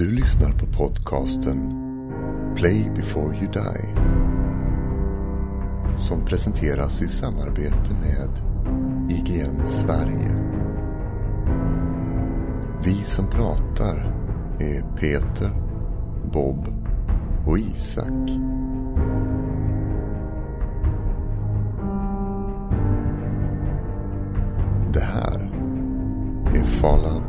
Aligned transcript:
Du 0.00 0.10
lyssnar 0.10 0.52
på 0.52 0.66
podcasten 0.66 1.56
Play 2.56 2.90
before 2.96 3.36
you 3.36 3.52
die. 3.52 3.88
Som 5.96 6.24
presenteras 6.24 7.02
i 7.02 7.08
samarbete 7.08 7.94
med 8.00 8.30
IGN 9.10 9.66
Sverige. 9.66 10.36
Vi 12.84 13.04
som 13.04 13.26
pratar 13.26 13.96
är 14.60 14.96
Peter, 14.96 15.50
Bob 16.32 16.66
och 17.46 17.58
Isak. 17.58 18.49
Det 24.92 25.00
här 25.00 25.50
är 26.54 26.64
Fallout 26.64 27.19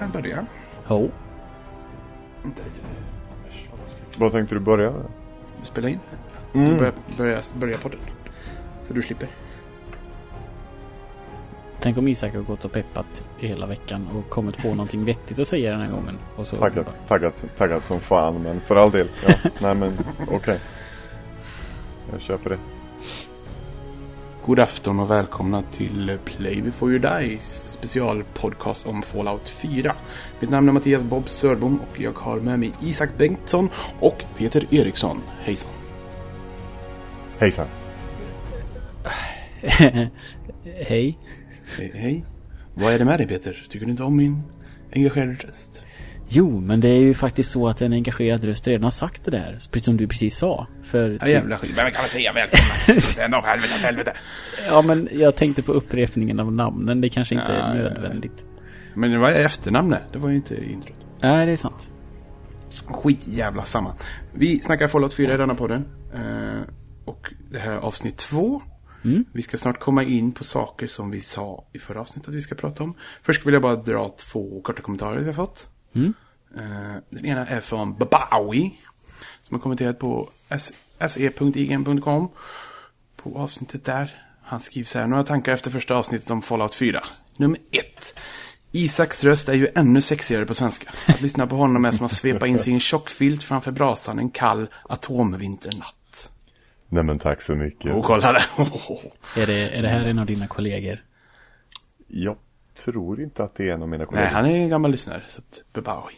kan 0.00 0.10
börja. 0.10 0.46
Jo. 0.88 1.10
Vad 4.18 4.32
tänkte 4.32 4.54
du 4.54 4.60
börja 4.60 4.90
med? 4.90 5.04
Spela 5.62 5.88
in. 5.88 5.98
Mm. 6.54 6.78
Börja, 6.78 6.92
börja, 7.16 7.42
börja 7.54 7.78
podden. 7.78 8.00
Så 8.88 8.92
du 8.92 9.02
slipper. 9.02 9.28
Tänk 11.80 11.98
om 11.98 12.08
Isak 12.08 12.34
har 12.34 12.42
gått 12.42 12.64
och 12.64 12.72
peppat 12.72 13.24
i 13.40 13.46
hela 13.46 13.66
veckan 13.66 14.08
och 14.14 14.30
kommit 14.30 14.56
på 14.62 14.68
någonting 14.68 15.04
vettigt 15.04 15.38
att 15.38 15.48
säga 15.48 15.70
den 15.70 15.80
här 15.80 15.90
gången. 15.90 16.18
Och 16.36 16.46
så 16.46 16.56
Taggat, 16.56 16.98
taggat, 17.08 17.44
taggat 17.56 17.84
som 17.84 18.00
fan, 18.00 18.42
men 18.42 18.60
för 18.60 18.76
all 18.76 18.90
del. 18.90 19.08
Ja, 19.26 19.34
nej 19.60 19.74
men 19.74 19.92
okej. 20.30 20.60
Jag 22.12 22.20
köper 22.20 22.50
det. 22.50 22.58
God 24.46 24.58
afton 24.58 25.00
och 25.00 25.10
välkomna 25.10 25.62
till 25.62 26.18
Play 26.24 26.62
before 26.62 26.92
you 26.92 26.98
die 26.98 27.38
specialpodcast 27.40 28.86
om 28.86 29.02
Fallout 29.02 29.48
4. 29.48 29.96
Mitt 30.40 30.50
namn 30.50 30.68
är 30.68 30.72
Mattias 30.72 31.02
Bob 31.02 31.28
Sörbom 31.28 31.80
och 31.80 32.00
jag 32.00 32.12
har 32.12 32.40
med 32.40 32.58
mig 32.58 32.72
Isak 32.82 33.10
Bengtsson 33.18 33.70
och 34.00 34.24
Peter 34.36 34.74
Eriksson. 34.74 35.22
Hejsan. 35.40 35.70
Hejsan. 37.38 37.66
Hej. 40.64 41.18
Hej, 41.78 41.92
hej. 41.94 42.24
Vad 42.74 42.92
är 42.92 42.98
det 42.98 43.04
med 43.04 43.20
dig 43.20 43.26
Peter? 43.26 43.66
Tycker 43.68 43.86
du 43.86 43.90
inte 43.90 44.02
om 44.02 44.16
min 44.16 44.42
engagerade 44.92 45.32
röst? 45.32 45.82
Jo, 46.32 46.60
men 46.60 46.80
det 46.80 46.88
är 46.88 47.00
ju 47.00 47.14
faktiskt 47.14 47.50
så 47.50 47.68
att 47.68 47.82
en 47.82 47.92
engagerad 47.92 48.44
röst 48.44 48.68
redan 48.68 48.84
har 48.84 48.90
sagt 48.90 49.24
det 49.24 49.30
där. 49.30 49.52
Precis 49.70 49.84
som 49.84 49.96
du 49.96 50.06
precis 50.08 50.36
sa. 50.36 50.66
För 50.82 51.18
Ja 51.20 51.28
jävla 51.28 51.58
skit. 51.58 51.72
Vem 51.78 51.92
kan 51.92 52.00
man 52.02 52.08
säga 52.08 52.32
välkomna? 52.32 53.46
Helvete, 53.46 53.74
helvete. 53.82 54.12
ja, 54.68 54.82
men 54.82 55.08
jag 55.12 55.36
tänkte 55.36 55.62
på 55.62 55.72
upprepningen 55.72 56.40
av 56.40 56.52
namnen. 56.52 57.00
Det 57.00 57.08
kanske 57.08 57.34
inte 57.34 57.52
Ja, 57.52 57.58
är 57.58 57.74
nödvändigt. 57.74 58.44
Men 58.94 59.10
det 59.10 59.18
var 59.18 59.30
efternamnet. 59.30 60.02
Det 60.12 60.18
var 60.18 60.28
ju 60.28 60.36
inte 60.36 60.64
introt. 60.64 60.96
Nej, 61.22 61.46
det 61.46 61.52
är 61.52 61.56
sant. 61.56 61.92
Skit 62.86 63.28
jävla 63.28 63.64
samma. 63.64 63.94
Vi 64.32 64.58
snackar 64.60 64.86
Fallout 64.86 65.14
4 65.14 65.34
i 65.34 65.36
denna 65.36 65.54
podden. 65.54 65.84
Eh, 66.14 66.60
och 67.04 67.32
det 67.50 67.58
här 67.58 67.72
är 67.72 67.76
avsnitt 67.76 68.16
två. 68.16 68.62
Mm. 69.04 69.24
Vi 69.32 69.42
ska 69.42 69.56
snart 69.56 69.78
komma 69.80 70.02
in 70.04 70.32
på 70.32 70.44
saker 70.44 70.86
som 70.86 71.10
vi 71.10 71.20
sa 71.20 71.64
i 71.72 71.78
förra 71.78 72.00
avsnittet 72.00 72.28
att 72.28 72.34
vi 72.34 72.40
ska 72.40 72.54
prata 72.54 72.82
om. 72.84 72.94
Först 73.22 73.46
vill 73.46 73.52
jag 73.54 73.62
bara 73.62 73.76
dra 73.76 74.08
två 74.08 74.60
korta 74.64 74.82
kommentarer 74.82 75.18
vi 75.20 75.26
har 75.26 75.32
fått. 75.32 75.68
Mm. 75.94 76.14
Eh, 76.56 76.96
den 77.10 77.26
ena 77.26 77.46
är 77.46 77.60
från 77.60 77.94
Babawi. 77.94 78.72
Som 79.42 79.54
har 79.54 79.62
kommenterat 79.62 79.98
på 79.98 80.30
se.igen.com. 81.08 82.30
På 83.16 83.38
avsnittet 83.38 83.84
där. 83.84 84.22
Han 84.42 84.60
skriver 84.60 84.86
så 84.86 84.98
här. 84.98 85.06
Några 85.06 85.24
tankar 85.24 85.52
efter 85.52 85.70
första 85.70 85.94
avsnittet 85.94 86.30
om 86.30 86.42
Fallout 86.42 86.74
4. 86.74 87.04
Nummer 87.36 87.58
ett. 87.70 88.18
Isaks 88.72 89.24
röst 89.24 89.48
är 89.48 89.54
ju 89.54 89.68
ännu 89.74 90.00
sexigare 90.00 90.46
på 90.46 90.54
svenska. 90.54 90.90
Att 91.08 91.20
lyssna 91.20 91.46
på 91.46 91.56
honom 91.56 91.84
är 91.84 91.90
som 91.90 92.06
att 92.06 92.12
svepa 92.12 92.46
in 92.46 92.58
sig 92.58 92.70
i 92.70 92.74
en 92.74 92.80
tjock 92.80 93.10
filt 93.10 93.42
framför 93.42 93.70
brasan 93.70 94.18
en 94.18 94.30
kall 94.30 94.68
atomvinternatt. 94.88 96.30
Nej 96.88 97.04
men 97.04 97.18
tack 97.18 97.42
så 97.42 97.54
mycket. 97.54 97.94
Och 97.94 98.04
kolla 98.04 98.32
där. 98.32 98.46
Är 99.36 99.46
det, 99.46 99.68
är 99.68 99.82
det 99.82 99.88
här 99.88 100.06
en 100.06 100.18
av 100.18 100.26
dina 100.26 100.46
kollegor? 100.46 101.04
Jag 102.08 102.36
tror 102.74 103.22
inte 103.22 103.44
att 103.44 103.54
det 103.54 103.68
är 103.68 103.74
en 103.74 103.82
av 103.82 103.88
mina 103.88 104.04
kollegor. 104.04 104.24
Nej, 104.24 104.34
han 104.34 104.46
är 104.46 104.56
en 104.56 104.68
gammal 104.68 104.90
lyssnare. 104.90 105.22
Så 105.28 105.38
att, 105.40 105.62
Babawi. 105.72 106.14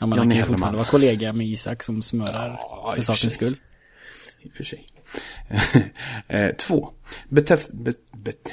Ja, 0.00 0.06
men 0.06 0.18
Johnny 0.18 0.18
han 0.18 0.28
kan 0.28 0.30
ju 0.30 0.34
Hellman. 0.40 0.46
fortfarande 0.54 0.78
vara 0.78 0.88
kollega 0.88 1.32
med 1.32 1.46
Isak 1.46 1.82
som 1.82 2.02
smörar 2.02 2.48
Ja, 2.48 2.92
för 2.96 3.02
sakens 3.02 3.32
skull. 3.34 3.56
I 4.40 4.48
och 4.48 4.52
för 4.52 4.64
sig. 4.64 4.86
eh, 6.28 6.50
två. 6.56 6.90
Betest, 7.28 7.72
bet, 7.72 7.96
bet, 8.12 8.52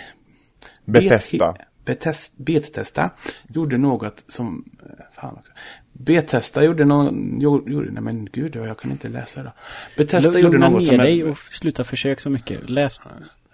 Bethesda. 0.86 1.56
Betest, 1.86 2.34
Betesta 2.38 3.10
gjorde 3.50 3.78
något 3.78 4.24
som... 4.28 4.66
eh, 4.84 5.06
Fan 5.22 5.36
också. 5.38 5.52
Betesta 5.94 6.64
gjorde 6.64 6.86
någon... 6.86 7.42
Gjorde, 7.42 7.92
nej 7.92 8.04
men 8.04 8.26
gud, 8.26 8.56
jag 8.56 8.80
kan 8.80 8.92
inte 8.92 9.08
läsa 9.08 9.44
det. 9.44 9.54
Betesta 9.98 10.32
Lugna 10.32 10.40
gjorde 10.46 10.58
något 10.58 10.82
ner 10.82 10.86
som... 10.88 10.98
dig 10.98 11.24
och 11.24 11.38
sluta 11.38 11.84
försöka 11.84 12.20
så 12.22 12.30
mycket. 12.30 12.70
Läs. 12.70 13.00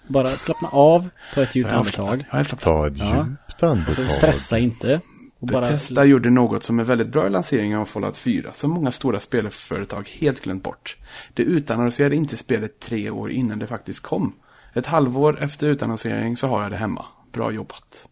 Bara 0.08 0.28
slappna 0.28 0.68
av. 0.72 1.10
Ta 1.34 1.44
ett 1.44 1.56
djupt 1.56 1.72
andetag. 1.72 2.26
Ta 2.60 2.88
ett 2.88 2.98
Ja. 2.98 3.26
djupt 3.28 3.60
Så 3.60 3.66
andetag. 3.68 4.12
stressa 4.12 4.60
inte. 4.60 5.02
Och 5.40 5.48
bara... 5.48 5.62
Bethesda 5.62 6.06
gjorde 6.06 6.30
något 6.30 6.64
som 6.64 6.80
är 6.80 6.84
väldigt 6.84 7.08
bra 7.10 7.28
i 7.28 7.30
lanseringen 7.30 7.80
av 7.80 7.86
Fallout 7.86 8.18
4, 8.18 8.54
som 8.54 8.72
många 8.72 8.92
stora 8.92 9.20
spelföretag 9.20 10.10
helt 10.20 10.42
glömt 10.42 10.64
bort. 10.64 10.98
Det 11.34 11.44
utannonserade 11.44 12.16
inte 12.16 12.38
spelet 12.38 12.80
tre 12.80 13.10
år 13.10 13.32
innan 13.32 13.60
det 13.60 13.68
faktiskt 13.68 14.00
kom. 14.00 14.36
Ett 14.74 14.86
halvår 14.86 15.40
efter 15.44 15.68
utannonsering 15.68 16.38
så 16.38 16.48
har 16.48 16.62
jag 16.64 16.72
det 16.72 16.78
hemma. 16.78 17.06
Bra 17.32 17.52
jobbat. 17.52 18.10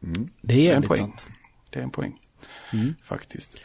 Det 0.00 0.10
är 0.20 0.26
Det 0.42 0.54
är 0.54 0.58
en 0.58 0.64
jävligt 0.64 0.88
poäng. 0.88 1.00
sant. 1.00 1.28
Det 1.70 1.78
är 1.78 1.82
en 1.82 1.90
poäng. 1.90 2.16
Faktiskt. 3.04 3.56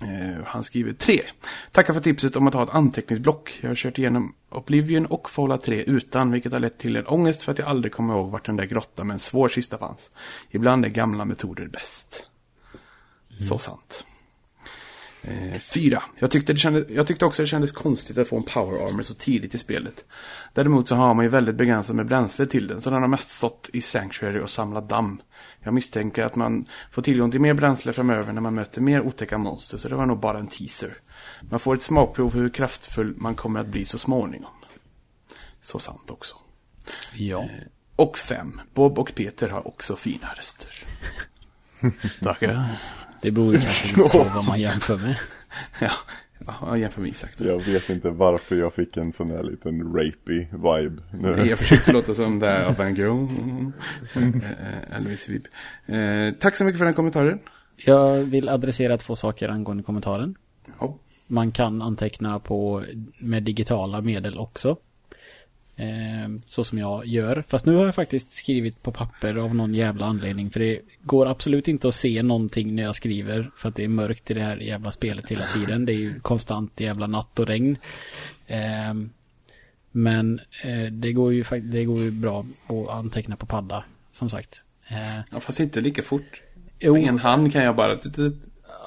Eh, 0.00 0.44
han 0.44 0.62
skriver 0.62 0.92
tre. 0.92 1.20
Tackar 1.70 1.94
för 1.94 2.00
tipset 2.00 2.36
om 2.36 2.46
att 2.46 2.54
ha 2.54 2.62
ett 2.62 2.70
anteckningsblock. 2.70 3.58
Jag 3.60 3.70
har 3.70 3.74
kört 3.74 3.98
igenom 3.98 4.34
Oblivion 4.48 5.06
och 5.06 5.30
Fallout 5.30 5.62
3 5.62 5.82
utan, 5.82 6.30
vilket 6.32 6.52
har 6.52 6.60
lett 6.60 6.78
till 6.78 6.96
en 6.96 7.06
ångest 7.06 7.42
för 7.42 7.52
att 7.52 7.58
jag 7.58 7.68
aldrig 7.68 7.92
kommer 7.92 8.14
ihåg 8.14 8.30
vart 8.30 8.46
den 8.46 8.56
där 8.56 8.64
grottan 8.64 9.06
med 9.06 9.14
en 9.14 9.20
svår 9.20 9.48
kista 9.48 9.78
fanns. 9.78 10.10
Ibland 10.50 10.84
är 10.84 10.88
gamla 10.88 11.24
metoder 11.24 11.66
bäst. 11.66 12.26
Så 13.48 13.58
sant. 13.58 14.04
Eh, 15.22 15.58
fyra. 15.60 16.02
Jag 16.18 16.30
tyckte, 16.30 16.52
det 16.52 16.58
kändes, 16.58 16.84
jag 16.88 17.06
tyckte 17.06 17.24
också 17.24 17.42
det 17.42 17.46
kändes 17.46 17.72
konstigt 17.72 18.18
att 18.18 18.28
få 18.28 18.36
en 18.36 18.42
power 18.42 18.86
armor 18.86 19.02
så 19.02 19.14
tidigt 19.14 19.54
i 19.54 19.58
spelet. 19.58 20.04
Däremot 20.52 20.88
så 20.88 20.94
har 20.94 21.14
man 21.14 21.24
ju 21.24 21.28
väldigt 21.28 21.54
begränsat 21.54 21.96
med 21.96 22.06
bränsle 22.06 22.46
till 22.46 22.66
den, 22.66 22.80
så 22.80 22.90
den 22.90 23.00
har 23.00 23.08
mest 23.08 23.30
stått 23.30 23.70
i 23.72 23.80
Sanctuary 23.80 24.40
och 24.40 24.50
samlat 24.50 24.88
damm. 24.88 25.22
Jag 25.62 25.74
misstänker 25.74 26.24
att 26.24 26.36
man 26.36 26.64
får 26.90 27.02
tillgång 27.02 27.30
till 27.30 27.40
mer 27.40 27.54
bränsle 27.54 27.92
framöver 27.92 28.32
när 28.32 28.40
man 28.40 28.54
möter 28.54 28.80
mer 28.80 29.00
otäcka 29.00 29.38
monster, 29.38 29.78
så 29.78 29.88
det 29.88 29.94
var 29.94 30.06
nog 30.06 30.20
bara 30.20 30.38
en 30.38 30.48
teaser. 30.48 30.96
Man 31.50 31.60
får 31.60 31.74
ett 31.74 31.82
smakprov 31.82 32.34
hur 32.34 32.48
kraftfull 32.48 33.14
man 33.16 33.34
kommer 33.34 33.60
att 33.60 33.68
bli 33.68 33.84
så 33.84 33.98
småningom. 33.98 34.50
Så 35.60 35.78
sant 35.78 36.10
också. 36.10 36.36
Ja. 37.14 37.48
Och 37.96 38.18
fem. 38.18 38.60
Bob 38.74 38.98
och 38.98 39.14
Peter 39.14 39.48
har 39.48 39.68
också 39.68 39.96
fina 39.96 40.26
röster. 40.36 40.70
Tackar. 42.22 42.80
Det 43.22 43.30
beror 43.30 43.54
ju 43.54 43.60
kanske 43.60 43.88
lite 43.88 44.10
på 44.10 44.26
vad 44.34 44.44
man 44.44 44.60
jämför 44.60 44.96
med. 44.98 45.16
Ja, 45.80 45.90
Jaha, 46.46 46.76
jämför 46.76 47.00
med 47.00 47.10
Isak. 47.10 47.30
Jag 47.38 47.64
vet 47.64 47.90
inte 47.90 48.10
varför 48.10 48.56
jag 48.56 48.74
fick 48.74 48.96
en 48.96 49.12
sån 49.12 49.30
här 49.30 49.42
liten 49.42 49.82
rapey 49.94 50.46
vibe. 50.52 51.02
Nu. 51.12 51.46
Jag 51.48 51.58
försökte 51.58 51.92
låta 51.92 52.14
som 52.14 52.38
det 52.38 52.46
här 52.46 52.64
av 52.64 52.76
Van 52.76 52.94
Gogh. 52.94 53.30
Mm. 54.14 54.42
Eh, 54.42 54.96
Elvis 54.96 55.28
Vib. 55.28 55.46
Eh, 55.86 56.34
tack 56.40 56.56
så 56.56 56.64
mycket 56.64 56.78
för 56.78 56.84
den 56.84 56.94
kommentaren. 56.94 57.38
Jag 57.76 58.16
vill 58.16 58.48
adressera 58.48 58.96
två 58.96 59.16
saker 59.16 59.48
angående 59.48 59.82
kommentaren. 59.82 60.34
Ja. 60.80 60.98
Man 61.26 61.52
kan 61.52 61.82
anteckna 61.82 62.38
på 62.38 62.84
med 63.18 63.42
digitala 63.42 64.00
medel 64.00 64.38
också. 64.38 64.76
Eh, 65.80 66.28
så 66.46 66.64
som 66.64 66.78
jag 66.78 67.06
gör. 67.06 67.44
Fast 67.48 67.66
nu 67.66 67.74
har 67.74 67.84
jag 67.84 67.94
faktiskt 67.94 68.32
skrivit 68.32 68.82
på 68.82 68.92
papper 68.92 69.34
av 69.34 69.54
någon 69.54 69.74
jävla 69.74 70.06
anledning. 70.06 70.50
För 70.50 70.60
det 70.60 70.80
går 71.02 71.26
absolut 71.26 71.68
inte 71.68 71.88
att 71.88 71.94
se 71.94 72.22
någonting 72.22 72.74
när 72.74 72.82
jag 72.82 72.96
skriver. 72.96 73.50
För 73.56 73.68
att 73.68 73.74
det 73.74 73.84
är 73.84 73.88
mörkt 73.88 74.30
i 74.30 74.34
det 74.34 74.40
här 74.42 74.56
jävla 74.56 74.90
spelet 74.90 75.30
hela 75.30 75.44
tiden. 75.46 75.86
Det 75.86 75.92
är 75.92 75.96
ju 75.96 76.20
konstant 76.20 76.80
jävla 76.80 77.06
natt 77.06 77.38
och 77.38 77.46
regn. 77.46 77.78
Eh, 78.46 78.94
men 79.90 80.40
eh, 80.64 80.92
det, 80.92 81.12
går 81.12 81.32
ju, 81.32 81.44
det 81.62 81.84
går 81.84 82.02
ju 82.02 82.10
bra 82.10 82.46
att 82.66 82.88
anteckna 82.88 83.36
på 83.36 83.46
padda. 83.46 83.84
Som 84.12 84.30
sagt. 84.30 84.64
Eh, 84.88 85.20
ja, 85.30 85.40
fast 85.40 85.60
inte 85.60 85.80
lika 85.80 86.02
fort. 86.02 86.42
jo, 86.78 86.94
Med 86.94 87.08
en 87.08 87.18
hand 87.18 87.52
kan 87.52 87.64
jag 87.64 87.76
bara 87.76 87.96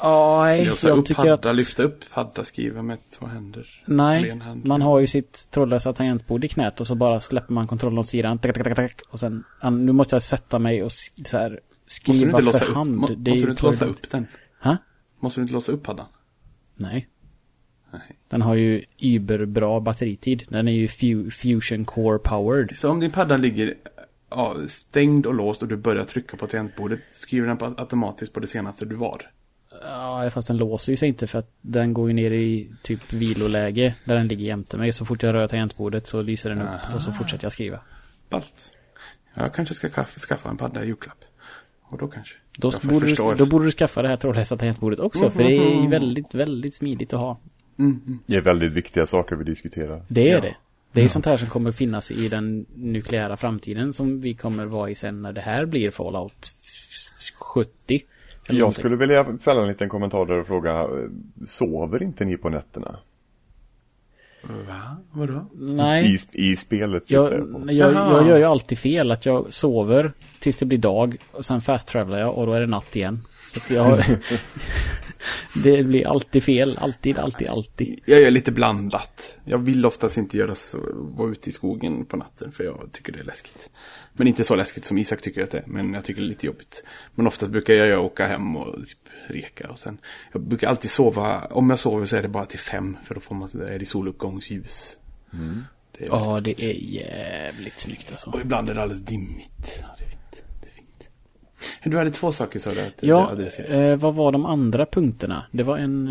låsa 0.04 0.88
jag 0.88 0.98
upp, 0.98 1.06
tycker 1.06 1.24
padda, 1.24 1.50
att... 1.50 1.56
lyfta 1.56 1.84
upp, 1.84 2.14
padda, 2.14 2.44
skriva 2.44 2.82
med 2.82 2.98
två 3.10 3.26
händer. 3.26 3.84
Nej, 3.86 4.42
man 4.64 4.82
har 4.82 5.00
ju 5.00 5.08
sitt 5.08 5.48
trådlösa 5.52 5.94
tangentbord 5.94 6.44
i 6.44 6.48
knät 6.48 6.82
och 6.82 6.88
så 6.88 6.96
bara 6.96 7.22
släpper 7.22 7.54
man 7.54 7.68
kontrollen 7.68 8.00
åt 8.00 8.08
sidan. 8.08 8.40
Tack, 8.40 8.54
tack, 8.54 8.64
tack, 8.64 8.76
tack, 8.76 9.02
och 9.10 9.20
sen, 9.20 9.44
nu 9.72 9.92
måste 9.92 10.16
jag 10.16 10.24
sätta 10.24 10.60
mig 10.60 10.84
och 10.84 10.92
så 11.26 11.38
här, 11.38 11.60
skriva 11.86 12.42
för 12.42 12.66
upp, 12.66 12.76
hand. 12.76 12.96
må, 12.96 13.08
Det 13.08 13.32
är 13.32 13.32
måste 13.32 13.46
du 13.46 13.52
inte 13.52 13.66
låsa 13.66 13.86
upp 13.86 14.10
den? 14.10 14.28
Ha? 14.62 14.78
Måste 15.20 15.40
du 15.40 15.42
inte 15.42 15.54
låsa 15.54 15.72
upp 15.72 15.84
paddan? 15.84 16.06
Nej. 16.76 17.08
Nej. 17.92 18.18
Den 18.28 18.42
har 18.42 18.56
ju 18.56 18.84
überbra 18.98 19.80
batteritid. 19.80 20.44
Den 20.50 20.68
är 20.68 20.72
ju 20.72 20.88
fu 20.88 21.32
Fusion 21.32 21.86
Core 21.86 22.20
powered. 22.20 22.78
Så 22.78 22.90
om 22.90 23.00
din 23.00 23.12
padda 23.12 23.38
ligger 23.38 23.76
ja, 24.30 24.58
stängd 24.68 25.26
och 25.26 25.34
låst 25.34 25.62
och 25.62 25.68
du 25.68 25.76
börjar 25.78 26.06
trycka 26.06 26.38
på 26.38 26.48
tangentbordet, 26.48 27.00
skriver 27.10 27.48
den 27.48 27.58
på, 27.58 27.66
automatiskt 27.78 28.34
på 28.34 28.40
det 28.40 28.48
senaste 28.48 28.86
du 28.86 28.96
var? 28.96 29.22
Ja, 29.84 30.30
fast 30.34 30.48
den 30.48 30.58
låser 30.58 30.92
ju 30.94 30.98
sig 30.98 31.08
inte 31.08 31.28
för 31.28 31.40
att 31.40 31.52
den 31.62 31.94
går 31.94 32.08
ju 32.08 32.14
ner 32.14 32.32
i 32.32 32.72
typ 32.82 33.14
viloläge 33.14 33.96
där 34.06 34.16
den 34.16 34.28
ligger 34.28 34.46
jämte 34.46 34.78
mig. 34.78 34.94
Så 34.94 35.06
fort 35.06 35.24
jag 35.24 35.34
rör 35.34 35.48
tangentbordet 35.48 36.08
så 36.08 36.22
lyser 36.22 36.50
den 36.50 36.62
upp 36.62 36.68
Aha. 36.68 36.96
och 36.96 37.02
så 37.04 37.12
fortsätter 37.12 37.46
jag 37.46 37.52
skriva. 37.52 37.80
Ballt. 38.30 38.72
Jag 39.34 39.54
kanske 39.54 39.76
ska 39.76 39.90
skaffa, 39.90 40.20
skaffa 40.20 40.50
en 40.50 40.58
padda 40.58 40.84
i 40.84 40.88
julklapp. 40.88 41.26
Och 41.84 41.98
då 41.98 42.08
kanske. 42.08 42.36
Då 42.58 42.72
Jag 42.82 42.92
borde, 42.92 43.06
du, 43.06 43.16
då 43.16 43.46
borde 43.46 43.66
du 43.66 43.72
skaffa 43.72 44.02
det 44.02 44.08
här 44.08 44.18
trådlösa 44.18 44.58
tangentbordet 44.58 45.00
också. 45.00 45.32
För 45.32 45.44
det 45.44 45.58
är 45.58 45.90
väldigt, 45.90 46.36
väldigt 46.36 46.76
smidigt 46.76 47.14
att 47.14 47.20
ha. 47.20 47.40
Mm, 47.80 48.02
mm. 48.06 48.20
Det 48.26 48.36
är 48.36 48.42
väldigt 48.42 48.72
viktiga 48.72 49.06
saker 49.06 49.36
vi 49.36 49.44
diskuterar. 49.44 50.06
Det 50.08 50.30
är 50.30 50.34
Ja. 50.36 50.42
det. 50.42 50.56
Det 50.92 51.04
är 51.04 51.10
sånt 51.10 51.26
här 51.26 51.38
som 51.38 51.50
kommer 51.50 51.72
finnas 51.72 52.12
i 52.12 52.28
den 52.30 52.66
nukleära 52.76 53.38
framtiden 53.38 53.94
som 53.94 54.22
vi 54.22 54.34
kommer 54.34 54.66
vara 54.66 54.90
i 54.90 54.96
sen 54.96 55.22
när 55.22 55.34
det 55.34 55.42
här 55.42 55.66
blir 55.66 55.92
Fallout 55.92 56.52
70. 57.40 58.02
Jag 58.48 58.60
någonting. 58.60 58.80
skulle 58.80 58.96
vilja 58.96 59.38
fälla 59.42 59.62
en 59.62 59.68
liten 59.68 59.90
kommentar 59.90 60.26
där 60.26 60.40
och 60.40 60.48
fråga, 60.48 60.88
sover 61.48 62.04
inte 62.04 62.26
ni 62.26 62.38
på 62.38 62.50
nätterna? 62.50 63.00
Va? 64.44 64.98
Vadå? 65.12 65.46
Nej, 65.54 66.16
I, 66.16 66.52
I 66.52 66.56
spelet 66.56 67.08
sitter 67.08 67.24
jag, 67.24 67.34
jag 67.34 67.52
på. 67.52 67.72
jag, 67.72 67.94
jag 67.94 68.28
gör 68.28 68.38
ju 68.38 68.44
alltid 68.44 68.80
fel 68.80 69.12
att 69.12 69.26
jag 69.26 69.54
sover 69.54 70.14
tills 70.40 70.56
det 70.56 70.66
blir 70.66 70.78
dag 70.78 71.18
och 71.32 71.46
sen 71.46 71.62
fast 71.62 71.88
travelar 71.88 72.20
jag 72.20 72.38
och 72.38 72.46
då 72.46 72.54
är 72.54 72.62
det 72.62 72.68
natt 72.68 72.96
igen. 72.96 73.22
Så 73.54 73.60
att 73.60 73.72
jag... 73.72 74.00
det 75.64 75.84
blir 75.84 76.08
alltid 76.08 76.44
fel, 76.44 76.78
alltid, 76.78 77.18
alltid, 77.18 77.50
alltid. 77.50 78.00
Jag 78.06 78.22
gör 78.22 78.32
lite 78.32 78.52
blandat. 78.52 79.38
Jag 79.46 79.58
vill 79.58 79.86
oftast 79.86 80.18
inte 80.18 80.38
göra 80.38 80.56
så, 80.56 80.78
vara 80.94 81.32
ute 81.32 81.50
i 81.50 81.52
skogen 81.52 82.06
på 82.06 82.18
natten 82.18 82.52
för 82.52 82.64
jag 82.64 82.90
tycker 82.92 83.14
det 83.14 83.20
är 83.20 83.24
läskigt. 83.24 83.70
Men 84.14 84.28
inte 84.28 84.44
så 84.44 84.56
läskigt 84.56 84.86
som 84.86 84.98
Isak 84.98 85.22
tycker 85.22 85.44
att 85.44 85.52
det 85.52 85.58
är, 85.58 85.64
men 85.68 85.94
jag 85.94 86.06
tycker 86.06 86.22
det 86.22 86.28
är 86.28 86.30
lite 86.30 86.46
jobbigt. 86.46 86.84
Men 87.16 87.28
oftast 87.28 87.52
brukar 87.52 87.74
jag 87.74 88.06
åka 88.06 88.28
hem 88.28 88.58
och 88.58 88.88
typ 88.88 89.10
reka 89.28 89.70
och 89.70 89.80
sen. 89.80 89.98
Jag 90.32 90.42
brukar 90.42 90.68
alltid 90.68 90.92
sova, 90.92 91.46
om 91.46 91.70
jag 91.70 91.80
sover 91.80 92.06
så 92.06 92.16
är 92.16 92.22
det 92.22 92.28
bara 92.28 92.46
till 92.46 92.60
fem 92.60 92.98
för 93.04 93.16
då 93.16 93.22
får 93.22 93.36
man, 93.36 93.50
är 93.62 93.80
det 93.80 93.86
soluppgångsljus. 93.86 94.98
Det 95.98 96.04
är 96.04 96.08
Ja, 96.08 96.40
det 96.40 96.64
är 96.64 96.74
jävligt 96.74 97.80
snyggt 97.80 98.12
alltså. 98.12 98.30
Och 98.30 98.42
ibland 98.42 98.70
är 98.70 98.74
det 98.74 98.82
alldeles 98.82 99.06
dimmigt. 99.06 99.80
Ja, 99.82 99.96
det 99.98 100.04
är 100.04 100.10
fint. 100.10 100.44
Det 100.62 100.68
är 100.68 100.72
fint. 100.72 101.10
Du 101.84 101.98
hade 101.98 102.12
två 102.12 102.32
saker 102.32 102.60
sa 102.60 102.74
du 102.74 102.82
att 102.82 102.94
Ja, 103.00 103.28
adresserade. 103.30 103.92
eh, 103.92 103.96
vad 103.98 104.16
var 104.16 104.32
de 104.32 104.46
andra 104.46 104.86
punkterna? 104.86 105.46
Det 105.52 105.64
var 105.64 105.78
en... 105.78 106.08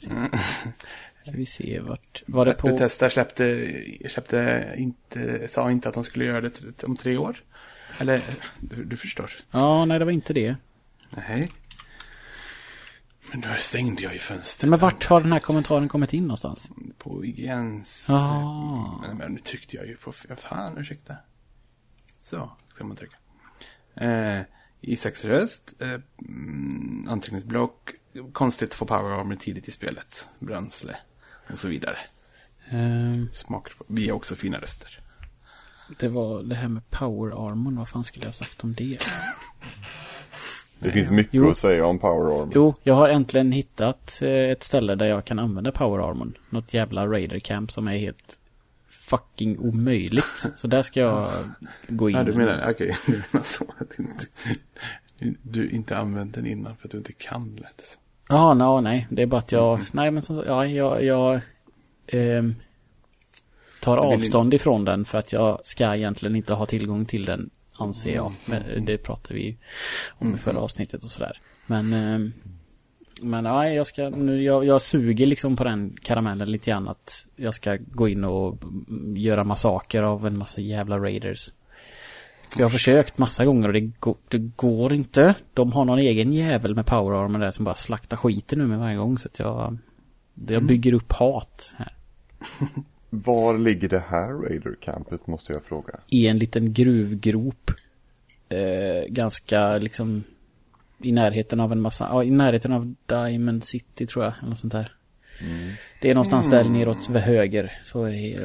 Eh, 0.00 0.30
ska 1.22 1.30
vi 1.30 1.46
se 1.46 1.80
vart... 1.80 2.22
Var 2.26 2.44
det 2.44 2.52
på... 2.52 2.66
Bethesda 2.66 3.10
släppte, 3.10 3.66
släppte 4.08 4.72
inte, 4.76 5.48
sa 5.48 5.70
inte 5.70 5.88
att 5.88 5.94
de 5.94 6.04
skulle 6.04 6.24
göra 6.24 6.40
det 6.40 6.84
om 6.84 6.96
tre 6.96 7.16
år. 7.16 7.36
Eller, 7.98 8.20
du, 8.60 8.84
du 8.84 8.96
förstår. 8.96 9.30
Ja, 9.50 9.84
nej 9.84 9.98
det 9.98 10.04
var 10.04 10.12
inte 10.12 10.32
det. 10.32 10.56
Nej. 11.10 11.52
Men 13.30 13.40
då 13.40 13.48
stängde 13.58 14.02
jag 14.02 14.12
ju 14.12 14.18
fönstret. 14.18 14.70
Men 14.70 14.78
vart 14.78 15.04
har 15.06 15.20
den 15.20 15.32
här 15.32 15.38
kommentaren 15.40 15.88
kommit 15.88 16.12
in 16.12 16.22
någonstans? 16.22 16.70
På 16.98 17.24
IGNs. 17.24 18.06
Ja. 18.08 18.98
Men, 19.02 19.16
men 19.16 19.32
nu 19.32 19.40
tryckte 19.40 19.76
jag 19.76 19.86
ju 19.86 19.96
på, 19.96 20.12
fan 20.12 20.78
ursäkta. 20.78 21.14
Så, 22.20 22.50
ska 22.74 22.84
man 22.84 22.96
trycka. 22.96 23.16
Eh, 23.94 24.40
Isaks 24.86 25.24
röst, 25.24 25.74
eh, 25.80 26.00
mm, 26.28 27.08
anteckningsblock, 27.10 27.90
konstigt 28.32 28.68
att 28.70 28.74
få 28.74 28.86
power 28.86 29.10
armor 29.20 29.34
tidigt 29.36 29.68
i 29.68 29.70
spelet, 29.70 30.28
bränsle 30.38 30.96
och 31.50 31.58
så 31.58 31.68
vidare. 31.68 31.98
Ehm, 32.70 33.28
Smak, 33.32 33.68
vi 33.86 34.08
har 34.08 34.16
också 34.16 34.36
fina 34.36 34.58
röster. 34.58 34.98
det 35.98 36.08
var 36.08 36.42
det 36.42 36.54
här 36.54 36.68
med 36.68 36.90
power 36.90 37.48
armor. 37.50 37.72
Vad 37.72 37.88
fan 37.88 38.04
skulle 38.04 38.24
jag 38.24 38.28
ha 38.28 38.32
sagt 38.32 38.64
om 38.64 38.74
det? 38.74 38.98
Det 40.78 40.92
finns 40.92 41.10
mycket 41.10 41.34
Jo. 41.34 41.50
att 41.50 41.56
säga 41.58 41.86
om 41.86 41.98
Power 41.98 42.40
Armor. 42.42 42.52
Jo, 42.54 42.74
jag 42.82 42.94
har 42.94 43.08
äntligen 43.08 43.52
hittat 43.52 44.18
eh, 44.22 44.28
ett 44.30 44.62
ställe 44.62 44.94
där 44.94 45.06
jag 45.06 45.24
kan 45.24 45.38
använda 45.38 45.72
power 45.72 46.10
armor. 46.10 46.32
Något 46.50 46.74
jävla 46.74 47.06
raider 47.06 47.38
camp 47.38 47.72
som 47.72 47.88
är 47.88 47.98
helt 47.98 48.38
fucking 49.06 49.58
omöjligt. 49.58 50.46
Så 50.56 50.66
där 50.66 50.82
ska 50.82 51.00
jag 51.00 51.32
gå 51.88 52.10
in. 52.10 52.16
Ja, 52.16 52.22
du 52.22 52.32
menar, 52.32 52.70
okej, 52.70 52.96
du 53.06 53.12
menar 53.12 53.44
så 53.44 53.64
att 53.78 53.98
inte, 53.98 54.26
du 55.42 55.70
inte 55.70 55.96
använt 55.96 56.34
den 56.34 56.46
innan 56.46 56.76
för 56.76 56.88
att 56.88 56.92
du 56.92 56.98
inte 56.98 57.12
kan 57.12 57.56
lätt. 57.56 57.98
Ja, 58.28 58.54
no, 58.54 58.80
nej. 58.80 59.06
Det 59.10 59.22
är 59.22 59.26
bara 59.26 59.38
att 59.38 59.52
jag, 59.52 59.80
nej 59.92 60.10
men 60.10 60.22
så, 60.22 60.44
ja, 60.46 60.66
jag, 60.66 61.04
jag 61.04 61.40
ehm, 62.06 62.54
tar 63.80 63.96
avstånd 63.96 64.54
ifrån 64.54 64.84
den 64.84 65.04
för 65.04 65.18
att 65.18 65.32
jag 65.32 65.60
ska 65.64 65.96
egentligen 65.96 66.36
inte 66.36 66.54
ha 66.54 66.66
tillgång 66.66 67.06
till 67.06 67.24
den, 67.24 67.50
anser 67.78 68.14
jag. 68.14 68.32
Men 68.44 68.84
det 68.84 68.98
pratade 68.98 69.34
vi 69.34 69.56
om 70.08 70.34
i 70.34 70.38
förra 70.38 70.58
avsnittet 70.58 71.04
och 71.04 71.10
sådär. 71.10 71.40
Men, 71.66 71.92
ehm, 71.92 72.32
men 73.22 73.44
ja, 73.44 73.68
jag 73.68 73.86
ska, 73.86 74.08
nu, 74.08 74.42
jag, 74.42 74.64
jag 74.64 74.82
suger 74.82 75.26
liksom 75.26 75.56
på 75.56 75.64
den 75.64 75.96
karamellen 76.02 76.50
lite 76.50 76.70
grann 76.70 76.88
att 76.88 77.26
jag 77.36 77.54
ska 77.54 77.76
gå 77.76 78.08
in 78.08 78.24
och 78.24 78.62
mm, 78.62 79.16
göra 79.16 79.44
massaker 79.44 80.02
av 80.02 80.26
en 80.26 80.38
massa 80.38 80.60
jävla 80.60 80.98
raiders. 80.98 81.52
Jag 82.56 82.64
har 82.64 82.70
försökt 82.70 83.18
massa 83.18 83.44
gånger 83.44 83.68
och 83.68 83.72
det, 83.74 83.80
går- 83.80 84.16
det 84.28 84.38
går 84.38 84.92
inte. 84.92 85.34
De 85.54 85.72
har 85.72 85.84
någon 85.84 85.98
egen 85.98 86.32
jävel 86.32 86.74
med 86.74 86.86
power 86.86 87.24
armor 87.24 87.38
där 87.38 87.50
som 87.50 87.64
bara 87.64 87.74
slaktar 87.74 88.16
skiten 88.16 88.58
nu 88.58 88.66
med 88.66 88.78
varje 88.78 88.96
gång 88.96 89.18
så 89.18 89.28
att 89.28 89.38
jag... 89.38 89.78
Jag 90.48 90.62
bygger 90.62 90.92
upp 90.94 91.12
hat 91.12 91.74
här. 91.76 91.92
Var 93.10 93.58
ligger 93.58 93.88
det 93.88 94.04
här 94.08 94.28
Raider-campet 94.32 95.26
måste 95.26 95.52
jag 95.52 95.64
fråga. 95.64 95.98
I 96.10 96.26
en 96.26 96.38
liten 96.38 96.72
gruvgrop. 96.72 97.70
Eh, 98.48 99.08
ganska 99.08 99.78
liksom... 99.78 100.24
I 101.02 101.12
närheten 101.12 101.60
av 101.60 101.72
en 101.72 101.80
massa... 101.80 102.08
Ja, 102.10 102.24
i 102.24 102.30
närheten 102.30 102.72
av 102.72 102.94
Diamond 103.06 103.64
City 103.64 104.06
tror 104.06 104.24
jag. 104.24 104.34
Eller 104.38 104.48
något 104.48 104.58
sånt 104.58 104.72
där. 104.72 104.92
Det 106.00 106.10
är 106.10 106.14
någonstans 106.14 106.50
där 106.50 106.64
neråt 106.64 107.08
vid 107.08 107.22
höger. 107.22 107.72
Så, 107.82 108.00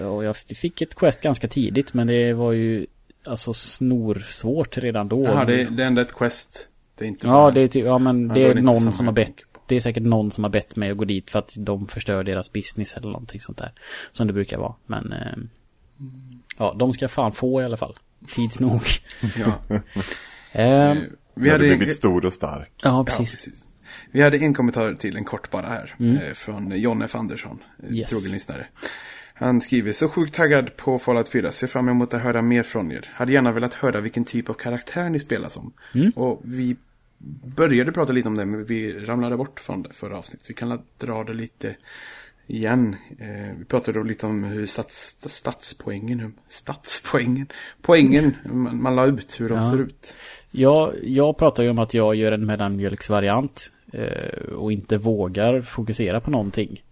och 0.08 0.24
jag 0.24 0.38
fick 0.38 0.82
ett 0.82 0.96
quest 0.96 1.22
ganska 1.22 1.48
tidigt 1.48 1.94
men 1.94 2.08
det 2.08 2.34
var 2.34 2.52
ju... 2.52 2.88
Alltså 3.24 3.54
snorsvårt 3.54 4.78
redan 4.78 5.08
då. 5.08 5.24
Jaha, 5.24 5.46
det, 5.46 5.64
det 5.66 5.84
är 5.84 5.88
ändå 5.88 6.02
ett 6.02 6.14
quest. 6.14 6.68
Det 6.98 7.06
är 7.06 7.08
inte 7.08 7.28
Ja, 7.28 7.34
bara- 7.34 7.52
det 7.52 7.62
är, 7.62 7.68
typ, 7.68 7.86
ja 7.86 7.98
men 7.98 8.28
Ja, 8.28 8.34
det 8.34 8.44
är 8.44 8.54
det 8.54 8.62
någon 8.62 8.94
som 8.94 9.06
har 9.06 9.14
bett. 9.14 9.34
Det 9.68 9.76
är 9.76 9.80
säkert 9.80 10.04
någon 10.04 10.32
som 10.32 10.44
har 10.44 10.52
bett 10.52 10.76
mig 10.76 10.92
att 10.92 10.98
gå 10.98 11.06
dit 11.06 11.32
för 11.32 11.40
att 11.40 11.54
de 11.56 11.88
förstör 11.88 12.24
deras 12.24 12.52
business 12.54 12.94
eller 12.94 13.08
någonting 13.08 13.42
sånt 13.42 13.58
där. 13.58 13.72
Som 14.12 14.28
det 14.28 14.34
brukar 14.34 14.58
vara. 14.58 14.74
Men 14.86 15.14
eh, 15.14 15.38
ja, 16.58 16.76
de 16.80 16.94
ska 16.94 17.08
fan 17.08 17.32
få 17.32 17.62
i 17.62 17.66
alla 17.66 17.78
fall. 17.78 17.96
Tids 18.36 18.60
nog. 18.60 18.82
Ja. 19.40 19.80
Eh, 20.54 20.96
Vi 21.34 21.50
hade 21.50 21.64
hade, 21.66 21.78
blivit 21.78 21.96
stor 21.96 22.26
och 22.26 22.34
stark. 22.34 22.72
ja, 22.84 22.90
ja, 22.90 23.04
precis. 23.06 23.32
precis. 23.32 23.68
Vi 24.12 24.22
hade 24.22 24.38
en 24.38 24.54
kommentar 24.54 24.94
till 24.94 25.18
en 25.18 25.26
kort 25.26 25.50
bara 25.52 25.68
här. 25.68 25.96
Mm. 26.00 26.16
Eh, 26.16 26.22
från 26.34 26.72
John 26.80 27.02
F. 27.02 27.16
Andersson, 27.16 27.64
eh, 27.84 27.96
Yes. 27.96 28.10
trogen 28.10 28.32
lyssnare. 28.32 28.68
Han 29.34 29.62
skriver, 29.62 29.94
så 29.94 30.10
sjukt 30.10 30.34
taggad 30.36 30.76
på 30.78 31.00
Fallout 31.00 31.30
4, 31.30 31.52
ser 31.52 31.68
fram 31.68 31.90
emot 31.90 32.14
att 32.14 32.22
höra 32.22 32.42
mer 32.42 32.64
från 32.64 32.92
er. 32.92 33.10
Hade 33.14 33.32
gärna 33.34 33.52
velat 33.52 33.74
höra 33.74 34.02
vilken 34.02 34.26
typ 34.26 34.50
av 34.50 34.54
karaktär 34.54 35.10
ni 35.10 35.20
spelar 35.20 35.50
som. 35.50 35.74
Mm. 35.96 36.12
Och 36.16 36.42
vi 36.44 36.76
började 37.56 37.92
prata 37.92 38.12
lite 38.14 38.28
om 38.28 38.36
det, 38.36 38.46
men 38.46 38.66
vi 38.66 38.94
ramlade 39.00 39.38
bort 39.38 39.60
från 39.60 39.82
det 39.84 39.94
förra 39.94 40.18
avsnittet. 40.18 40.50
Vi 40.50 40.54
kan 40.54 40.82
dra 40.98 41.24
det 41.24 41.34
lite 41.34 41.76
igen. 42.48 42.96
Eh, 43.20 43.58
vi 43.58 43.66
pratade 43.66 44.00
då 44.00 44.04
lite 44.04 44.26
om 44.26 44.44
hur 44.44 44.66
stats, 44.66 45.18
statspoängen, 45.30 46.20
hur, 46.20 46.32
statspoängen, 46.48 47.48
poängen 47.82 48.36
man, 48.46 48.82
man 48.82 48.96
la 48.96 49.06
ut, 49.06 49.40
hur 49.42 49.50
de 49.50 49.56
Ja. 49.56 49.70
ser 49.72 49.80
ut. 49.80 50.16
Jag, 50.52 50.94
jag 51.04 51.38
pratar 51.38 51.64
ju 51.64 51.70
om 51.70 51.80
att 51.80 51.94
jag 51.94 52.16
gör 52.16 52.32
en 52.32 52.46
mellanmjölksvariant 52.46 53.72
eh, 53.94 54.54
och 54.56 54.72
inte 54.72 54.98
vågar 54.98 55.62
fokusera 55.62 56.22
på 56.22 56.32
någonting. 56.32 56.84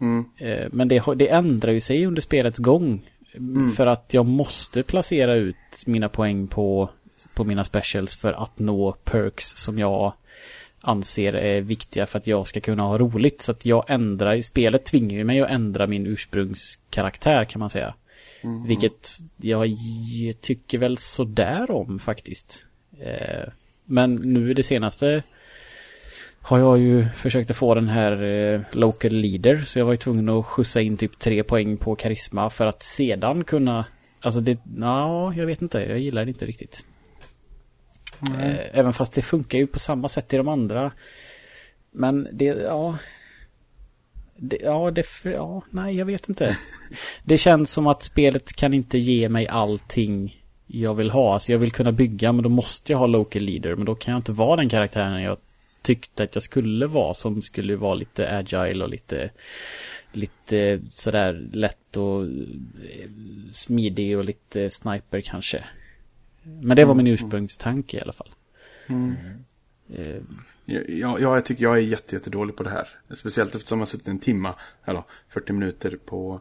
Mm. 0.00 0.24
Eh, 0.38 0.68
men 0.72 0.88
det, 0.88 1.02
det 1.16 1.28
ändrar 1.28 1.72
ju 1.72 1.80
sig 1.80 2.06
under 2.06 2.22
spelets 2.22 2.58
gång. 2.58 3.10
För 3.76 3.86
att 3.86 4.14
jag 4.14 4.26
måste 4.26 4.82
placera 4.82 5.34
ut 5.34 5.56
mina 5.86 6.08
poäng 6.08 6.46
på, 6.46 6.90
på 7.34 7.44
mina 7.44 7.64
specials 7.64 8.16
för 8.16 8.32
att 8.32 8.58
nå 8.58 8.92
perks 8.92 9.44
som 9.56 9.78
jag 9.78 10.12
anser 10.80 11.32
är 11.32 11.60
viktiga 11.60 12.06
för 12.06 12.18
att 12.18 12.26
jag 12.26 12.46
ska 12.46 12.60
kunna 12.60 12.82
ha 12.82 12.98
roligt. 12.98 13.40
Så 13.40 13.52
att 13.52 13.66
jag 13.66 13.84
ändrar, 13.88 14.40
spelet 14.40 14.84
tvingar 14.84 15.16
ju 15.16 15.24
mig 15.24 15.40
att 15.40 15.50
ändra 15.50 15.86
min 15.86 16.06
ursprungskaraktär 16.06 17.44
kan 17.44 17.60
man 17.60 17.70
säga. 17.70 17.94
Vilket 18.66 19.18
jag 19.36 19.76
tycker 20.40 20.78
väl 20.78 20.98
sådär 20.98 21.70
om 21.70 21.98
faktiskt. 21.98 22.65
Eh, 23.00 23.48
men 23.84 24.14
nu 24.14 24.54
det 24.54 24.62
senaste 24.62 25.22
har 26.40 26.58
jag 26.58 26.78
ju 26.78 27.06
försökt 27.16 27.50
att 27.50 27.56
få 27.56 27.74
den 27.74 27.88
här 27.88 28.22
eh, 28.22 28.60
local 28.72 29.12
leader. 29.12 29.62
Så 29.66 29.78
jag 29.78 29.86
var 29.86 29.92
ju 29.92 29.96
tvungen 29.96 30.28
att 30.28 30.46
skjutsa 30.46 30.80
in 30.80 30.96
typ 30.96 31.18
tre 31.18 31.42
poäng 31.42 31.76
på 31.76 31.96
karisma 31.96 32.50
för 32.50 32.66
att 32.66 32.82
sedan 32.82 33.44
kunna 33.44 33.84
Alltså 34.20 34.40
det, 34.40 34.58
ja, 34.80 35.34
jag 35.34 35.46
vet 35.46 35.62
inte, 35.62 35.78
jag 35.78 35.98
gillar 35.98 36.24
det 36.24 36.28
inte 36.28 36.46
riktigt. 36.46 36.84
Eh, 38.22 38.78
även 38.78 38.92
fast 38.92 39.14
det 39.14 39.22
funkar 39.22 39.58
ju 39.58 39.66
på 39.66 39.78
samma 39.78 40.08
sätt 40.08 40.34
i 40.34 40.36
de 40.36 40.48
andra. 40.48 40.92
Men 41.90 42.28
det, 42.32 42.44
ja. 42.44 42.98
Det, 44.36 44.58
ja, 44.62 44.90
det, 44.90 45.06
ja, 45.22 45.62
nej, 45.70 45.96
jag 45.96 46.06
vet 46.06 46.28
inte. 46.28 46.58
Det 47.24 47.38
känns 47.38 47.70
som 47.70 47.86
att 47.86 48.02
spelet 48.02 48.52
kan 48.52 48.74
inte 48.74 48.98
ge 48.98 49.28
mig 49.28 49.48
allting 49.48 50.45
jag 50.66 50.94
vill 50.94 51.10
ha. 51.10 51.34
Alltså 51.34 51.52
jag 51.52 51.58
vill 51.58 51.72
kunna 51.72 51.92
bygga, 51.92 52.32
men 52.32 52.42
då 52.42 52.48
måste 52.48 52.92
jag 52.92 52.98
ha 52.98 53.06
local 53.06 53.42
leader. 53.42 53.76
Men 53.76 53.84
då 53.86 53.94
kan 53.94 54.12
jag 54.12 54.18
inte 54.18 54.32
vara 54.32 54.56
den 54.56 54.68
karaktären 54.68 55.22
jag 55.22 55.38
tyckte 55.82 56.22
att 56.22 56.34
jag 56.34 56.42
skulle 56.42 56.86
vara. 56.86 57.14
Som 57.14 57.42
skulle 57.42 57.76
vara 57.76 57.94
lite 57.94 58.36
agile 58.38 58.84
och 58.84 58.90
lite, 58.90 59.30
lite 60.12 60.80
sådär 60.90 61.48
lätt 61.52 61.96
och 61.96 62.22
eh, 62.24 63.10
smidig 63.52 64.18
och 64.18 64.24
lite 64.24 64.70
sniper 64.70 65.20
kanske. 65.20 65.64
Men 66.42 66.76
det 66.76 66.84
var 66.84 66.94
min 66.94 67.06
ursprungstanke 67.06 67.96
i 67.96 68.00
alla 68.00 68.12
fall. 68.12 68.30
Eh, 69.94 70.22
Jag, 70.86 71.20
jag, 71.20 71.44
tycker 71.44 71.62
jag 71.62 71.76
är 71.76 71.80
jätte, 71.80 72.14
jättedålig 72.14 72.56
på 72.56 72.62
det 72.62 72.70
här. 72.70 72.88
Speciellt 73.14 73.54
eftersom 73.54 73.78
jag 73.78 73.80
har 73.80 73.86
suttit 73.86 74.08
en 74.08 74.18
timma, 74.18 74.54
eller 74.84 75.02
40 75.28 75.52
minuter 75.52 75.98
på 76.04 76.40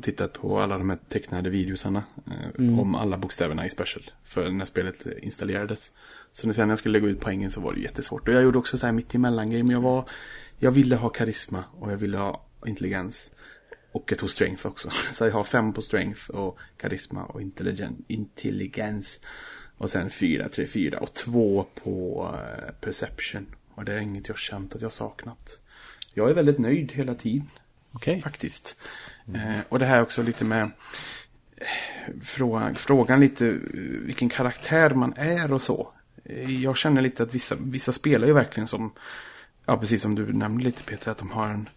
och 0.00 0.04
tittat 0.04 0.32
på 0.32 0.60
alla 0.60 0.78
de 0.78 0.90
här 0.90 0.98
tecknade 1.08 1.50
videosarna 1.50 2.04
eh, 2.26 2.78
om 2.80 2.94
alla 2.94 3.18
bokstäverna 3.18 3.66
i 3.66 3.70
Special. 3.70 4.10
För 4.24 4.50
när 4.50 4.64
spelet 4.64 5.06
installerades. 5.22 5.92
Så 6.32 6.46
när 6.46 6.68
jag 6.68 6.78
skulle 6.78 6.98
lägga 6.98 7.12
ut 7.12 7.20
poängen 7.20 7.50
så 7.50 7.60
var 7.60 7.74
det 7.74 7.80
jättesvårt. 7.80 8.28
Och 8.28 8.34
jag 8.34 8.42
gjorde 8.42 8.58
också 8.58 8.78
så 8.78 8.86
här 8.86 8.92
mitt 8.92 9.14
emellan 9.14 9.50
grej. 9.50 9.62
Men 9.62 9.72
jag 9.72 9.80
var, 9.80 10.08
jag 10.58 10.70
ville 10.70 10.96
ha 10.96 11.08
karisma 11.08 11.64
och 11.72 11.92
jag 11.92 11.96
ville 11.96 12.18
ha 12.18 12.46
intelligens. 12.66 13.32
Och 13.92 14.04
jag 14.06 14.18
tog 14.18 14.30
strength 14.30 14.66
också. 14.66 14.90
Så 15.12 15.24
jag 15.24 15.32
har 15.32 15.44
fem 15.44 15.72
på 15.72 15.82
strength 15.82 16.30
och 16.30 16.58
karisma 16.76 17.24
och 17.24 17.42
intelligen, 17.42 18.04
intelligens. 18.08 19.20
Och 19.78 19.90
sen 19.90 20.10
fyra, 20.10 20.48
tre, 20.48 20.66
fyra 20.66 20.98
och 20.98 21.14
två 21.14 21.66
på 21.84 22.28
eh, 22.38 22.72
perception. 22.80 23.46
Och 23.74 23.84
det 23.84 23.94
är 23.94 24.00
inget 24.00 24.28
jag 24.28 24.38
känt 24.38 24.74
att 24.74 24.82
jag 24.82 24.92
saknat. 24.92 25.58
Jag 26.14 26.30
är 26.30 26.34
väldigt 26.34 26.58
nöjd 26.58 26.92
hela 26.92 27.14
tiden 27.14 27.50
Okej. 27.92 28.20
faktiskt. 28.20 28.76
Mm. 29.34 29.50
Eh, 29.50 29.60
och 29.68 29.78
det 29.78 29.86
här 29.86 30.02
också 30.02 30.22
lite 30.22 30.44
med 30.44 30.62
eh, 31.56 31.66
frågan, 32.22 32.74
frågan 32.74 33.20
lite 33.20 33.46
eh, 33.48 33.54
vilken 34.02 34.28
karaktär 34.28 34.90
man 34.90 35.14
är 35.16 35.52
och 35.52 35.62
så. 35.62 35.92
Eh, 36.24 36.62
jag 36.62 36.76
känner 36.76 37.02
lite 37.02 37.22
att 37.22 37.34
vissa, 37.34 37.56
vissa 37.58 37.92
spelar 37.92 38.26
ju 38.26 38.32
verkligen 38.32 38.68
som, 38.68 38.92
ja 39.66 39.76
precis 39.76 40.02
som 40.02 40.14
du 40.14 40.32
nämnde 40.32 40.64
lite 40.64 40.82
Peter, 40.82 41.10
att 41.10 41.18
de 41.18 41.30
har 41.30 41.48
en 41.48 41.68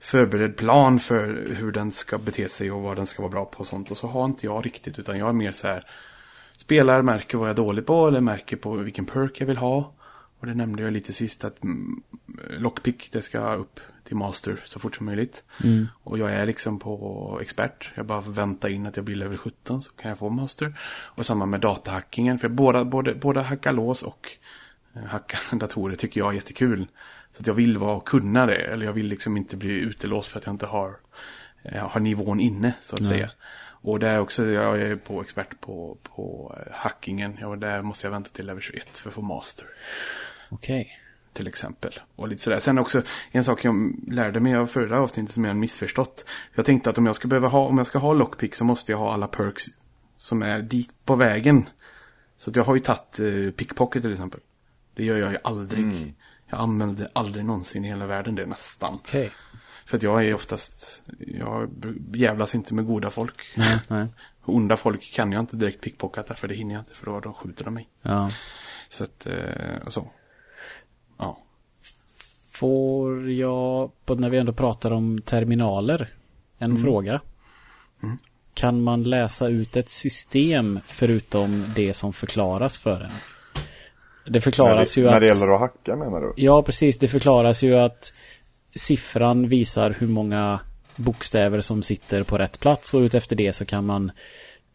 förberedd 0.00 0.56
plan 0.56 1.00
för 1.00 1.46
hur 1.56 1.72
den 1.72 1.92
ska 1.92 2.18
bete 2.18 2.48
sig 2.48 2.70
och 2.70 2.82
vad 2.82 2.96
den 2.96 3.06
ska 3.06 3.22
vara 3.22 3.32
bra 3.32 3.44
på 3.44 3.60
och 3.60 3.66
sånt. 3.66 3.90
Och 3.90 3.98
så 3.98 4.06
har 4.06 4.24
inte 4.24 4.46
jag 4.46 4.66
riktigt, 4.66 4.98
utan 4.98 5.18
jag 5.18 5.28
är 5.28 5.32
mer 5.32 5.52
så 5.52 5.66
här, 5.66 5.84
spelar, 6.56 7.02
märker 7.02 7.38
vad 7.38 7.48
jag 7.48 7.52
är 7.52 7.56
dålig 7.56 7.86
på 7.86 8.06
eller 8.06 8.20
märker 8.20 8.56
på 8.56 8.72
vilken 8.72 9.04
perk 9.06 9.40
jag 9.40 9.46
vill 9.46 9.56
ha. 9.56 9.92
Och 10.42 10.48
det 10.48 10.54
nämnde 10.54 10.82
jag 10.82 10.92
lite 10.92 11.12
sist 11.12 11.44
att 11.44 11.62
mm, 11.62 12.02
lockpick, 12.50 13.12
det 13.12 13.22
ska 13.22 13.54
upp 13.54 13.80
till 14.04 14.16
master 14.16 14.60
så 14.64 14.78
fort 14.78 14.96
som 14.96 15.06
möjligt. 15.06 15.44
Mm. 15.64 15.88
Och 16.02 16.18
jag 16.18 16.32
är 16.32 16.46
liksom 16.46 16.78
på 16.78 17.38
expert. 17.42 17.90
Jag 17.94 18.06
bara 18.06 18.20
väntar 18.20 18.68
in 18.68 18.86
att 18.86 18.96
jag 18.96 19.04
blir 19.04 19.16
level 19.16 19.38
17 19.38 19.82
så 19.82 19.92
kan 19.92 20.08
jag 20.08 20.18
få 20.18 20.28
master. 20.28 20.78
Och 20.90 21.26
samma 21.26 21.46
med 21.46 21.60
datahackingen. 21.60 22.38
För 22.38 22.48
båda, 22.48 22.84
både, 22.84 23.14
både 23.14 23.42
hacka 23.42 23.72
lås 23.72 24.02
och 24.02 24.28
eh, 24.94 25.02
hacka 25.02 25.38
datorer 25.56 25.96
tycker 25.96 26.20
jag 26.20 26.30
är 26.30 26.34
jättekul. 26.34 26.86
Så 27.32 27.40
att 27.40 27.46
jag 27.46 27.54
vill 27.54 27.78
vara, 27.78 28.00
kunna 28.00 28.46
det. 28.46 28.56
Eller 28.56 28.86
jag 28.86 28.92
vill 28.92 29.06
liksom 29.06 29.36
inte 29.36 29.56
bli 29.56 29.70
utelåst 29.70 30.28
för 30.28 30.38
att 30.38 30.46
jag 30.46 30.54
inte 30.54 30.66
har, 30.66 30.96
eh, 31.62 31.88
har 31.88 32.00
nivån 32.00 32.40
inne 32.40 32.74
så 32.80 32.94
att 32.94 33.00
Nej. 33.00 33.10
säga. 33.10 33.30
Och 33.64 33.98
det 33.98 34.08
är 34.08 34.20
också, 34.20 34.46
jag 34.46 34.80
är 34.80 34.96
på 34.96 35.22
expert 35.22 35.60
på, 35.60 35.96
på 36.02 36.56
eh, 36.58 36.72
hackingen. 36.72 37.36
Ja, 37.40 37.46
och 37.46 37.58
där 37.58 37.82
måste 37.82 38.06
jag 38.06 38.12
vänta 38.12 38.30
till 38.30 38.46
level 38.46 38.62
21 38.62 38.98
för 38.98 39.08
att 39.08 39.14
få 39.14 39.22
master 39.22 39.66
Okej. 40.52 40.98
till 41.32 41.46
exempel. 41.46 42.00
Och 42.16 42.28
lite 42.28 42.42
sådär. 42.42 42.60
Sen 42.60 42.78
också 42.78 43.02
en 43.30 43.44
sak 43.44 43.64
jag 43.64 43.94
lärde 44.08 44.40
mig 44.40 44.54
av 44.54 44.66
förra 44.66 45.00
avsnittet 45.00 45.34
som 45.34 45.44
jag 45.44 45.56
missförstått. 45.56 46.24
Jag 46.54 46.66
tänkte 46.66 46.90
att 46.90 46.98
om 46.98 47.06
jag 47.06 47.16
ska 47.16 47.28
behöva 47.28 47.48
ha, 47.48 47.66
om 47.66 47.78
jag 47.78 47.86
ska 47.86 47.98
ha 47.98 48.12
lockpick 48.12 48.54
så 48.54 48.64
måste 48.64 48.92
jag 48.92 48.98
ha 48.98 49.12
alla 49.12 49.28
perks 49.28 49.64
som 50.16 50.42
är 50.42 50.62
dit 50.62 50.92
på 51.04 51.14
vägen. 51.14 51.68
Så 52.36 52.50
jag 52.54 52.64
har 52.64 52.74
ju 52.74 52.80
tagit 52.80 53.18
eh, 53.18 53.50
pickpocket 53.56 54.02
till 54.02 54.12
exempel. 54.12 54.40
Det 54.94 55.04
gör 55.04 55.18
jag 55.18 55.32
ju 55.32 55.38
aldrig. 55.44 56.14
Jag 56.46 56.60
använder 56.60 57.08
aldrig 57.12 57.44
någonsin 57.44 57.84
i 57.84 57.88
hela 57.88 58.06
världen 58.06 58.34
det 58.34 58.46
nästan. 58.46 58.94
Okej. 58.94 59.32
För 59.86 59.96
att 59.96 60.02
jag 60.02 60.24
är 60.26 60.34
oftast, 60.34 61.02
jag 61.18 61.70
jävlas 62.14 62.54
inte 62.54 62.74
med 62.74 62.86
goda 62.86 63.10
folk. 63.10 63.52
Nej, 63.56 63.78
nej. 63.88 64.06
Onda 64.44 64.76
folk 64.76 65.12
kan 65.12 65.32
jag 65.32 65.40
inte 65.40 65.56
direkt 65.56 65.80
pickpocketa 65.80 66.34
för 66.34 66.48
det 66.48 66.54
hinner 66.54 66.74
jag 66.74 66.80
inte 66.80 66.94
för 66.94 67.06
då, 67.06 67.20
då 67.20 67.32
skjuter 67.32 67.64
de 67.64 67.74
mig. 67.74 67.88
Ja. 68.02 68.30
Så 68.88 69.04
att, 69.04 69.26
eh, 69.26 69.86
och 69.86 69.92
så. 69.92 70.10
Får 72.52 73.30
jag, 73.30 73.90
när 74.06 74.30
vi 74.30 74.38
ändå 74.38 74.52
pratar 74.52 74.90
om 74.90 75.20
terminaler, 75.20 76.08
en 76.58 76.78
fråga. 76.78 77.20
Kan 78.54 78.82
man 78.82 79.02
läsa 79.02 79.48
ut 79.48 79.76
ett 79.76 79.88
system 79.88 80.80
förutom 80.86 81.64
det 81.74 81.94
som 81.94 82.12
förklaras 82.12 82.78
för 82.78 83.00
en? 83.00 83.10
Det 84.32 84.40
förklaras 84.40 84.96
när 84.96 85.02
ju 85.02 85.08
det, 85.08 85.08
att... 85.08 85.14
när 85.14 85.20
det 85.20 85.26
gäller 85.26 85.54
att 85.54 85.60
hacka 85.60 85.96
menar 85.96 86.20
du? 86.20 86.32
Ja, 86.36 86.62
precis. 86.62 86.98
Det 86.98 87.08
förklaras 87.08 87.62
ju 87.62 87.76
att 87.76 88.14
siffran 88.74 89.48
visar 89.48 89.96
hur 89.98 90.08
många 90.08 90.60
bokstäver 90.96 91.60
som 91.60 91.82
sitter 91.82 92.22
på 92.22 92.38
rätt 92.38 92.60
plats 92.60 92.94
och 92.94 93.00
utefter 93.00 93.36
det 93.36 93.52
så 93.52 93.64
kan 93.64 93.86
man 93.86 94.12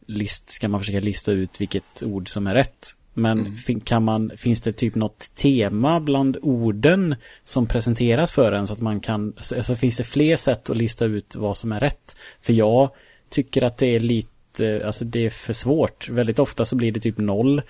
list, 0.06 0.50
ska 0.50 0.68
man 0.68 0.80
försöka 0.80 1.00
lista 1.00 1.32
ut 1.32 1.62
vilket 1.62 2.04
ord 2.04 2.30
som 2.30 2.48
är 2.48 2.56
rätt. 2.56 2.96
Men 3.18 3.58
fin, 3.58 3.80
kan 3.80 4.04
man, 4.04 4.32
finns 4.38 4.62
det 4.62 4.74
typ 4.74 4.96
något 4.96 5.36
tema 5.36 6.00
bland 6.00 6.38
orden 6.42 7.16
som 7.44 7.68
presenteras 7.68 8.32
för 8.32 8.52
en 8.52 8.68
så 8.68 8.74
att 8.74 8.82
man 8.82 9.00
kan, 9.00 9.34
alltså 9.38 9.76
finns 9.76 9.98
det 9.98 10.04
fler 10.04 10.38
sätt 10.38 10.70
att 10.70 10.78
lista 10.78 11.06
ut 11.06 11.36
vad 11.36 11.58
som 11.58 11.72
är 11.72 11.80
rätt? 11.80 12.16
För 12.42 12.54
jag 12.54 12.90
tycker 13.30 13.62
att 13.62 13.78
det 13.78 13.96
är 13.96 14.00
lite, 14.00 14.84
alltså 14.86 15.06
det 15.06 15.26
är 15.26 15.30
för 15.30 15.54
svårt. 15.54 16.10
Väldigt 16.10 16.40
ofta 16.40 16.66
så 16.66 16.76
blir 16.76 16.92
det 16.92 17.00
typ 17.00 17.18
noll. 17.18 17.62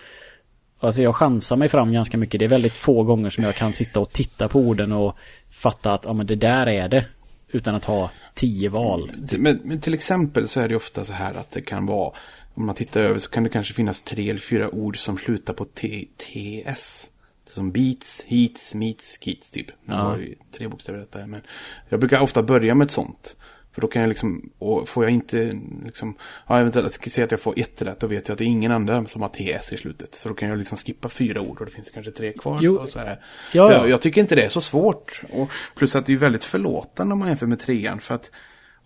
Alltså 0.80 1.02
jag 1.02 1.16
chansar 1.16 1.56
mig 1.56 1.70
fram 1.70 1.94
ganska 1.94 2.18
mycket. 2.18 2.40
Det 2.40 2.46
är 2.46 2.50
väldigt 2.50 2.78
få 2.78 3.04
gånger 3.04 3.30
som 3.30 3.44
jag 3.44 3.56
kan 3.56 3.74
sitta 3.74 4.00
och 4.00 4.12
titta 4.12 4.48
på 4.48 4.60
orden 4.60 4.92
och 4.92 5.16
fatta 5.50 5.94
att 5.94 6.06
ja, 6.06 6.14
men 6.14 6.28
det 6.28 6.36
där 6.36 6.68
är 6.68 6.88
det. 6.88 7.06
Utan 7.52 7.76
att 7.76 7.86
ha 7.86 8.12
tio 8.34 8.70
val. 8.70 9.12
Men, 9.38 9.60
men 9.64 9.82
till 9.82 9.94
exempel 9.94 10.48
så 10.48 10.60
är 10.60 10.68
det 10.68 10.76
ofta 10.76 11.04
så 11.04 11.14
här 11.14 11.34
att 11.34 11.52
det 11.52 11.62
kan 11.62 11.86
vara, 11.86 12.14
om 12.58 12.66
man 12.66 12.76
tittar 12.76 13.02
över 13.02 13.20
så 13.20 13.30
kan 13.30 13.44
det 13.44 13.50
kanske 13.50 13.74
finnas 13.74 14.02
tre 14.02 14.30
eller 14.30 14.40
fyra 14.40 14.70
ord 14.76 14.98
som 14.98 15.18
slutar 15.18 15.54
på 15.54 15.66
TS. 15.66 17.12
Som 17.46 17.72
beats, 17.72 18.24
heats, 18.28 18.74
meets, 18.74 19.18
keats 19.22 19.52
typ. 19.52 19.68
Nu 19.86 19.94
Ja. 19.94 20.00
har 20.02 20.18
ju 20.18 20.36
tre 20.52 20.68
bokstäver 20.68 21.00
detta. 21.00 21.28
Men 21.28 21.42
jag 21.90 22.00
brukar 22.00 22.20
ofta 22.20 22.44
börja 22.44 22.76
med 22.76 22.86
ett 22.86 22.92
sånt. 22.92 23.36
För 23.72 23.82
då 23.82 23.88
kan 23.88 24.02
jag 24.02 24.10
liksom, 24.10 24.50
och 24.60 24.90
får 24.90 25.04
jag 25.04 25.14
inte 25.14 25.60
liksom, 25.86 26.18
ja 26.48 26.60
eventuellt, 26.60 26.94
ska 26.94 27.10
säga 27.10 27.26
att 27.26 27.32
jag 27.32 27.40
får 27.42 27.60
ett 27.60 27.82
rätt, 27.82 28.00
då 28.00 28.08
vet 28.08 28.28
jag 28.28 28.34
att 28.36 28.40
det 28.40 28.44
är 28.44 28.48
ingen 28.48 28.72
annan 28.72 29.08
som 29.08 29.22
har 29.22 29.30
TS 29.30 29.74
i 29.74 29.78
slutet. 29.78 30.16
Så 30.16 30.30
då 30.30 30.36
kan 30.36 30.50
jag 30.50 30.58
liksom 30.58 30.78
skippa 30.78 31.10
fyra 31.10 31.42
ord 31.42 31.60
och 31.60 31.66
det 31.66 31.72
finns 31.72 31.90
kanske 31.90 32.12
tre 32.12 32.34
kvar. 32.34 32.60
Jo. 32.62 32.78
Och 32.78 32.90
så 32.90 33.00
här. 33.00 33.22
Ja. 33.54 33.72
Jag, 33.72 33.90
jag 33.90 34.02
tycker 34.02 34.22
inte 34.22 34.36
det 34.36 34.44
är 34.44 34.50
så 34.50 34.62
svårt. 34.62 35.22
Och 35.34 35.52
plus 35.76 35.96
att 35.96 36.06
det 36.06 36.14
är 36.14 36.18
väldigt 36.18 36.44
förlåtande 36.44 37.14
om 37.14 37.20
man 37.20 37.28
jämför 37.28 37.48
med 37.48 37.60
trean. 37.60 38.00
För 38.00 38.16
att 38.16 38.32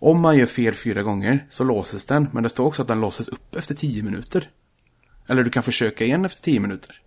om 0.02 0.20
man 0.20 0.36
gör 0.36 0.46
fel 0.46 0.74
fyra 0.74 1.02
gånger 1.02 1.46
så 1.50 1.64
låses 1.64 2.04
den. 2.04 2.28
Men 2.32 2.42
det 2.42 2.48
står 2.48 2.66
också 2.66 2.82
att 2.82 2.88
den 2.88 3.00
låses 3.00 3.28
upp 3.28 3.56
efter 3.56 3.74
tio 3.74 4.02
minuter. 4.02 4.50
Eller 5.28 5.42
du 5.42 5.50
kan 5.50 5.62
försöka 5.62 6.04
igen 6.04 6.24
efter 6.24 6.42
tio 6.42 6.60
minuter. 6.60 7.00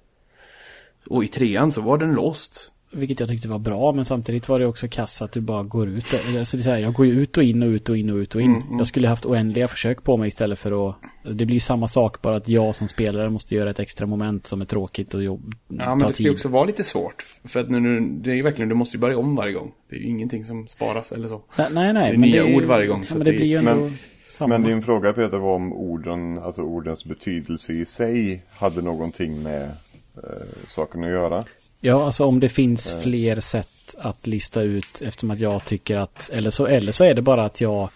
Och 1.09 1.23
i 1.23 1.27
trean 1.27 1.71
så 1.71 1.81
var 1.81 1.97
den 1.97 2.13
låst. 2.13 2.71
Vilket 2.91 3.19
jag 3.19 3.29
tyckte 3.29 3.47
var 3.47 3.59
bra 3.59 3.91
men 3.91 4.05
samtidigt 4.05 4.49
var 4.49 4.59
det 4.59 4.65
också 4.65 4.87
kass 4.87 5.21
att 5.21 5.31
du 5.31 5.41
bara 5.41 5.63
går 5.63 5.87
ut. 5.89 6.05
Alltså 6.39 6.57
det 6.57 6.61
är 6.61 6.63
så 6.63 6.69
här, 6.69 6.77
jag 6.79 6.93
går 6.93 7.05
ju 7.05 7.11
ut 7.11 7.37
och 7.37 7.43
in 7.43 7.63
och 7.63 7.67
ut 7.69 7.89
och 7.89 7.97
in 7.97 8.09
och 8.09 8.15
ut 8.15 8.35
och 8.35 8.41
in. 8.41 8.49
Mm, 8.55 8.61
mm. 8.67 8.77
Jag 8.77 8.87
skulle 8.87 9.07
haft 9.07 9.25
oändliga 9.25 9.67
försök 9.67 10.03
på 10.03 10.17
mig 10.17 10.27
istället 10.27 10.59
för 10.59 10.89
att... 10.89 10.95
Det 11.23 11.45
blir 11.45 11.53
ju 11.55 11.59
samma 11.59 11.87
sak 11.87 12.21
bara 12.21 12.35
att 12.35 12.49
jag 12.49 12.75
som 12.75 12.87
spelare 12.87 13.29
måste 13.29 13.55
göra 13.55 13.69
ett 13.69 13.79
extra 13.79 14.05
moment 14.07 14.47
som 14.47 14.61
är 14.61 14.65
tråkigt 14.65 15.13
och 15.13 15.23
jobb, 15.23 15.53
Ja, 15.67 15.95
men 15.95 16.07
det 16.07 16.13
ska 16.13 16.23
ju 16.23 16.29
också 16.31 16.47
vara 16.47 16.65
lite 16.65 16.83
svårt. 16.83 17.23
För 17.43 17.59
att 17.59 17.69
nu, 17.69 17.79
nu, 17.79 17.99
det 18.23 18.31
är 18.31 18.35
ju 18.35 18.41
verkligen, 18.41 18.69
du 18.69 18.75
måste 18.75 18.97
ju 18.97 19.01
börja 19.01 19.17
om 19.17 19.35
varje 19.35 19.53
gång. 19.53 19.71
Det 19.89 19.95
är 19.95 19.99
ju 19.99 20.05
ingenting 20.07 20.45
som 20.45 20.67
sparas 20.67 21.11
eller 21.11 21.27
så. 21.27 21.41
Nej, 21.57 21.67
nej. 21.71 21.93
nej 21.93 22.03
Det 22.09 22.15
är 22.15 22.17
men 22.17 22.29
nya 22.29 22.47
ju- 22.47 22.55
ord 22.55 22.63
varje 22.63 22.87
gång, 22.87 23.01
Ja, 23.01 23.07
så 23.07 23.15
men 23.15 23.25
det 23.25 23.31
det- 23.31 23.37
blir 23.37 23.47
ju 23.47 23.55
ändå 23.57 23.75
men- 23.75 23.97
samma. 24.29 24.47
Men 24.57 24.63
din 24.63 24.81
fråga 24.81 25.13
Peter 25.13 25.37
var 25.37 25.55
om 25.55 25.73
orden, 25.73 26.39
alltså 26.39 26.61
ordens 26.61 27.05
betydelse 27.05 27.73
i 27.73 27.85
sig 27.85 28.43
hade 28.53 28.81
någonting 28.81 29.43
med 29.43 29.63
eh, 29.63 30.21
saken 30.69 31.03
att 31.03 31.09
göra. 31.09 31.43
Ja, 31.85 32.05
alltså 32.05 32.25
om 32.25 32.39
det 32.39 32.49
finns 32.49 32.95
fler 33.03 33.39
sätt 33.39 33.95
att 33.97 34.27
lista 34.27 34.61
ut 34.61 35.01
eftersom 35.01 35.31
att 35.31 35.39
jag 35.39 35.65
tycker 35.65 35.97
att, 35.97 36.29
eller 36.33 36.49
så, 36.49 36.65
eller 36.65 36.91
så 36.91 37.03
är 37.03 37.13
det 37.13 37.21
bara 37.21 37.45
att 37.45 37.61
jag 37.61 37.89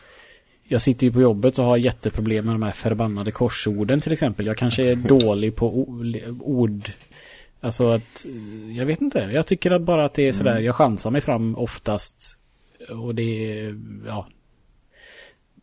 jag 0.63 0.81
sitter 0.81 1.07
ju 1.07 1.13
på 1.13 1.21
jobbet 1.21 1.59
och 1.59 1.65
har 1.65 1.77
jätteproblem 1.77 2.45
med 2.45 2.53
de 2.53 2.63
här 2.63 2.71
förbannade 2.71 3.31
korsorden 3.31 4.01
till 4.01 4.11
exempel. 4.11 4.45
Jag 4.45 4.57
kanske 4.57 4.83
är 4.83 4.95
dålig 5.19 5.55
på 5.55 5.89
ord. 6.39 6.91
Alltså 7.61 7.87
att, 7.89 8.25
eh, 8.25 8.77
jag 8.77 8.85
vet 8.85 9.01
inte. 9.01 9.19
Jag 9.33 9.47
tycker 9.47 9.71
att 9.71 9.81
bara 9.81 10.05
att 10.05 10.13
det 10.13 10.27
är 10.27 10.31
sådär, 10.31 10.59
jag 10.59 10.75
chansar 10.75 11.11
mig 11.11 11.21
fram 11.21 11.55
oftast. 11.55 12.37
Och 12.89 13.15
det 13.15 13.75
ja. 14.07 14.27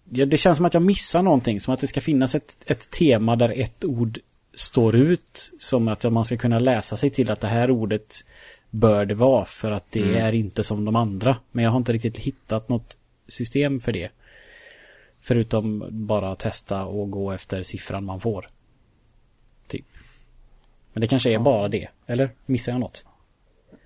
Det 0.05 0.39
känns 0.39 0.57
som 0.57 0.67
att 0.67 0.75
jag 0.75 0.83
missar 0.83 1.23
någonting. 1.23 1.61
Som 1.61 1.75
att 1.75 1.81
det 1.81 1.87
ska 1.87 2.01
finnas 2.01 2.35
ett, 2.35 2.57
ett 2.67 2.91
tema 2.91 3.37
där 3.37 3.61
ett 3.61 3.85
ord 3.85 4.19
står 4.57 4.97
ut. 4.97 5.53
Som 5.59 5.89
att 5.89 6.13
man 6.13 6.25
ska 6.25 6.37
kunna 6.37 6.59
läsa 6.59 6.97
sig 6.97 7.11
till 7.11 7.31
att 7.31 7.41
det 7.41 7.47
här 7.47 7.71
ordet 7.71 8.25
bör 8.71 9.05
det 9.05 9.15
vara. 9.15 9.45
För 9.45 9.71
att 9.71 9.93
det 9.93 10.19
är 10.19 10.33
inte 10.33 10.65
som 10.65 10.85
de 10.85 10.97
andra. 10.97 11.37
Men 11.53 11.65
jag 11.65 11.71
har 11.71 11.79
inte 11.79 11.93
riktigt 11.93 12.19
hittat 12.19 12.69
något 12.69 12.97
system 13.29 13.81
för 13.81 13.93
det. 13.93 14.11
Förutom 15.21 15.85
bara 15.91 16.35
testa 16.35 16.85
och 16.85 17.11
gå 17.11 17.33
efter 17.33 17.63
siffran 17.63 18.05
man 18.05 18.21
får. 18.21 18.49
Typ. 19.67 19.87
Men 20.93 21.01
det 21.01 21.07
kanske 21.07 21.31
är 21.31 21.39
bara 21.39 21.69
det. 21.69 21.89
Eller 22.07 22.31
missar 22.47 22.73
jag 22.73 22.81
något? 22.81 23.05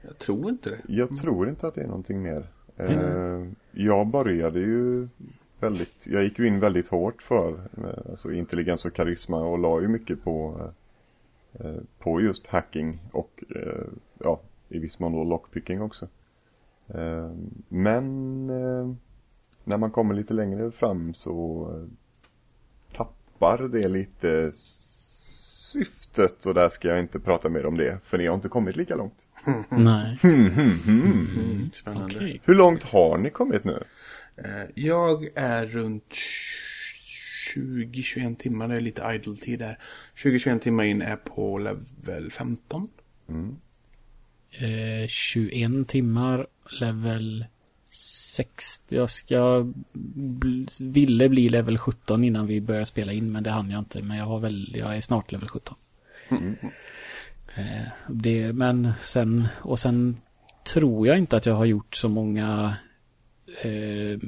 Jag 0.02 0.18
tror 0.18 0.50
inte 0.50 0.70
det. 0.70 0.80
Jag 0.88 1.16
tror 1.16 1.48
inte 1.48 1.66
att 1.66 1.74
det 1.74 1.82
är 1.82 1.86
någonting 1.86 2.22
mer. 2.22 2.46
Eh, 2.76 3.46
jag 3.72 4.06
började 4.06 4.60
ju 4.60 5.08
väldigt, 5.60 6.06
jag 6.06 6.22
gick 6.22 6.38
ju 6.38 6.46
in 6.46 6.60
väldigt 6.60 6.88
hårt 6.88 7.22
för 7.22 7.48
eh, 7.76 8.10
alltså 8.10 8.32
intelligens 8.32 8.84
och 8.84 8.94
karisma 8.94 9.38
och 9.38 9.58
la 9.58 9.80
ju 9.80 9.88
mycket 9.88 10.24
på, 10.24 10.60
eh, 11.52 11.66
eh, 11.66 11.76
på 11.98 12.20
just 12.20 12.46
hacking 12.46 12.98
och 13.12 13.44
ja, 14.18 14.40
i 14.68 14.78
viss 14.78 14.98
mån 14.98 15.12
då 15.12 15.24
lockpicking 15.24 15.82
också. 15.82 16.08
Men 17.68 18.46
när 19.64 19.76
man 19.76 19.90
kommer 19.90 20.14
lite 20.14 20.34
längre 20.34 20.70
fram 20.70 21.14
så 21.14 21.68
tappar 22.92 23.68
det 23.68 23.88
lite 23.88 24.52
syftet 25.72 26.46
och 26.46 26.54
där 26.54 26.68
ska 26.68 26.88
jag 26.88 26.98
inte 26.98 27.20
prata 27.20 27.48
mer 27.48 27.66
om 27.66 27.76
det 27.76 27.98
för 28.04 28.18
ni 28.18 28.26
har 28.26 28.34
inte 28.34 28.48
kommit 28.48 28.76
lika 28.76 28.96
långt. 28.96 29.26
Nej. 29.68 30.18
Mm, 30.22 31.70
spännande. 31.72 32.16
Okej. 32.16 32.40
Hur 32.44 32.54
långt 32.54 32.82
har 32.82 33.18
ni 33.18 33.30
kommit 33.30 33.64
nu? 33.64 33.84
Eh, 34.44 34.64
Jag 34.74 35.28
är 35.34 35.66
runt 35.66 36.14
20-21 37.54 38.36
timmar, 38.36 38.68
det 38.68 38.76
är 38.76 38.80
lite 38.80 39.12
idle 39.14 39.36
tid 39.36 39.58
där. 39.58 39.78
20-21 40.16 40.58
timmar 40.58 40.84
in 40.84 41.02
är 41.02 41.16
på 41.16 41.58
level 41.58 42.30
15. 42.30 42.88
Eh, 44.50 45.08
21 45.08 45.88
timmar, 45.88 46.46
level 46.80 47.44
60. 47.90 48.96
Jag 48.96 49.10
ska, 49.10 49.66
ville 50.80 51.28
bli 51.28 51.48
level 51.48 51.78
17 51.78 52.24
innan 52.24 52.46
vi 52.46 52.60
börjar 52.60 52.84
spela 52.84 53.12
in, 53.12 53.32
men 53.32 53.42
det 53.42 53.50
hann 53.50 53.70
jag 53.70 53.78
inte. 53.78 54.02
Men 54.02 54.16
jag 54.16 54.24
har 54.24 54.40
väl, 54.40 54.76
jag 54.76 54.96
är 54.96 55.00
snart 55.00 55.32
level 55.32 55.48
17. 55.48 55.74
Eh, 57.56 57.88
det, 58.08 58.52
men 58.52 58.92
sen, 59.04 59.48
och 59.60 59.78
sen 59.78 60.16
tror 60.72 61.06
jag 61.06 61.18
inte 61.18 61.36
att 61.36 61.46
jag 61.46 61.54
har 61.54 61.64
gjort 61.64 61.96
så 61.96 62.08
många 62.08 62.76
eh, 63.62 64.18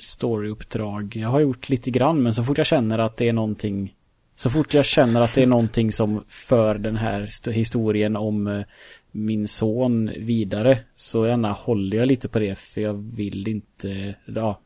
storyuppdrag. 0.00 1.16
Jag 1.16 1.28
har 1.28 1.40
gjort 1.40 1.68
lite 1.68 1.90
grann, 1.90 2.22
men 2.22 2.34
så 2.34 2.44
fort 2.44 2.58
jag 2.58 2.66
känner 2.66 2.98
att 2.98 3.16
det 3.16 3.28
är 3.28 3.32
någonting 3.32 3.94
så 4.36 4.50
fort 4.50 4.74
jag 4.74 4.84
känner 4.84 5.20
att 5.20 5.34
det 5.34 5.42
är 5.42 5.46
någonting 5.46 5.92
som 5.92 6.24
för 6.28 6.74
den 6.78 6.96
här 6.96 7.20
st- 7.22 7.52
historien 7.52 8.16
om 8.16 8.46
eh, 8.46 8.62
min 9.10 9.48
son 9.48 10.10
vidare 10.18 10.78
så 10.96 11.26
gärna 11.26 11.52
håller 11.52 11.96
jag 11.96 12.08
lite 12.08 12.28
på 12.28 12.38
det 12.38 12.58
för 12.58 12.80
jag 12.80 12.94
vill 12.94 13.48
inte, 13.48 14.14
ja, 14.24 14.60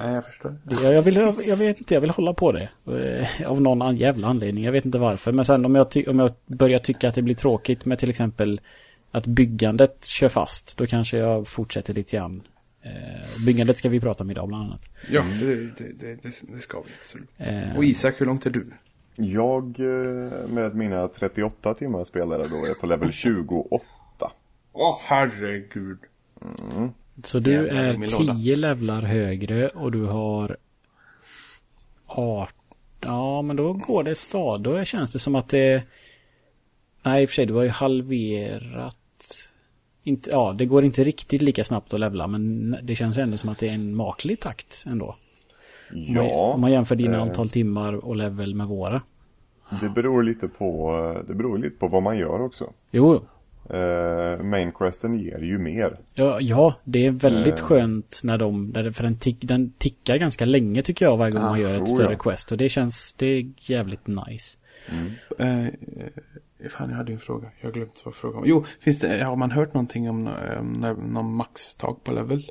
Nej, 0.00 0.14
jag 0.14 0.24
förstår. 0.24 0.56
jag, 0.82 0.92
jag, 0.94 1.02
vill, 1.02 1.16
jag, 1.16 1.34
jag 1.46 1.56
vet 1.56 1.78
inte, 1.78 1.94
jag 1.94 2.00
vill 2.00 2.10
hålla 2.10 2.32
på 2.34 2.52
det. 2.52 2.68
Eh, 3.40 3.50
Av 3.50 3.60
någon 3.62 3.96
jävla 3.96 4.26
anledning, 4.28 4.64
jag 4.64 4.72
vet 4.72 4.84
inte 4.84 4.98
varför. 4.98 5.32
Men 5.32 5.44
sen 5.44 5.64
om 5.64 5.74
jag, 5.74 5.90
ty- 5.90 6.06
om 6.06 6.18
jag 6.18 6.30
börjar 6.46 6.78
tycka 6.78 7.08
att 7.08 7.14
det 7.14 7.22
blir 7.22 7.34
tråkigt 7.34 7.84
med 7.84 7.98
till 7.98 8.10
exempel 8.10 8.60
att 9.10 9.26
byggandet 9.26 10.04
kör 10.04 10.28
fast, 10.28 10.78
då 10.78 10.86
kanske 10.86 11.16
jag 11.18 11.48
fortsätter 11.48 11.94
lite 11.94 12.16
grann. 12.16 12.42
Eh, 12.84 13.44
Byggandet 13.46 13.78
ska 13.78 13.88
vi 13.88 14.00
prata 14.00 14.24
om 14.24 14.30
idag 14.30 14.48
bland 14.48 14.64
annat. 14.64 14.88
Ja, 15.10 15.24
det, 15.40 15.54
det, 15.54 15.98
det, 15.98 16.18
det, 16.22 16.60
ska 16.60 16.80
vi 16.80 16.90
absolut. 17.00 17.28
Eh, 17.38 17.76
Och 17.76 17.84
Isak, 17.84 18.20
hur 18.20 18.26
långt 18.26 18.46
är 18.46 18.50
du? 18.50 18.66
Jag 19.16 19.80
eh, 19.80 20.48
med 20.48 20.74
mina 20.74 21.08
38 21.08 21.74
timmar 21.74 22.04
spelare 22.04 22.42
då 22.50 22.66
är 22.66 22.74
på 22.74 22.86
level 22.86 23.12
28. 23.12 23.84
Åh, 24.72 24.98
herregud. 25.02 25.98
Så 27.24 27.38
du 27.38 27.50
Jävlar 27.50 27.82
är 27.82 27.96
min 27.96 28.10
låda. 28.10 28.34
10 28.34 28.56
levlar 28.56 29.02
högre 29.02 29.68
och 29.68 29.92
du 29.92 30.04
har 30.04 30.56
18. 32.06 32.54
Ja, 33.00 33.42
men 33.42 33.56
då 33.56 33.72
går 33.72 34.02
det 34.02 34.14
stad. 34.14 34.60
Då 34.62 34.84
känns 34.84 35.12
det 35.12 35.18
som 35.18 35.34
att 35.34 35.48
det... 35.48 35.82
Nej, 37.02 37.22
i 37.22 37.24
och 37.24 37.28
för 37.28 37.34
sig, 37.34 37.46
du 37.46 37.54
har 37.54 37.62
ju 37.62 37.68
halverat. 37.68 38.96
Inte, 40.06 40.30
ja, 40.30 40.54
det 40.58 40.66
går 40.66 40.84
inte 40.84 41.04
riktigt 41.04 41.42
lika 41.42 41.64
snabbt 41.64 41.94
att 41.94 42.00
levla, 42.00 42.26
men 42.26 42.76
det 42.82 42.94
känns 42.94 43.18
ändå 43.18 43.36
som 43.36 43.48
att 43.50 43.58
det 43.58 43.68
är 43.68 43.72
en 43.74 43.94
maklig 43.96 44.40
takt 44.40 44.84
ändå. 44.86 45.16
Om 45.92 46.14
man, 46.14 46.24
Ja, 46.28 46.52
om 46.54 46.60
man 46.60 46.72
jämför 46.72 46.96
dina 46.96 47.16
eh, 47.16 47.22
antal 47.22 47.48
timmar 47.50 47.92
och 47.92 48.16
level 48.16 48.54
med 48.54 48.66
våra. 48.66 49.02
det 49.80 49.88
beror 49.88 50.22
lite 50.22 50.48
på, 50.48 50.90
eh, 51.16 51.26
det 51.28 51.34
beror 51.34 51.58
lite 51.58 51.76
på 51.76 51.88
vad 51.88 52.02
man 52.02 52.18
gör 52.18 52.40
också. 52.42 52.72
Jo, 52.90 53.20
Eh, 53.70 54.42
Mainquesten 54.44 55.18
ger 55.18 55.38
ju 55.38 55.58
mer. 55.58 55.98
ja, 56.14 56.38
ja 56.40 56.74
det 56.84 57.06
är 57.06 57.10
väldigt 57.10 57.58
Eh. 57.60 57.64
skönt 57.64 58.20
när 58.24 58.38
de, 58.38 58.66
när 58.74 58.82
det, 58.82 58.92
för 58.92 59.02
den, 59.04 59.16
tick, 59.18 59.36
den 59.40 59.72
tickar 59.78 60.16
ganska 60.16 60.44
länge 60.44 60.82
tycker 60.82 61.04
jag 61.04 61.16
varje 61.16 61.32
gång 61.32 61.42
Ah, 61.42 61.48
man 61.50 61.60
gör 61.60 61.82
ett 61.82 61.88
större 61.88 62.12
jag. 62.12 62.18
quest. 62.20 62.52
Och 62.52 62.58
det 62.58 62.68
känns, 62.68 63.14
det 63.18 63.26
är 63.26 63.46
jävligt 63.60 64.06
nice. 64.06 64.58
Eh, 65.38 65.64
eh, 65.66 65.72
fan, 66.68 66.90
jag 66.90 66.96
hade 66.96 67.10
ju 67.12 67.14
en 67.14 67.20
fråga. 67.20 67.48
Jag 67.60 67.68
har 67.68 67.72
glömt 67.72 68.02
vad 68.04 68.14
frågan 68.14 68.40
var. 68.40 68.46
Jo, 68.46 68.64
finns 68.80 68.98
det, 68.98 69.24
har 69.24 69.36
man 69.36 69.50
hört 69.50 69.74
någonting 69.74 70.10
om 70.10 70.26
eh, 70.26 70.62
när- 70.62 70.94
någon 70.94 71.34
maxtag 71.34 72.04
på 72.04 72.12
level? 72.12 72.50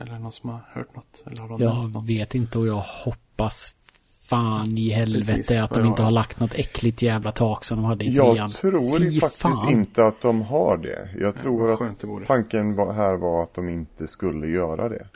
Eller 0.00 0.18
någon 0.18 0.32
som 0.32 0.50
har 0.50 0.60
hört 0.72 0.96
något? 0.96 1.22
Eller 1.26 1.36
har 1.42 1.48
de 1.48 1.62
Jag 1.62 1.90
något? 1.92 2.08
vet 2.08 2.34
inte 2.34 2.58
och 2.58 2.66
jag 2.66 2.82
hoppas 3.04 3.74
fan 4.20 4.78
i 4.78 4.90
helvete 4.90 5.32
Precis, 5.36 5.60
att 5.62 5.74
de 5.74 5.84
inte 5.86 6.02
har. 6.02 6.10
lagt 6.10 6.40
något 6.40 6.54
äckligt 6.54 7.02
jävla 7.02 7.32
tak 7.32 7.64
som 7.64 7.76
de 7.76 7.84
hade 7.84 8.04
i 8.04 8.14
trean. 8.14 8.36
Jag 8.36 8.50
tror 8.52 8.98
Fy 8.98 9.20
faktiskt 9.20 9.42
fan. 9.42 9.72
inte 9.72 10.06
att 10.06 10.20
de 10.20 10.42
har 10.42 10.76
det. 10.76 11.08
Jag 11.20 11.38
tror 11.38 11.76
vad 11.76 11.88
att 12.20 12.26
tanken 12.26 12.74
var, 12.76 12.92
här 12.92 13.14
var 13.16 13.42
att 13.42 13.54
de 13.54 13.68
inte 13.68 14.06
skulle 14.06 14.46
göra 14.46 14.88
det. 14.88 15.06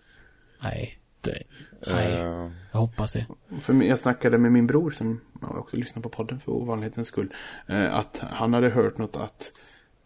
Nej, 0.62 0.98
det, 1.20 1.42
nej, 1.86 2.20
Eh, 2.20 2.50
jag 2.72 2.78
hoppas 2.80 3.12
det. 3.12 3.26
För 3.60 3.82
jag 3.82 3.98
snackade 3.98 4.38
med 4.38 4.52
min 4.52 4.66
bror 4.66 4.90
som 4.90 5.20
också 5.40 5.76
lyssnar 5.76 6.02
på 6.02 6.08
podden 6.08 6.40
för 6.40 6.52
ovanlighetens 6.52 7.08
skull. 7.08 7.34
Eh, 7.66 7.94
att 7.94 8.18
han 8.18 8.54
hade 8.54 8.68
hört 8.68 8.98
något 8.98 9.16
att 9.16 9.52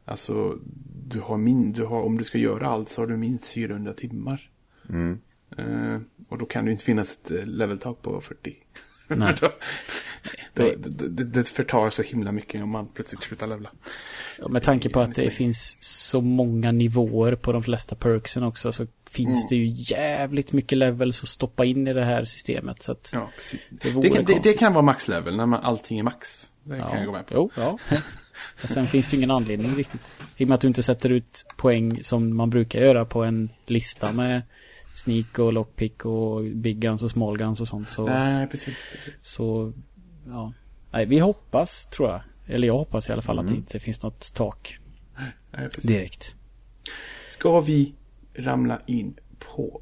alltså 0.04 0.58
du 1.06 1.20
har 1.20 1.36
min, 1.36 1.72
du 1.72 1.84
har, 1.84 2.02
om 2.02 2.18
du 2.18 2.24
ska 2.24 2.38
göra 2.38 2.66
allt 2.66 2.88
så 2.88 3.02
har 3.02 3.06
du 3.06 3.16
minst 3.16 3.46
400 3.46 3.92
timmar. 3.92 4.50
mm. 4.88 5.20
Eh, 5.56 6.00
och 6.28 6.38
då 6.38 6.46
kan 6.46 6.64
det 6.64 6.68
ju 6.68 6.72
inte 6.72 6.84
finnas 6.84 7.12
ett 7.12 7.48
leveltak 7.48 8.02
på 8.02 8.20
40. 8.20 8.56
Nej. 9.08 9.34
då, 9.40 9.52
det, 10.54 10.74
det, 11.08 11.24
det 11.24 11.48
förtar 11.48 11.90
så 11.90 12.02
himla 12.02 12.32
mycket 12.32 12.62
om 12.62 12.70
man 12.70 12.88
plötsligt 12.94 13.22
slutar 13.22 13.46
levla. 13.46 13.70
Och 14.42 14.50
Med 14.50 14.62
tanke 14.62 14.88
på 14.88 15.00
att 15.00 15.14
det 15.14 15.30
finns 15.30 15.76
så 15.80 16.20
många 16.20 16.72
nivåer 16.72 17.34
på 17.34 17.52
de 17.52 17.62
flesta 17.62 17.94
perksen 17.96 18.42
också 18.42 18.72
så 18.72 18.86
finns 19.10 19.28
Mm. 19.44 19.46
det 19.48 19.56
ju 19.56 19.66
jävligt 19.96 20.52
mycket 20.52 20.78
levels 20.78 21.22
att 21.22 21.28
stoppa 21.28 21.64
in 21.64 21.88
i 21.88 21.92
det 21.92 22.04
här 22.04 22.24
systemet. 22.24 22.82
Så 22.82 22.92
att, 22.92 23.10
Ja, 23.14 23.28
precis. 23.38 23.68
Det 23.70 24.00
Det, 24.02 24.10
kan, 24.10 24.24
det, 24.24 24.40
det 24.42 24.52
kan 24.52 24.72
vara 24.72 24.82
maxlevel 24.84 25.36
när 25.36 25.46
man, 25.46 25.60
allting 25.60 25.98
är 25.98 26.02
max. 26.02 26.50
Det 26.64 26.78
kan 26.78 26.96
jag 26.96 27.06
gå 27.06 27.12
med 27.12 27.26
på. 27.26 27.34
Jo, 27.34 27.50
ja. 27.56 27.78
Sen 28.64 28.86
finns 28.86 29.06
det 29.06 29.12
ju 29.12 29.18
ingen 29.18 29.30
anledning 29.30 29.74
riktigt. 29.76 30.12
I 30.36 30.44
och 30.44 30.48
med 30.48 30.54
att 30.54 30.60
du 30.60 30.68
inte 30.68 30.82
sätter 30.82 31.10
ut 31.12 31.46
poäng 31.56 32.04
som 32.04 32.36
man 32.36 32.50
brukar 32.50 32.80
göra 32.80 33.04
på 33.04 33.24
en 33.24 33.50
lista 33.66 34.12
med 34.12 34.42
sneak 34.94 35.38
och 35.38 35.52
lockpick 35.52 36.04
och 36.04 36.42
big 36.44 36.78
guns 36.78 37.02
och 37.02 37.10
small 37.10 37.38
guns 37.38 37.60
och 37.60 37.68
sånt. 37.68 37.88
Så, 37.88 38.06
Nej, 38.06 38.46
precis. 38.46 38.74
så 39.22 39.72
ja. 40.26 40.52
Nej, 40.92 41.06
vi 41.06 41.18
hoppas 41.18 41.86
tror 41.86 42.08
jag. 42.08 42.20
Eller 42.46 42.66
jag 42.68 42.74
hoppas 42.78 43.08
i 43.08 43.12
alla 43.12 43.22
fall 43.22 43.38
att 43.38 43.42
Mm. 43.44 43.54
det 43.54 43.58
inte 43.58 43.80
finns 43.80 44.02
något 44.02 44.34
tak. 44.34 44.78
Nej, 45.50 45.68
direkt. 45.82 46.34
Ska 47.30 47.60
vi 47.60 47.94
ramla 48.34 48.80
in 48.86 49.14
på 49.38 49.80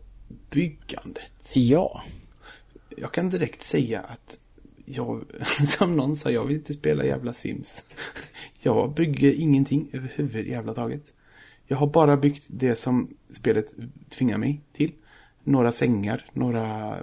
byggandet? 0.50 1.52
Ja. 1.54 2.02
Jag 2.96 3.12
kan 3.12 3.30
direkt 3.30 3.62
säga 3.62 4.00
att 4.00 4.38
jag, 4.84 5.24
som 5.78 5.96
någon 5.96 6.16
sa, 6.16 6.30
jag 6.30 6.44
vill 6.44 6.56
inte 6.56 6.74
spela 6.74 7.04
jävla 7.04 7.32
Sims. 7.32 7.84
Jag 8.62 8.94
bygger 8.94 9.32
ingenting 9.32 9.88
överhuvud 9.92 10.46
jävla 10.46 10.74
taget. 10.74 11.12
Jag 11.66 11.76
har 11.76 11.86
bara 11.86 12.16
byggt 12.16 12.44
det 12.48 12.76
som 12.76 13.08
spelet 13.30 13.66
tvingar 14.10 14.38
mig 14.38 14.60
till. 14.72 14.92
Några 15.44 15.72
sängar, 15.72 16.26
några 16.32 16.98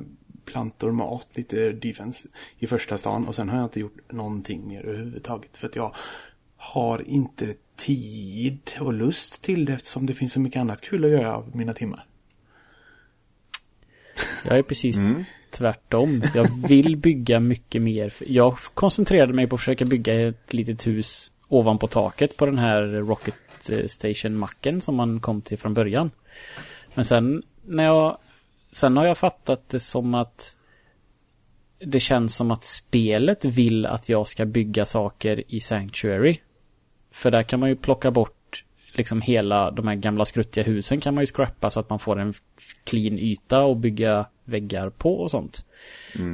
plantor, 0.48 0.92
mat, 0.92 1.28
lite 1.34 1.72
defense 1.72 2.28
i 2.60 2.68
första 2.68 2.98
stan. 2.98 3.28
Och 3.28 3.36
sen 3.36 3.50
har 3.50 3.58
jag 3.58 3.66
inte 3.66 3.80
gjort 3.80 4.12
någonting 4.12 4.68
mer 4.68 4.86
överhuvudtaget. 4.86 5.58
För 5.58 5.68
att 5.68 5.76
jag 5.76 5.96
har 6.58 7.10
inte 7.10 7.54
tid 7.76 8.60
och 8.80 8.94
lust 8.94 9.42
till 9.42 9.66
det 9.66 9.74
eftersom 9.74 10.06
det 10.06 10.14
finns 10.14 10.34
så 10.34 10.40
mycket 10.40 10.60
annat 10.60 10.82
kul 10.82 11.06
att 11.06 11.12
göra 11.12 11.36
av 11.36 11.56
mina 11.56 11.74
timmar. 11.74 12.06
Jag 14.44 14.58
är 14.58 14.64
precis 14.64 14.98
tvärtom. 15.52 16.24
Jag 16.36 16.68
vill 16.68 16.98
bygga 16.98 17.40
mycket 17.40 17.82
mer. 17.82 18.14
Jag 18.28 18.58
koncentrerade 18.74 19.34
mig 19.34 19.48
på 19.48 19.56
att 19.56 19.62
försöka 19.62 19.86
bygga 19.86 20.28
ett 20.28 20.54
litet 20.54 20.88
hus 20.88 21.32
ovanpå 21.48 21.88
taket 21.88 22.38
på 22.38 22.46
den 22.46 22.58
här 22.58 22.82
Rocket 22.82 23.70
eh, 23.70 23.88
Station-macken 23.88 24.82
som 24.82 24.96
man 24.96 25.20
kom 25.20 25.42
till 25.42 25.58
från 25.58 25.74
början. 25.74 26.12
Men 26.94 27.06
sen 27.06 27.44
när 27.66 27.84
jag 27.84 28.18
Sen 28.78 28.98
har 28.98 29.06
jag 29.06 29.18
fattat 29.18 29.70
det 29.70 29.80
som 29.80 30.14
att 30.14 30.58
det 31.80 32.00
känns 32.00 32.36
som 32.36 32.52
att 32.52 32.64
spelet 32.64 33.46
vill 33.46 33.86
att 33.86 34.10
jag 34.10 34.28
ska 34.28 34.46
bygga 34.46 34.86
saker 34.86 35.44
i 35.48 35.60
Sanctuary. 35.60 36.40
För 37.12 37.32
där 37.32 37.44
kan 37.44 37.60
man 37.60 37.70
ju 37.70 37.76
plocka 37.76 38.12
bort 38.12 38.64
liksom 38.92 39.22
hela 39.22 39.72
de 39.72 39.88
här 39.88 39.96
gamla 39.96 40.26
skruttiga 40.26 40.64
husen 40.64 41.02
kan 41.02 41.14
man 41.14 41.22
ju 41.22 41.26
scrappa 41.26 41.72
så 41.72 41.80
att 41.80 41.90
man 41.90 42.00
får 42.00 42.20
en 42.20 42.34
clean 42.84 43.20
yta 43.20 43.64
och 43.64 43.78
bygga 43.78 44.26
väggar 44.48 44.90
på 44.90 45.20
och 45.20 45.32
sånt. 45.32 45.66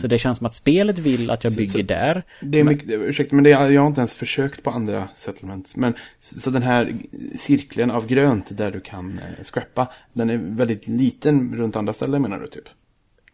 Så 0.02 0.08
det 0.08 0.18
känns 0.20 0.38
som 0.38 0.48
att 0.48 0.56
spelet 0.56 1.00
vill 1.00 1.30
att 1.30 1.44
jag 1.44 1.54
bygger 1.54 1.72
så- 1.72 1.82
där. 1.82 2.24
Det 2.42 2.60
är 2.60 2.64
mycket, 2.64 2.90
ursäkta, 2.90 3.36
men 3.36 3.44
det 3.44 3.50
jag 3.50 3.82
har 3.82 3.88
inte 3.88 4.02
ens 4.02 4.16
försökt 4.16 4.64
på 4.64 4.70
andra 4.70 5.10
settlements. 5.16 5.76
Men 5.76 5.94
så 6.20 6.50
den 6.50 6.64
här 6.64 6.96
cirkeln 7.38 7.92
av 7.92 8.08
grönt 8.08 8.58
där 8.58 8.72
du 8.72 8.80
kan 8.80 9.20
eh, 9.20 9.44
scrappa, 9.44 9.88
den 10.14 10.30
är 10.30 10.38
väldigt 10.38 10.88
liten 10.88 11.56
runt 11.56 11.76
andra 11.76 11.94
ställen 11.94 12.22
menar 12.22 12.40
du 12.40 12.48
typ? 12.48 12.70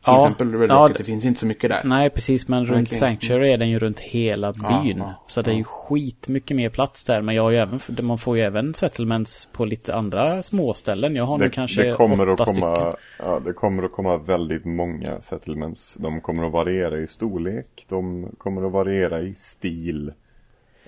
Till 0.03 0.13
Ja, 0.13 0.17
exempel 0.17 0.51
Red 0.53 0.69
Rocket, 0.71 0.97
det- 0.97 1.03
det 1.03 1.05
finns 1.05 1.25
inte 1.25 1.39
så 1.39 1.45
mycket 1.45 1.69
där. 1.69 1.81
Nej, 1.83 2.09
precis. 2.09 2.47
Men 2.47 2.65
runt 2.65 2.87
Okej. 2.87 2.97
Sanctuary 2.99 3.51
är 3.51 3.57
den 3.57 3.69
ju 3.69 3.79
runt 3.79 3.99
hela 3.99 4.53
byn. 4.53 4.97
ja, 4.97 5.13
så 5.27 5.41
det 5.41 5.51
är 5.51 5.55
ju 5.55 5.63
skit 5.63 6.27
mycket 6.27 6.57
mer 6.57 6.69
plats 6.69 7.05
där. 7.05 7.21
Men 7.21 7.35
jag 7.35 7.43
har 7.43 7.51
ju 7.51 7.57
även, 7.57 7.79
man 8.01 8.17
får 8.17 8.37
ju 8.37 8.43
även 8.43 8.73
settlements 8.73 9.45
på 9.53 9.65
lite 9.65 9.95
andra 9.95 10.43
småställen. 10.43 11.15
Jag 11.15 11.23
har 11.23 11.37
nu 11.37 11.43
Det, 11.43 11.49
kanske 11.49 11.83
det, 11.83 11.93
kommer 11.95 12.29
åtta 12.29 12.43
att 12.43 12.49
komma, 12.49 12.75
stycken. 12.75 12.95
ja, 13.19 13.39
det 13.45 13.53
kommer 13.53 13.83
att 13.83 13.91
komma 13.91 14.17
väldigt 14.17 14.65
många 14.65 15.21
settlements. 15.21 15.95
De 15.99 16.21
kommer 16.21 16.45
att 16.45 16.51
variera 16.53 16.99
i 16.99 17.07
storlek. 17.07 17.85
De 17.89 18.27
kommer 18.37 18.65
att 18.65 18.71
variera 18.71 19.21
i 19.21 19.33
stil. 19.33 20.11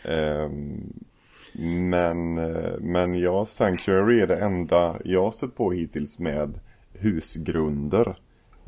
Ehm, 0.04 0.93
men, 1.89 2.38
eh, 2.38 2.71
men 2.80 3.19
ja, 3.19 3.45
Sanctuary 3.45 4.19
är 4.21 4.28
det 4.28 4.38
enda 4.38 4.95
jag 5.06 5.24
har 5.24 5.32
stött 5.32 5.56
på 5.56 5.71
hittills 5.71 6.19
med 6.19 6.54
husgrunder. 7.00 8.15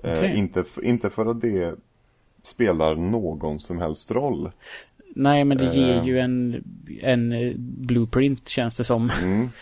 Eh, 0.04 0.12
Okej. 0.14 0.38
inte, 0.38 0.64
inte 0.84 1.10
för 1.10 1.26
att 1.26 1.42
det 1.42 1.76
spelar 2.44 2.96
någon 2.96 3.60
som 3.60 3.80
helst 3.80 4.12
roll. 4.12 4.52
Nej, 5.16 5.44
men 5.46 5.58
det 5.58 5.76
ger 5.76 5.98
Eh. 5.98 6.06
ju 6.08 6.20
en, 6.20 6.64
en 7.02 7.32
eh, 7.32 7.54
blueprint 7.58 8.50
känns 8.50 8.78
det 8.78 8.84
som. 8.84 9.10
Mm. 9.24 9.50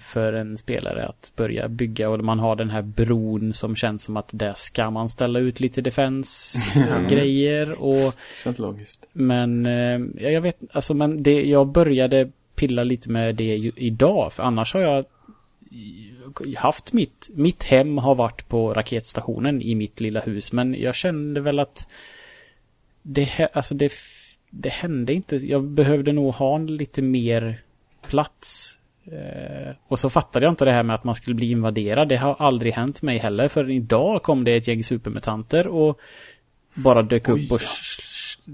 För 0.00 0.32
en 0.32 0.58
spelare 0.58 1.06
att 1.06 1.32
börja 1.36 1.68
bygga 1.68 2.10
och 2.10 2.24
man 2.24 2.38
har 2.38 2.56
den 2.56 2.70
här 2.70 2.82
bron 2.82 3.52
som 3.52 3.76
känns 3.76 4.02
som 4.02 4.16
att 4.16 4.28
där 4.32 4.52
ska 4.56 4.90
man 4.90 5.08
ställa 5.08 5.38
ut 5.38 5.60
lite 5.60 5.80
defense-grejer 5.80 7.74
och 7.82 8.14
Känns 8.44 8.58
logiskt. 8.58 9.04
Men 9.12 9.64
ja, 10.18 10.28
jag 10.30 10.40
vet 10.40 10.58
alltså 10.72 10.94
men 10.94 11.22
det, 11.22 11.42
jag 11.42 11.66
började 11.66 12.30
pilla 12.54 12.84
lite 12.84 13.10
med 13.10 13.34
det 13.36 13.54
idag 13.76 14.32
för 14.32 14.42
annars 14.42 14.74
har 14.74 14.80
jag 14.80 15.04
haft 16.56 16.92
mitt, 16.92 17.30
mitt 17.34 17.62
hem 17.62 17.98
har 17.98 18.14
varit 18.14 18.48
på 18.48 18.74
raketstationen 18.74 19.62
i 19.62 19.74
mitt 19.74 20.00
lilla 20.00 20.20
hus 20.20 20.52
men 20.52 20.74
jag 20.74 20.94
kände 20.94 21.40
väl 21.40 21.58
att 21.58 21.86
det, 23.02 23.50
alltså 23.52 23.74
det, 23.74 23.92
det 24.50 24.68
hände 24.68 25.12
inte, 25.12 25.36
jag 25.36 25.64
behövde 25.64 26.12
nog 26.12 26.34
ha 26.34 26.58
lite 26.58 27.02
mer 27.02 27.62
plats. 28.08 28.76
Eh, 29.04 29.74
och 29.88 29.98
så 29.98 30.10
fattade 30.10 30.46
jag 30.46 30.52
inte 30.52 30.64
det 30.64 30.72
här 30.72 30.82
med 30.82 30.94
att 30.94 31.04
man 31.04 31.14
skulle 31.14 31.36
bli 31.36 31.50
invaderad, 31.50 32.08
det 32.08 32.16
har 32.16 32.36
aldrig 32.38 32.74
hänt 32.74 33.02
mig 33.02 33.18
heller 33.18 33.48
för 33.48 33.70
idag 33.70 34.22
kom 34.22 34.44
det 34.44 34.56
ett 34.56 34.68
gäng 34.68 34.84
supermutanter 34.84 35.66
och 35.66 36.00
bara 36.74 37.02
dök 37.02 37.28
Oj, 37.28 37.44
upp 37.44 37.52
och 37.52 37.60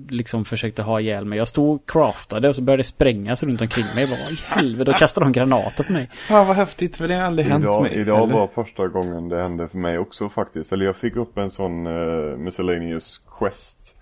liksom 0.08 0.44
försökte 0.44 0.82
ha 0.82 1.00
ihjäl 1.00 1.24
mig. 1.24 1.38
Jag 1.38 1.48
stod 1.48 1.74
och 1.74 1.90
craftade 1.90 2.48
och 2.48 2.56
så 2.56 2.62
började 2.62 2.80
det 2.80 2.84
sprängas 2.86 3.42
runt 3.42 3.60
omkring 3.60 3.84
mig. 3.94 4.04
Jag 4.04 4.10
bara, 4.10 4.24
"Vad 4.24 4.32
i 4.32 4.38
helvete, 4.42 4.90
då 4.90 4.98
kastade 4.98 5.26
de 5.26 5.32
granater 5.32 5.84
på 5.84 5.92
mig. 5.92 6.10
Fan 6.12 6.46
vad 6.46 6.56
häftigt, 6.56 6.96
för 6.96 7.08
det 7.08 7.14
har 7.14 7.22
aldrig 7.22 7.48
hänt 7.48 7.64
Idag, 7.64 7.82
mig. 7.82 7.92
idag 7.94 8.22
eller? 8.22 8.34
var 8.34 8.46
första 8.46 8.88
gången 8.88 9.28
det 9.28 9.40
hände 9.40 9.68
för 9.68 9.78
mig 9.78 9.98
också 9.98 10.28
faktiskt. 10.28 10.72
Eller 10.72 10.84
jag 10.84 10.96
fick 10.96 11.16
upp 11.16 11.38
en 11.38 11.50
sån 11.50 11.86
uh, 11.86 12.36
miscellaneous 12.38 13.20
quest. 13.38 13.94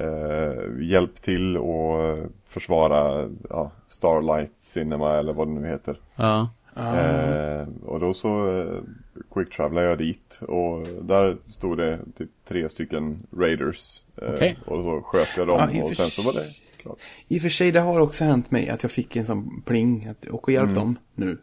Uh, 0.00 0.82
hjälp 0.84 1.22
till 1.22 1.56
och 1.56 2.04
eh, 2.04 2.24
försvara 2.48 3.28
ja, 3.50 3.70
Starlight 3.88 4.52
Cinema 4.56 5.16
eller 5.16 5.32
vad 5.32 5.48
det 5.48 5.52
nu 5.60 5.68
heter. 5.68 5.96
Ja. 6.16 6.48
Eh, 6.76 7.68
och 7.86 8.00
då 8.00 8.14
så 8.14 8.64
uh, 9.16 9.22
quick 9.34 9.56
travelade 9.56 9.86
jag 9.88 9.98
dit 9.98 10.38
och 10.40 10.86
där 11.02 11.36
stod 11.50 11.78
det 11.78 11.98
typ 12.18 12.30
tre 12.48 12.68
stycken 12.68 13.26
raiders. 13.36 14.02
Eh, 14.22 14.30
Okej. 14.34 14.58
Och 14.66 14.84
så 14.84 15.02
sköt 15.02 15.28
jag 15.36 15.46
dem 15.46 15.70
Ja, 15.72 15.78
i 15.78 15.82
och 15.82 15.96
sen 15.96 16.10
så 16.10 16.22
var 16.22 16.32
det 16.32 16.44
klart. 16.82 16.98
I 17.28 17.38
och 17.38 17.42
för 17.42 17.48
sig, 17.48 17.72
det 17.72 17.80
har 17.80 18.00
också 18.00 18.24
hänt 18.24 18.50
mig 18.50 18.68
att 18.68 18.82
jag 18.82 18.92
fick 18.92 19.16
en 19.16 19.26
sån 19.26 19.62
pling. 19.66 20.06
Att, 20.06 20.26
och 20.26 20.52
hjälpt 20.52 20.70
Mm. 20.70 20.82
dem 20.82 20.98
nu. 21.14 21.38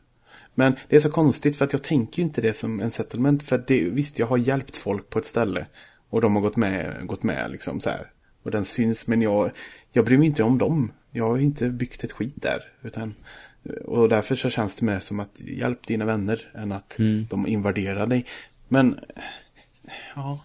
Men 0.56 0.76
det 0.90 0.96
är 0.96 1.00
så 1.00 1.12
konstigt 1.12 1.58
för 1.58 1.66
att 1.66 1.74
jag 1.74 1.84
tänker 1.84 2.20
ju 2.22 2.24
inte 2.24 2.42
det 2.42 2.54
som 2.54 2.80
en 2.80 2.92
settlement. 2.92 3.44
För 3.44 3.56
att 3.56 3.68
det, 3.68 3.84
visst, 3.84 4.20
jag 4.20 4.28
har 4.28 4.38
hjälpt 4.38 4.76
folk 4.76 5.10
på 5.10 5.20
ett 5.20 5.26
ställe. 5.26 5.66
Och 6.10 6.22
de 6.22 6.36
har 6.36 6.42
gått 6.42 6.56
med, 6.56 7.08
gått 7.08 7.24
med 7.24 7.52
liksom 7.52 7.80
så 7.80 7.90
här. 7.90 8.12
Och 8.44 8.52
den 8.52 8.66
syns, 8.66 9.08
men 9.08 9.22
jag, 9.22 9.52
jag 9.92 10.06
bryr 10.06 10.18
mig 10.18 10.28
inte 10.28 10.44
om 10.44 10.58
dem. 10.58 10.92
Jag 11.12 11.28
har 11.28 11.38
inte 11.38 11.70
byggt 11.70 12.04
ett 12.04 12.12
skit 12.12 12.42
där. 12.42 12.60
Utan, 12.82 13.14
och 13.86 14.10
därför 14.10 14.36
så 14.36 14.50
känns 14.50 14.76
det 14.76 14.86
mer 14.86 15.00
som 15.00 15.20
att 15.20 15.40
hjälp 15.42 15.88
dina 15.88 16.06
vänner 16.06 16.52
än 16.56 16.72
att 16.72 17.00
Mm. 17.00 17.26
de 17.30 17.48
invaderar 17.48 18.08
dig. 18.08 18.26
Men, 18.68 19.00
ja, 20.16 20.44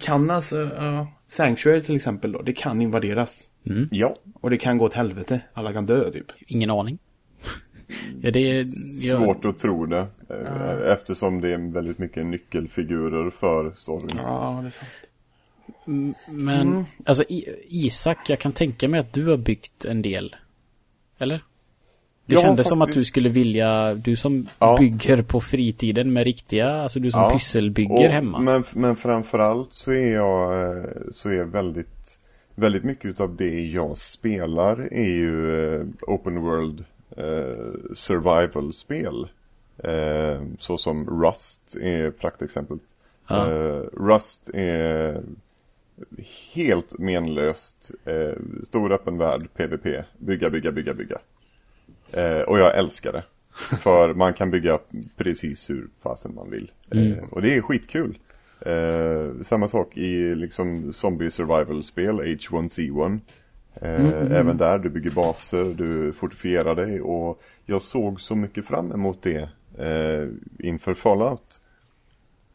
kan 0.00 0.30
alltså, 0.30 0.56
ja, 0.76 1.06
Sanctuary 1.28 1.80
till 1.82 1.96
exempel 1.96 2.32
då, 2.32 2.42
det 2.42 2.52
kan 2.52 2.82
invaderas. 2.82 3.50
Ja, 3.90 4.14
Och 4.34 4.50
det 4.50 4.56
kan 4.56 4.78
gå 4.78 4.84
åt 4.84 4.94
helvete. 4.94 5.40
Alla 5.52 5.72
kan 5.72 5.86
dö 5.86 6.10
typ. 6.10 6.26
Ingen 6.46 6.70
aning. 6.70 6.98
Ja, 8.22 8.30
det 8.30 8.40
är... 8.50 8.64
jag- 9.06 9.22
svårt 9.24 9.44
att 9.44 9.58
tro 9.58 9.86
det. 9.86 10.06
eh, 10.28 10.92
Eftersom 10.92 11.40
det 11.40 11.48
är 11.54 11.72
väldigt 11.72 11.98
mycket 11.98 12.26
nyckelfigurer 12.26 13.30
för 13.30 13.72
storyn. 13.72 14.16
Ja, 14.16 14.58
det 14.62 14.68
är 14.68 14.70
sant. 14.70 14.90
Men, 16.28 16.68
Mm. 16.68 16.84
alltså 17.06 17.24
Isak, 17.68 18.18
jag 18.30 18.38
kan 18.38 18.52
tänka 18.52 18.88
mig 18.88 19.00
att 19.00 19.12
du 19.12 19.26
har 19.26 19.36
byggt 19.36 19.84
en 19.84 20.02
del. 20.02 20.36
Eller? 21.18 21.40
Det 22.30 22.34
Ja, 22.36 22.40
kändes 22.42 22.68
som 22.68 22.82
att 22.82 22.92
du 22.92 23.04
skulle 23.04 23.28
vilja, 23.28 23.94
du 23.94 24.16
som 24.16 24.46
Ja. 24.58 24.76
bygger 24.78 25.22
på 25.22 25.40
fritiden 25.40 26.12
med 26.12 26.24
riktiga, 26.24 26.70
alltså 26.70 27.00
du 27.00 27.10
som 27.10 27.20
Ja, 27.22 27.30
pysselbygger 27.30 27.94
Och- 28.06 28.12
hemma. 28.12 28.38
Men, 28.38 28.64
men 28.72 28.96
framförallt 28.96 29.72
så 29.72 29.92
är 29.92 30.12
jag, 30.14 30.62
eh, 30.78 30.84
så 31.12 31.28
är 31.30 31.44
väldigt, 31.44 32.18
väldigt 32.54 32.84
mycket 32.84 33.04
utav 33.04 33.36
det 33.36 33.60
jag 33.66 33.98
spelar 33.98 34.88
är 34.92 35.10
ju 35.12 35.64
eh, 35.76 35.86
open 36.02 36.40
world 36.40 36.84
eh, 37.16 37.94
survival-spel. 37.94 39.28
Eh, 39.84 40.42
så 40.58 40.78
som 40.78 41.22
Rust 41.22 41.76
är 41.82 42.10
praktexemplet. 42.10 42.80
Ja. 43.28 43.50
Eh, 43.50 43.82
Rust 43.92 44.50
är 44.54 45.20
helt 46.52 46.98
menlöst, 46.98 47.90
eh, 48.04 48.32
stor 48.64 48.92
öppen 48.92 49.18
värld, 49.18 49.48
PVP, 49.56 50.04
bygga, 50.18 50.50
bygga, 50.50 50.72
bygga, 50.72 50.94
bygga. 50.94 51.18
Eh, 52.12 52.40
och 52.40 52.58
jag 52.58 52.78
älskar 52.78 53.12
det. 53.12 53.22
För 53.82 54.14
man 54.14 54.32
kan 54.32 54.50
bygga 54.50 54.78
precis 55.16 55.70
hur 55.70 55.88
fasen 56.02 56.34
man 56.34 56.50
vill. 56.50 56.70
Mm. 56.90 57.12
Eh, 57.12 57.24
och 57.30 57.42
det 57.42 57.56
är 57.56 57.60
skitkul. 57.60 58.18
Eh, 58.60 59.42
samma 59.42 59.68
sak 59.68 59.96
i 59.96 60.34
liksom 60.34 60.92
zombie 60.92 61.30
survival-spel, 61.30 62.20
H1Z1. 62.20 63.20
Eh, 63.74 64.32
Även 64.38 64.56
där, 64.56 64.78
du 64.78 64.88
bygger 64.88 65.10
baser, 65.10 65.64
du 65.64 66.12
fortifierar 66.12 66.74
dig 66.74 67.00
och 67.00 67.42
jag 67.66 67.82
såg 67.82 68.20
så 68.20 68.34
mycket 68.34 68.64
fram 68.64 68.92
emot 68.92 69.22
det 69.22 69.48
eh, 69.78 70.28
inför 70.58 70.94
Fallout. 70.94 71.60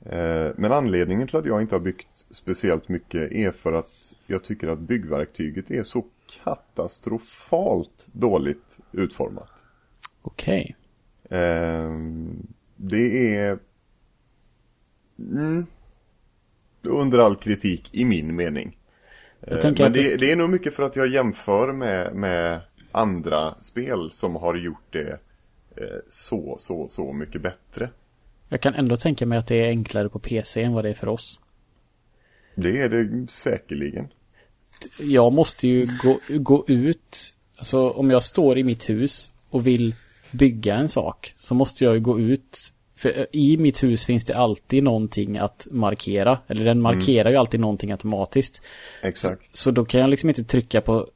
Eh, 0.06 0.52
men 0.56 0.72
anledningen 0.72 1.28
till 1.28 1.38
att 1.38 1.46
jag 1.46 1.62
inte 1.62 1.76
har 1.76 1.80
byggt 1.80 2.26
speciellt 2.32 2.90
mycket 2.90 3.32
är 3.32 3.52
för 3.52 3.74
att 3.74 4.14
jag 4.28 4.44
tycker 4.44 4.68
att 4.68 4.80
byggverktyget 4.80 5.72
är 5.72 5.84
så 5.84 6.06
katastrofalt 6.44 8.08
dåligt 8.12 8.78
utformat. 8.92 9.50
Okej. 10.22 10.76
Ehm, 11.30 12.48
det 12.76 13.36
är 13.36 13.60
mm, 15.20 15.66
under 16.84 17.20
all 17.20 17.36
kritik 17.36 17.90
i 17.92 18.06
min 18.06 18.36
mening. 18.36 18.78
Tänker 19.62 19.84
Men 19.84 19.94
det 19.94 20.02
det, 20.02 20.18
det 20.18 20.32
är 20.32 20.36
nog 20.36 20.50
mycket 20.50 20.74
för 20.74 20.84
att 20.84 20.96
jag 20.96 21.08
jämför 21.08 21.74
med, 21.74 22.16
med 22.16 22.62
andra 22.92 23.56
spel 23.62 24.12
som 24.12 24.36
har 24.36 24.56
gjort 24.56 24.94
det 24.94 25.20
eh, 25.76 26.00
så, 26.10 26.58
så, 26.60 26.90
så 26.90 27.14
mycket 27.14 27.42
bättre. 27.42 27.90
Jag 28.50 28.62
kan 28.62 28.76
ändå 28.76 28.98
tänka 28.98 29.26
mig 29.26 29.38
att 29.38 29.48
det 29.48 29.56
är 29.56 29.68
enklare 29.68 30.10
på 30.10 30.20
PC 30.20 30.64
än 30.64 30.74
vad 30.74 30.86
det 30.86 30.90
är 30.90 30.94
för 30.94 31.08
oss. 31.08 31.42
Det 32.56 32.82
är 32.82 32.90
det 32.90 33.32
säkerligen. 33.32 34.08
Jag 35.00 35.34
måste 35.34 35.68
ju 35.68 35.88
gå, 36.04 36.20
gå 36.30 36.64
ut, 36.68 37.34
alltså 37.58 37.90
om 37.90 38.10
jag 38.10 38.24
står 38.24 38.58
i 38.58 38.64
mitt 38.64 38.90
hus 38.90 39.32
och 39.50 39.68
vill 39.68 39.96
bygga 40.32 40.76
en 40.76 40.90
sak 40.90 41.34
så 41.38 41.54
måste 41.54 41.84
jag 41.84 41.94
ju 41.94 42.00
gå 42.00 42.20
ut. 42.20 42.74
För 42.98 43.20
eh, 43.20 43.26
i 43.32 43.58
mitt 43.58 43.84
hus 43.84 44.06
finns 44.06 44.26
det 44.26 44.34
alltid 44.36 44.84
någonting 44.84 45.38
att 45.38 45.68
markera. 45.72 46.40
Eller 46.48 46.66
den 46.66 46.82
markerar 46.82 47.30
ju 47.30 47.36
alltid 47.36 47.60
någonting 47.60 47.92
automatiskt. 47.92 48.62
Exakt. 49.02 49.58
Så 49.58 49.72
då 49.72 49.86
kan 49.86 50.02
jag 50.02 50.10
liksom 50.10 50.30
inte 50.30 50.44
trycka 50.44 50.82
på 50.82 51.08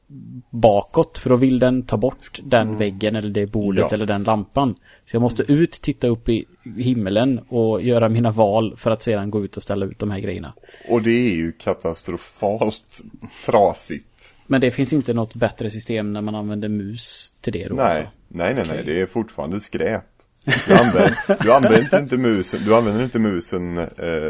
bakåt 0.49 1.17
för 1.17 1.29
då 1.29 1.35
vill 1.35 1.59
den 1.59 1.83
ta 1.85 1.97
bort 1.97 2.39
den 2.43 2.77
väggen 2.77 3.15
eller 3.15 3.29
det 3.29 3.45
bordet 3.45 3.85
Ja. 3.89 3.93
eller 3.93 4.05
den 4.05 4.23
lampan. 4.23 4.75
Så 5.05 5.15
jag 5.15 5.21
måste 5.21 5.51
ut, 5.51 5.71
titta 5.71 6.07
upp 6.07 6.29
i 6.29 6.45
himmelen 6.77 7.39
och 7.49 7.81
göra 7.81 8.09
mina 8.09 8.31
val 8.31 8.77
för 8.77 8.91
att 8.91 9.01
sedan 9.01 9.31
gå 9.31 9.43
ut 9.43 9.57
och 9.57 9.63
ställa 9.63 9.85
ut 9.85 9.99
de 9.99 10.11
här 10.11 10.19
grejerna. 10.19 10.53
Och 10.89 11.01
det 11.01 11.11
är 11.11 11.35
ju 11.35 11.51
katastrofalt 11.51 13.01
trasigt. 13.45 14.35
Men 14.47 14.61
det 14.61 14.71
finns 14.71 14.93
inte 14.93 15.13
något 15.13 15.35
bättre 15.35 15.71
system 15.71 16.13
när 16.13 16.21
man 16.21 16.35
använder 16.35 16.69
mus 16.69 17.33
till 17.41 17.53
det 17.53 17.67
då 17.67 17.75
Nej, 17.75 17.85
alltså. 17.85 18.01
nej, 18.01 18.09
nej, 18.27 18.53
nej, 18.55 18.63
Okej. 18.63 18.83
det 18.85 19.01
är 19.01 19.05
fortfarande 19.05 19.59
skräp. 19.59 20.03
Du 20.45 20.73
använder, 20.73 21.43
du 21.43 21.54
använder 21.54 21.99
inte 21.99 22.17
musen, 22.17 22.60
du 22.65 22.75
använder 22.75 23.04
inte 23.04 23.19
musen 23.19 23.78
eh, 23.78 23.88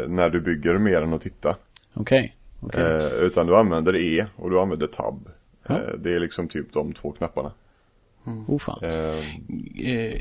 när 0.08 0.30
du 0.30 0.40
bygger 0.40 0.78
mer 0.78 1.02
än 1.02 1.12
att 1.12 1.22
titta. 1.22 1.56
Okej. 1.94 2.36
okej. 2.60 2.82
Eh, 2.82 3.12
utan 3.12 3.46
du 3.46 3.56
använder 3.56 3.96
E 3.96 4.26
och 4.36 4.50
du 4.50 4.60
använder 4.60 4.86
tab. 4.86 5.28
Ja. 5.68 5.74
Eh, 5.74 5.94
det 5.98 6.14
är 6.14 6.20
liksom 6.20 6.48
typ 6.48 6.72
de 6.72 6.92
två 6.92 7.12
knapparna. 7.12 7.52
Oh 8.48 8.58
fan. 8.58 8.84
Eh, 8.84 9.24
Eh, 9.78 10.20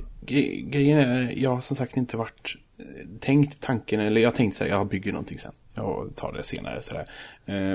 grejen 0.63 0.97
är, 0.97 1.33
jag 1.37 1.49
har 1.49 1.61
som 1.61 1.75
sagt 1.75 1.97
inte 1.97 2.17
varit 2.17 2.55
eh, 2.77 2.85
tänkt 3.19 3.61
tanken, 3.61 3.99
eller 3.99 4.21
jag 4.21 4.29
har 4.29 4.35
tänkt 4.35 4.55
säga 4.55 4.75
jag 4.75 4.87
bygger 4.87 5.11
någonting 5.11 5.39
sen. 5.39 5.51
Jag 5.73 6.11
tar 6.15 6.33
det 6.33 6.43
senare 6.43 6.81
sådär. 6.81 7.05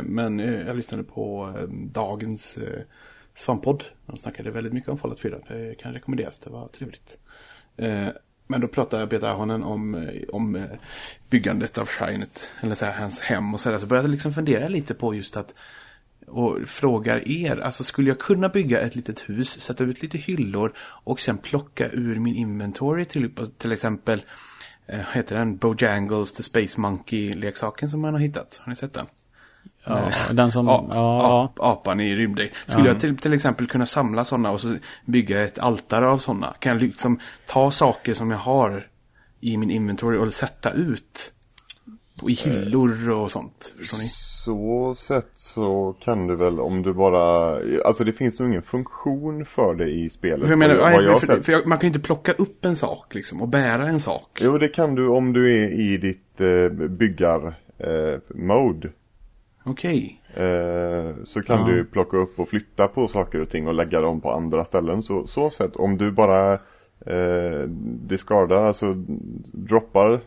Men 0.03 0.38
jag 0.38 0.77
lyssnade 0.77 1.03
på 1.03 1.55
dagens 1.70 2.57
eh, 2.57 2.81
Svamppodd. 3.35 3.85
De 4.07 4.16
snackade 4.16 4.50
väldigt 4.50 4.72
mycket 4.72 4.88
om 4.88 4.98
Fallout 4.98 5.20
4. 5.20 5.38
Det 5.48 5.74
kan 5.79 5.92
rekommenderas, 5.92 6.38
det 6.38 6.50
var 6.50 6.68
trevligt. 6.68 7.18
Eh, 7.76 8.08
men 8.46 8.60
då 8.60 8.68
pratade 8.68 9.06
Peter 9.06 9.26
Ahonen 9.26 9.62
om, 9.62 9.94
eh, 9.94 10.22
om 10.28 10.56
eh, 10.56 10.62
byggandet 11.30 11.78
av 11.78 11.87
Shinet, 11.87 12.50
eller 12.60 12.74
så 12.74 12.84
här, 12.84 13.00
hans 13.00 13.20
hem 13.20 13.54
och 13.54 13.60
sådär. 13.60 13.78
Så 13.78 13.87
började 13.87 14.08
jag 14.08 14.12
liksom 14.12 14.34
fundera 14.34 14.68
lite 14.68 14.94
på 14.94 15.14
just 15.14 15.37
att 15.37 15.54
och 16.26 16.68
frågar 16.68 17.28
er, 17.28 17.56
alltså 17.56 17.84
skulle 17.84 18.08
jag 18.08 18.18
kunna 18.18 18.48
bygga 18.48 18.80
ett 18.80 18.96
litet 18.96 19.20
hus, 19.20 19.60
sätta 19.60 19.84
ut 19.84 20.02
lite 20.02 20.18
hyllor 20.18 20.72
och 20.78 21.20
sen 21.20 21.38
plocka 21.38 21.90
ur 21.90 22.18
min 22.18 22.34
inventory 22.34 23.04
till, 23.04 23.30
till 23.58 23.72
exempel, 23.72 24.22
vad 24.87 25.06
heter 25.12 25.37
den, 25.37 25.56
Bojangles 25.56 26.32
the 26.32 26.42
Space 26.42 26.80
Monkey-leksaken 26.80 27.88
som 27.88 28.00
man 28.00 28.14
har 28.14 28.20
hittat. 28.20 28.60
Har 28.62 28.70
ni 28.70 28.76
sett 28.76 28.92
den? 28.92 29.06
Ja, 29.87 30.11
den 30.33 30.51
som, 30.53 30.66
Ja, 30.66 30.87
ja, 30.94 31.42
ap- 31.57 31.61
apan 31.73 32.01
i 32.01 32.16
rymddräkt. 32.16 32.57
Skulle 32.66 32.88
jag 32.88 33.01
till, 33.01 33.16
till 33.16 33.33
exempel 33.33 33.66
kunna 33.66 33.87
samla 33.87 34.25
sådana 34.25 34.51
och 34.51 34.61
så 34.61 34.75
bygga 35.05 35.44
ett 35.44 35.59
altare 35.59 36.09
av 36.09 36.18
sådana? 36.18 36.55
Kan 36.59 36.73
jag 36.73 36.83
liksom 36.83 37.18
ta 37.47 37.70
saker 37.70 38.14
som 38.14 38.31
jag 38.31 38.38
har 38.38 38.87
i 39.40 39.57
min 39.57 39.70
inventory 39.70 40.18
och 40.18 40.35
sätta 40.35 40.70
ut 40.70 41.33
på- 42.20 42.31
i 42.31 42.33
hyllor 42.35 43.11
och 43.11 43.31
sånt? 43.31 43.75
Förstår 43.79 43.99
ni? 43.99 44.05
så 44.44 44.94
sett 44.94 45.31
så 45.35 45.97
kan 46.01 46.27
du 46.27 46.37
väl 46.37 46.61
om 46.61 46.83
du 46.83 46.92
bara, 46.92 47.57
alltså 47.85 48.05
det 48.05 48.12
finns 48.12 48.40
nog 48.40 48.49
ingen 48.49 48.62
funktion 48.62 49.44
för 49.47 49.75
det 49.75 49.88
i 49.90 50.11
spelet. 50.11 50.42
För 50.42 50.51
jag 50.53 50.59
menar, 50.59 50.75
jag 50.75 51.12
har 51.12 51.18
för, 51.18 51.27
sett. 51.27 51.44
för 51.44 51.53
jag, 51.53 51.66
man 51.66 51.79
kan 51.79 51.87
ju 51.87 51.94
inte 51.94 52.07
plocka 52.07 52.33
upp 52.33 52.64
en 52.64 52.77
sak 52.77 53.14
liksom 53.14 53.42
och 53.42 53.49
bära 53.49 53.88
en 53.88 54.01
sak. 54.01 54.38
Jo 54.42 54.59
det 54.59 54.68
kan 54.68 54.94
du 54.94 55.09
om 55.09 55.33
du 55.33 55.53
är 55.62 55.68
i 55.81 55.97
ditt 55.97 56.40
eh, 56.40 56.88
byggar 56.88 57.47
eh, 57.79 58.18
Okej. 59.64 60.20
Eh, 60.35 61.14
så 61.24 61.42
kan 61.42 61.61
Ja. 61.61 61.66
du 61.66 61.85
plocka 61.85 62.16
upp 62.16 62.40
och 62.40 62.48
flytta 62.48 62.88
på 62.88 63.09
saker 63.09 63.40
och 63.40 63.48
ting 63.48 63.66
och 63.66 63.74
lägga 63.74 64.00
dem 64.00 64.20
på 64.20 64.31
andra 64.33 64.64
ställen. 64.64 65.03
Så, 65.03 65.27
så 65.27 65.50
sett, 65.50 65.77
om 65.77 65.96
du 65.98 66.11
bara 66.11 66.53
eh, 67.07 67.62
discardar, 68.09 68.64
alltså 68.66 68.94
droppar 69.53 70.20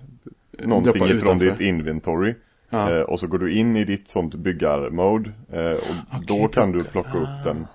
någonting 0.60 0.92
Droppar 0.94 1.08
ifrån 1.08 1.18
utanför. 1.18 1.46
ditt 1.52 1.60
inventory. 1.60 2.36
Ja. 2.70 2.92
Eh, 2.96 3.02
och 3.02 3.20
så 3.20 3.28
går 3.28 3.38
du 3.40 3.54
in 3.54 3.76
i 3.78 3.84
ditt 3.86 4.10
sånt 4.10 4.36
byggarmode. 4.36 5.32
Eh, 5.52 5.72
och 6.18 6.26
då 6.28 6.48
kan 6.48 6.72
du 6.72 6.84
plocka 6.84 7.18
upp 7.18 7.44
den. 7.44 7.68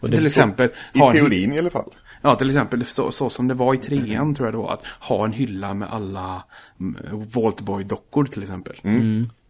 och 0.00 0.10
det, 0.10 0.16
Till 0.16 0.26
exempel, 0.26 0.68
I 0.92 0.98
en 1.00 1.02
hy- 1.02 1.12
teorin 1.12 1.52
i 1.52 1.58
alla 1.58 1.70
fall. 1.70 1.90
Ja, 2.22 2.34
till 2.34 2.48
exempel 2.50 2.84
så, 2.84 3.10
så 3.10 3.30
som 3.30 3.48
det 3.48 3.54
var 3.54 3.74
i 3.74 3.78
trean 3.78 4.34
tror 4.34 4.46
jag 4.46 4.54
det 4.54 4.58
var. 4.58 4.72
Att 4.72 4.84
ha 4.86 5.24
en 5.24 5.32
hylla 5.32 5.74
med 5.74 5.88
alla 5.92 6.44
mm, 6.80 6.96
Vaultboy-dockor 7.32 8.24
till 8.24 8.42
exempel. 8.42 8.76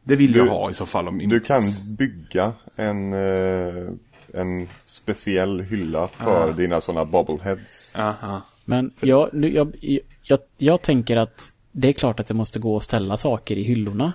Det 0.05 0.17
vill 0.17 0.35
jag 0.35 0.47
Du- 0.47 0.51
ha 0.51 0.71
i 0.71 0.75
så 0.75 0.87
fall. 0.87 1.09
Om 1.09 1.29
Du 1.29 1.41
kan 1.41 1.63
bygga 1.99 2.53
en, 2.77 3.13
eh, 3.13 3.91
en 4.35 4.69
speciell 4.87 5.61
hylla 5.61 6.09
för 6.09 6.53
dina 6.53 6.81
sådana 6.81 7.05
bobbleheads. 7.05 7.93
Aha. 7.97 8.43
Men 8.65 8.91
jag, 9.01 9.31
nu, 9.33 9.55
jag, 9.55 9.77
jag, 10.23 10.39
jag 10.59 10.83
tänker 10.83 11.17
att 11.17 11.53
det 11.73 11.89
är 11.89 11.93
klart 11.93 12.21
att 12.21 12.27
det 12.27 12.35
måste 12.35 12.59
gå 12.59 12.77
att 12.77 12.83
ställa 12.83 13.17
saker 13.17 13.57
i 13.57 13.63
hyllorna. 13.63 14.13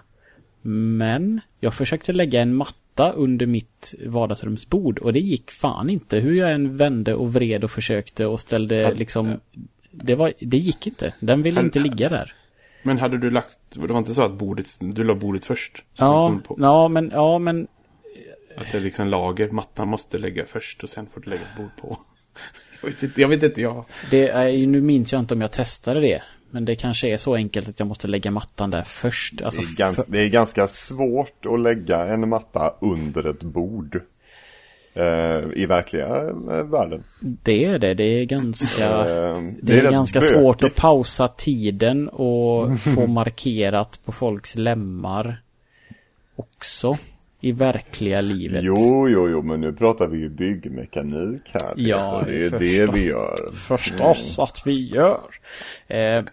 Men 0.61 1.41
jag 1.59 1.73
försökte 1.73 2.13
lägga 2.13 2.41
en 2.41 2.55
matta 2.55 3.11
under 3.11 3.45
mitt 3.45 3.95
vardagsrumsbord 4.05 4.99
och 4.99 5.13
det 5.13 5.19
gick 5.19 5.51
fan 5.51 5.89
inte. 5.89 6.19
Hur 6.19 6.35
jag 6.35 6.51
än 6.53 6.77
vände 6.77 7.13
och 7.13 7.33
vred 7.33 7.63
och 7.63 7.71
försökte 7.71 8.25
och 8.25 8.39
ställde 8.39 8.93
liksom... 8.93 9.39
Det, 9.91 10.15
var, 10.15 10.33
det 10.39 10.57
gick 10.57 10.87
inte. 10.87 11.13
Den 11.19 11.41
ville 11.43 11.61
inte 11.61 11.79
ligga 11.79 12.09
där. 12.09 12.33
Men 12.83 12.97
hade 12.99 13.17
du 13.17 13.29
lagt, 13.29 13.57
det 13.69 13.79
var 13.79 13.97
inte 13.97 14.13
så 14.13 14.23
att 14.23 14.33
bordet, 14.33 14.67
du 14.79 15.03
la 15.03 15.15
bordet 15.15 15.45
först? 15.45 15.83
Ja, 15.93 16.39
ja 16.57 16.87
men, 16.87 17.11
ja 17.13 17.39
men 17.39 17.67
Att 18.57 18.71
det 18.71 18.77
är 18.77 18.81
liksom 18.81 19.07
lager, 19.07 19.49
mattan 19.51 19.87
måste 19.87 20.17
lägga 20.17 20.45
först 20.45 20.83
och 20.83 20.89
sen 20.89 21.07
får 21.13 21.21
du 21.21 21.29
lägga 21.29 21.41
ett 21.41 21.57
bord 21.57 21.69
på. 21.81 21.97
Jag 22.81 22.89
vet 22.89 23.03
inte, 23.03 23.21
jag 23.21 23.27
vet 23.27 23.43
inte, 23.43 23.61
jag... 23.61 23.85
det 24.11 24.29
är 24.29 24.47
ju, 24.47 24.67
nu 24.67 24.81
minns 24.81 25.13
jag 25.13 25.21
inte 25.21 25.33
om 25.33 25.41
jag 25.41 25.51
testade 25.51 25.99
det. 25.99 26.21
Men 26.51 26.65
det 26.65 26.75
kanske 26.75 27.07
är 27.07 27.17
så 27.17 27.35
enkelt 27.35 27.69
att 27.69 27.79
jag 27.79 27.87
måste 27.87 28.07
lägga 28.07 28.31
mattan 28.31 28.71
där 28.71 28.83
först. 28.83 29.41
Alltså, 29.41 29.61
Det 29.61 29.67
är, 29.67 29.75
ganska, 29.77 30.03
det 30.07 30.19
är 30.19 30.29
ganska 30.29 30.67
svårt 30.67 31.45
att 31.45 31.59
lägga 31.59 32.05
en 32.05 32.29
matta 32.29 32.73
under 32.81 33.27
ett 33.27 33.43
bord. 33.43 34.01
Eh, 34.99 35.43
I 35.55 35.65
verkliga 35.65 36.07
eh, 36.07 36.63
världen. 36.63 37.03
Det 37.19 37.65
är 37.65 37.79
det, 37.79 37.93
det 37.93 38.03
är 38.03 38.25
ganska... 38.25 38.85
Eh, 38.85 39.41
Det 39.61 39.79
är, 39.79 39.83
rätt 39.83 39.91
ganska 39.91 40.21
svårt 40.21 40.63
att 40.63 40.75
pausa 40.75 41.27
tiden 41.27 42.09
och 42.09 42.79
få 42.79 43.07
markerat 43.07 43.99
på 44.05 44.11
folks 44.11 44.55
lemmar 44.55 45.41
också 46.35 46.97
i 47.41 47.51
verkliga 47.51 48.21
livet. 48.21 48.63
Jo, 48.63 49.09
jo, 49.09 49.29
jo, 49.29 49.41
men 49.41 49.61
nu 49.61 49.73
pratar 49.73 50.07
vi 50.07 50.17
ju 50.17 50.29
byggmekanik 50.29 51.41
här. 51.53 51.73
Ja, 51.77 52.23
det 52.25 52.45
är 52.45 52.49
förstå- 52.49 52.57
det 52.59 52.91
vi 52.93 53.05
gör. 53.05 53.35
Förstås 53.67 54.39
att 54.39 54.61
vi 54.67 54.87
gör. 54.87 55.19
Eh, 55.87 56.23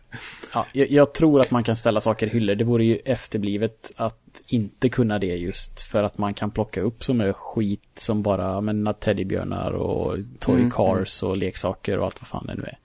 ja, 0.54 0.66
jag, 0.72 0.90
jag 0.90 1.12
tror 1.14 1.40
att 1.40 1.50
man 1.50 1.64
kan 1.64 1.76
ställa 1.76 2.00
saker 2.00 2.26
i 2.26 2.30
hyllor. 2.30 2.54
Det 2.54 2.64
vore 2.64 2.84
ju 2.84 2.96
efterblivet 3.04 3.92
att 3.96 4.42
inte 4.48 4.88
kunna 4.88 5.18
det 5.18 5.36
just 5.36 5.82
för 5.82 6.02
att 6.02 6.18
man 6.18 6.34
kan 6.34 6.50
plocka 6.50 6.80
upp 6.80 7.04
så 7.04 7.14
mycket 7.14 7.36
skit 7.36 7.90
som 7.94 8.22
bara 8.22 8.60
men, 8.60 8.94
teddybjörnar 9.00 9.72
och 9.72 10.16
toy 10.38 10.54
Mm, 10.58 10.70
cars 10.70 11.22
och 11.22 11.36
leksaker 11.36 11.98
och 11.98 12.04
allt 12.04 12.20
vad 12.20 12.28
fan 12.28 12.46
det 12.46 12.54
nu 12.54 12.62
är. 12.62 12.78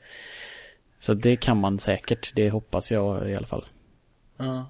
Så 0.99 1.13
det 1.13 1.35
kan 1.35 1.57
man 1.57 1.79
säkert, 1.79 2.31
det 2.35 2.49
hoppas 2.49 2.91
jag 2.91 3.29
i 3.29 3.35
alla 3.35 3.47
fall. 3.47 3.65
Ja. 4.37 4.69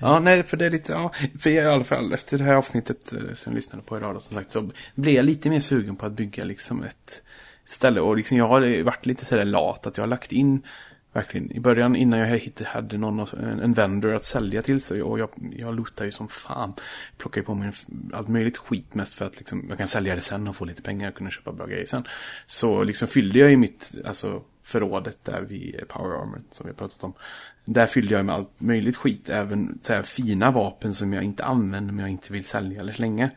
Ja, 0.00 0.20
nej, 0.20 0.42
för 0.42 0.56
det 0.56 0.66
är 0.66 0.70
lite, 0.70 0.92
ja, 0.92 1.12
för 1.38 1.50
i 1.50 1.60
alla 1.60 1.84
fall 1.84 2.12
efter 2.12 2.38
det 2.38 2.44
här 2.44 2.54
avsnittet 2.54 3.12
eh, 3.12 3.18
som 3.18 3.52
jag 3.52 3.54
lyssnade 3.54 3.82
på 3.82 3.96
idag 3.96 4.14
då, 4.14 4.20
som 4.20 4.36
sagt 4.36 4.50
så 4.50 4.70
blev 4.94 5.14
jag 5.14 5.24
lite 5.24 5.50
mer 5.50 5.60
sugen 5.60 5.96
på 5.96 6.06
att 6.06 6.12
bygga 6.12 6.44
liksom 6.44 6.82
ett 6.82 7.22
ställe 7.64 8.00
och 8.00 8.16
liksom 8.16 8.36
jag 8.36 8.48
har 8.48 8.62
eh, 8.62 8.84
varit 8.84 9.06
lite 9.06 9.24
sådär 9.24 9.44
lat 9.44 9.86
att 9.86 9.96
jag 9.96 10.02
har 10.02 10.08
lagt 10.08 10.32
in 10.32 10.62
verkligen 11.12 11.52
i 11.52 11.60
början 11.60 11.96
innan 11.96 12.20
jag 12.20 12.38
hittade, 12.38 12.70
hade 12.70 12.98
någon 12.98 13.20
alltså, 13.20 13.36
en, 13.36 13.60
en 13.60 13.72
vendor 13.72 14.14
att 14.14 14.24
sälja 14.24 14.62
till 14.62 14.80
sig 14.80 15.02
och 15.02 15.18
jag, 15.18 15.28
jag 15.56 15.74
lotar 15.74 16.04
ju 16.04 16.10
som 16.10 16.28
fan. 16.28 16.74
Plockar 17.18 17.40
ju 17.40 17.44
på 17.44 17.54
mig 17.54 17.72
allt 18.12 18.28
möjligt 18.28 18.56
skit 18.58 18.94
mest 18.94 19.14
för 19.14 19.24
att 19.24 19.38
liksom, 19.38 19.66
jag 19.68 19.78
kan 19.78 19.86
sälja 19.86 20.14
det 20.14 20.20
sen 20.20 20.48
och 20.48 20.56
få 20.56 20.64
lite 20.64 20.82
pengar 20.82 21.08
och 21.08 21.14
kunna 21.14 21.30
köpa 21.30 21.52
bra 21.52 21.66
grejer 21.66 21.86
sen. 21.86 22.04
Så 22.46 22.84
liksom 22.84 23.08
fyllde 23.08 23.38
jag 23.38 23.50
ju 23.50 23.56
mitt, 23.56 23.94
alltså 24.04 24.42
förrådet 24.64 25.18
där 25.24 25.40
vid 25.40 25.88
Power 25.88 26.14
Armor 26.22 26.40
som 26.50 26.66
vi 26.66 26.70
har 26.70 26.76
pratat 26.76 27.04
om. 27.04 27.12
Där 27.64 27.86
fyllde 27.86 28.14
jag 28.14 28.24
med 28.24 28.34
allt 28.34 28.50
möjligt 28.60 28.96
skit, 28.96 29.28
även 29.28 29.78
så 29.82 29.92
här 29.92 30.02
fina 30.02 30.50
vapen 30.50 30.94
som 30.94 31.12
jag 31.12 31.24
inte 31.24 31.44
använder 31.44 31.92
men 31.94 32.00
jag 32.02 32.10
inte 32.10 32.32
vill 32.32 32.44
sälja 32.44 32.80
eller 32.80 32.92
slänga. 32.92 33.30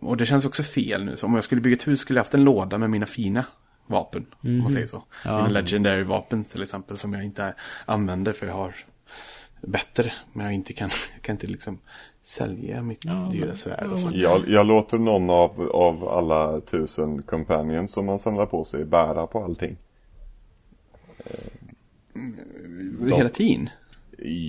Och 0.00 0.16
det 0.16 0.26
känns 0.26 0.44
också 0.46 0.62
fel 0.62 1.04
nu, 1.04 1.16
så 1.16 1.26
om 1.26 1.34
jag 1.34 1.44
skulle 1.44 1.60
bygga 1.60 1.76
ett 1.76 1.86
hus 1.88 2.00
skulle 2.00 2.18
jag 2.18 2.24
haft 2.24 2.34
en 2.34 2.44
låda 2.44 2.78
med 2.78 2.90
mina 2.90 3.06
fina 3.06 3.44
vapen. 3.86 4.26
Om 4.40 4.50
Mhm. 4.50 4.62
man 4.62 4.72
säger 4.72 4.86
så. 4.86 5.02
Ja. 5.24 5.36
Mina 5.36 5.48
legendary 5.48 6.02
vapen 6.02 6.44
till 6.44 6.62
exempel 6.62 6.96
som 6.96 7.12
jag 7.12 7.24
inte 7.24 7.54
använder 7.86 8.32
för 8.32 8.46
jag 8.46 8.54
har 8.54 8.74
bättre. 9.60 10.12
Men 10.32 10.44
jag 10.46 10.54
inte 10.54 10.72
kan, 10.72 10.90
kan 11.20 11.32
inte 11.34 11.46
liksom 11.46 11.78
sälja 12.22 12.82
mitt 12.82 13.04
Ja, 13.04 13.28
dyra 13.32 13.56
svärd 13.56 13.86
och 13.92 13.98
så. 13.98 14.10
Jag, 14.14 14.48
jag 14.48 14.66
låter 14.66 14.98
någon 14.98 15.30
av, 15.30 15.60
av 15.72 16.08
alla 16.08 16.60
tusen 16.60 17.22
companions 17.22 17.92
som 17.92 18.06
man 18.06 18.18
samlar 18.18 18.46
på 18.46 18.64
sig 18.64 18.84
bära 18.84 19.26
på 19.26 19.44
allting. 19.44 19.76
Hela 23.16 23.28
tiden. 23.28 23.68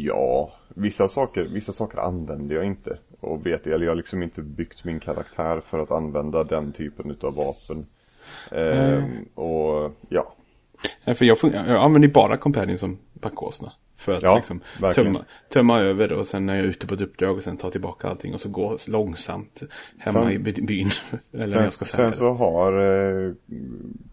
Ja, 0.03 0.53
vissa 0.69 1.07
saker, 1.07 1.43
vissa 1.43 1.71
saker 1.71 1.97
använder 1.97 2.55
jag 2.55 2.65
inte. 2.65 2.97
Och 3.19 3.45
vet, 3.45 3.67
eller 3.67 3.85
jag 3.85 3.91
har 3.91 3.95
liksom 3.95 4.23
inte 4.23 4.41
byggt 4.41 4.83
min 4.83 4.99
karaktär 4.99 5.61
för 5.67 5.79
att 5.79 5.91
använda 5.91 6.43
den 6.43 6.71
typen 6.71 7.17
av 7.21 7.35
vapen. 7.35 7.85
Ehm, 8.51 9.25
och 9.35 9.91
ja, 10.09 10.35
Ja, 11.03 11.13
För 11.13 11.25
jag, 11.25 11.37
jag 11.43 11.69
använder 11.83 12.09
bara 12.09 12.37
Companion 12.37 12.77
som 12.77 12.97
backåsna. 13.13 13.71
För 13.97 14.13
att 14.13 14.23
Ja, 14.23 14.35
liksom 14.35 14.61
tömma, 14.95 15.25
tömma 15.49 15.79
över 15.79 16.11
och 16.13 16.27
sen 16.27 16.45
när 16.45 16.55
jag 16.55 16.65
är 16.65 16.69
ute 16.69 16.87
på 16.87 16.93
ett 16.93 17.01
uppdrag 17.01 17.37
och 17.37 17.43
sen 17.43 17.57
ta 17.57 17.69
tillbaka 17.71 18.07
allting 18.07 18.33
och 18.33 18.41
så 18.41 18.49
gå 18.49 18.77
långsamt 18.87 19.63
hemma 19.97 20.21
Sen- 20.21 20.31
i 20.31 20.39
by- 20.39 20.61
byn. 20.61 20.89
Eller 21.33 21.47
sen, 21.47 21.63
jag 21.63 21.73
ska 21.73 21.85
sälja 21.85 22.11
sen 22.11 22.17
så 22.19 22.33
har 22.33 22.73
eh, 23.25 23.31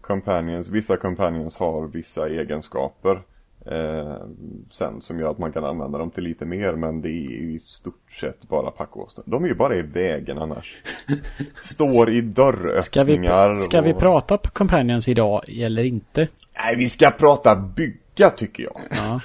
companions, 0.01 0.69
vissa 0.69 0.97
companions 0.97 1.57
har 1.57 1.87
vissa 1.87 2.29
egenskaper. 2.29 3.21
Eh, 3.65 4.17
sen 4.71 5.01
som 5.01 5.19
gör 5.19 5.31
att 5.31 5.37
man 5.37 5.51
kan 5.53 5.65
använda 5.65 5.97
dem 5.97 6.11
till 6.11 6.23
lite 6.23 6.45
mer 6.45 6.73
men 6.73 7.01
det 7.01 7.09
är 7.09 7.29
ju 7.31 7.53
i 7.55 7.59
stort 7.59 8.11
sett 8.19 8.49
bara 8.49 8.71
packåsna. 8.71 9.23
De 9.25 9.43
är 9.43 9.47
ju 9.47 9.55
bara 9.55 9.75
i 9.75 9.81
vägen 9.81 10.37
annars. 10.37 10.81
Står 11.63 12.09
i 12.09 12.13
Ska 12.13 12.13
vi, 12.13 12.21
dörröppningar. 12.21 13.57
ska 13.59 13.81
vi 13.81 13.93
och- 13.93 13.99
prata 13.99 14.37
på 14.37 14.49
Companions 14.49 15.07
idag 15.07 15.41
eller 15.49 15.83
inte? 15.83 16.27
Nej, 16.57 16.75
vi 16.77 16.89
ska 16.89 17.11
prata 17.11 17.55
bygga 17.55 18.29
tycker 18.29 18.63
jag. 18.63 18.79
Ja. 18.89 19.19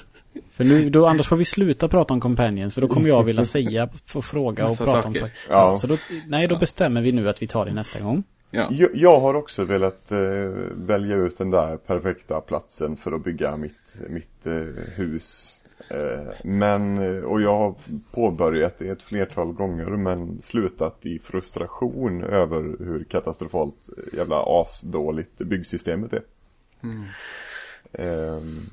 För 0.52 0.64
nu, 0.64 0.90
då, 0.90 1.06
annars 1.06 1.28
får 1.28 1.36
vi 1.36 1.44
sluta 1.44 1.88
prata 1.88 2.14
om 2.14 2.20
Companions 2.20 2.74
för 2.74 2.80
då 2.80 2.88
kommer 2.88 3.08
jag 3.08 3.22
vilja 3.24 3.44
säga, 3.44 3.88
få 4.06 4.22
fråga 4.22 4.66
och 4.68 4.78
prata 4.78 4.96
om 4.96 5.02
saker. 5.02 5.20
saker. 5.20 5.34
Ja. 5.48 5.70
Ja. 5.72 5.78
Så 5.78 5.86
då, 5.86 5.96
nej, 6.26 6.46
då 6.48 6.58
bestämmer 6.58 7.00
vi 7.00 7.12
nu 7.12 7.28
att 7.28 7.42
vi 7.42 7.46
tar 7.46 7.64
det 7.66 7.72
nästa 7.72 8.00
gång. 8.00 8.22
Ja. 8.50 8.68
Jag, 8.72 8.90
jag 8.94 9.20
har 9.20 9.34
också 9.34 9.64
velat 9.64 10.12
eh, 10.12 10.18
välja 10.72 11.16
ut 11.16 11.38
den 11.38 11.50
där 11.50 11.76
perfekta 11.76 12.40
platsen 12.40 12.96
för 12.96 13.12
att 13.12 13.24
bygga 13.24 13.56
mitt, 13.56 13.96
mitt 14.08 14.46
eh, 14.46 14.52
hus. 14.94 15.54
Eh, 15.90 16.34
men, 16.44 16.98
eh, 16.98 17.22
och 17.22 17.42
jag 17.42 17.58
har 17.58 17.74
påbörjat 18.10 18.78
det 18.78 18.88
ett 18.88 19.02
flertal 19.02 19.52
gånger 19.52 19.86
men 19.86 20.42
slutat 20.42 21.06
i 21.06 21.18
frustration 21.18 22.24
över 22.24 22.62
hur 22.84 23.04
katastrofalt 23.04 23.88
eh, 23.96 24.18
jävla 24.18 24.42
asdåligt 24.46 25.38
byggsystemet 25.38 26.12
är. 26.12 26.22
Ehm, 27.92 28.70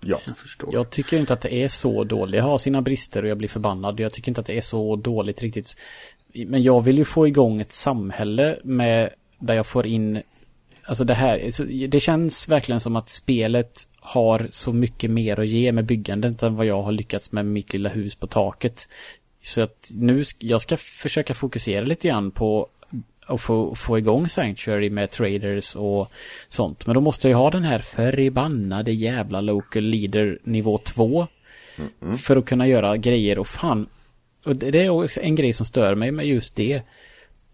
ja. 0.00 0.18
Jag 0.26 0.38
förstår. 0.38 0.74
Jag 0.74 0.90
tycker 0.90 1.18
inte 1.18 1.32
att 1.32 1.40
det 1.40 1.54
är 1.54 1.68
så 1.68 2.04
dåligt. 2.04 2.34
Jag 2.34 2.44
har 2.44 2.58
sina 2.58 2.82
brister 2.82 3.22
och 3.22 3.28
jag 3.28 3.38
blir 3.38 3.48
förbannad. 3.48 4.00
Jag 4.00 4.12
tycker 4.12 4.30
inte 4.30 4.40
att 4.40 4.46
det 4.46 4.56
är 4.56 4.60
så 4.60 4.96
dåligt 4.96 5.42
riktigt. 5.42 5.76
Men 6.34 6.62
jag 6.62 6.80
vill 6.80 6.98
ju 6.98 7.04
få 7.04 7.26
igång 7.26 7.60
ett 7.60 7.72
samhälle 7.72 8.58
med 8.64 9.10
där 9.38 9.54
jag 9.54 9.66
får 9.66 9.86
in 9.86 10.22
Alltså 10.84 11.04
det 11.04 11.14
här, 11.14 11.88
det 11.88 12.00
känns 12.00 12.48
verkligen 12.48 12.80
som 12.80 12.96
att 12.96 13.08
spelet 13.08 13.88
har 14.00 14.48
så 14.50 14.72
mycket 14.72 15.10
mer 15.10 15.40
att 15.40 15.48
ge 15.48 15.72
med 15.72 15.84
byggandet 15.84 16.42
än 16.42 16.56
vad 16.56 16.66
jag 16.66 16.82
har 16.82 16.92
lyckats 16.92 17.32
med 17.32 17.46
mitt 17.46 17.72
lilla 17.72 17.88
hus 17.88 18.14
på 18.14 18.26
taket. 18.26 18.88
Så 19.42 19.60
att 19.60 19.90
nu, 19.94 20.24
jag 20.38 20.62
ska 20.62 20.76
försöka 20.76 21.34
fokusera 21.34 21.84
lite 21.84 22.08
grann 22.08 22.30
på 22.30 22.68
att 23.26 23.40
få, 23.40 23.74
få 23.74 23.98
igång 23.98 24.28
Sanctuary 24.28 24.90
med 24.90 25.10
traders 25.10 25.76
och 25.76 26.12
sånt. 26.48 26.86
Men 26.86 26.94
då 26.94 27.00
måste 27.00 27.28
jag 27.28 27.30
ju 27.30 27.42
ha 27.42 27.50
den 27.50 27.64
här 27.64 27.78
förbannade 27.78 28.92
jävla 28.92 29.40
local 29.40 29.82
leader 29.82 30.38
nivå 30.44 30.78
2. 30.78 31.26
För 32.18 32.36
att 32.36 32.44
kunna 32.44 32.66
göra 32.66 32.96
grejer 32.96 33.38
och 33.38 33.48
fan. 33.48 33.86
Och 34.44 34.56
det 34.56 34.70
det 34.70 34.84
är 34.84 34.88
också 34.88 35.20
en 35.20 35.34
grej 35.34 35.52
som 35.52 35.66
stör 35.66 35.94
mig 35.94 36.10
med 36.10 36.26
just 36.26 36.56
det. 36.56 36.82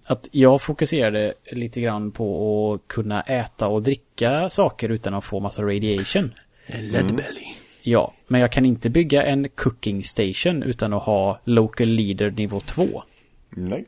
Att 0.04 0.28
jag 0.30 0.62
fokuserade 0.62 1.34
lite 1.52 1.80
grann 1.80 2.10
på 2.10 2.72
att 2.72 2.88
kunna 2.88 3.22
äta 3.22 3.68
och 3.68 3.82
dricka 3.82 4.48
saker 4.48 4.88
utan 4.88 5.14
att 5.14 5.24
få 5.24 5.40
massa 5.40 5.62
radiation. 5.62 6.34
Leadbelly. 6.66 7.46
Ja, 7.82 8.12
men 8.26 8.40
jag 8.40 8.52
kan 8.52 8.64
inte 8.64 8.90
bygga 8.90 9.22
en 9.22 9.48
cooking 9.48 10.04
station 10.04 10.62
utan 10.62 10.92
att 10.92 11.02
ha 11.02 11.40
local 11.44 11.88
leader 11.88 12.30
nivå 12.30 12.60
2. 12.60 13.02
Nej. 13.50 13.84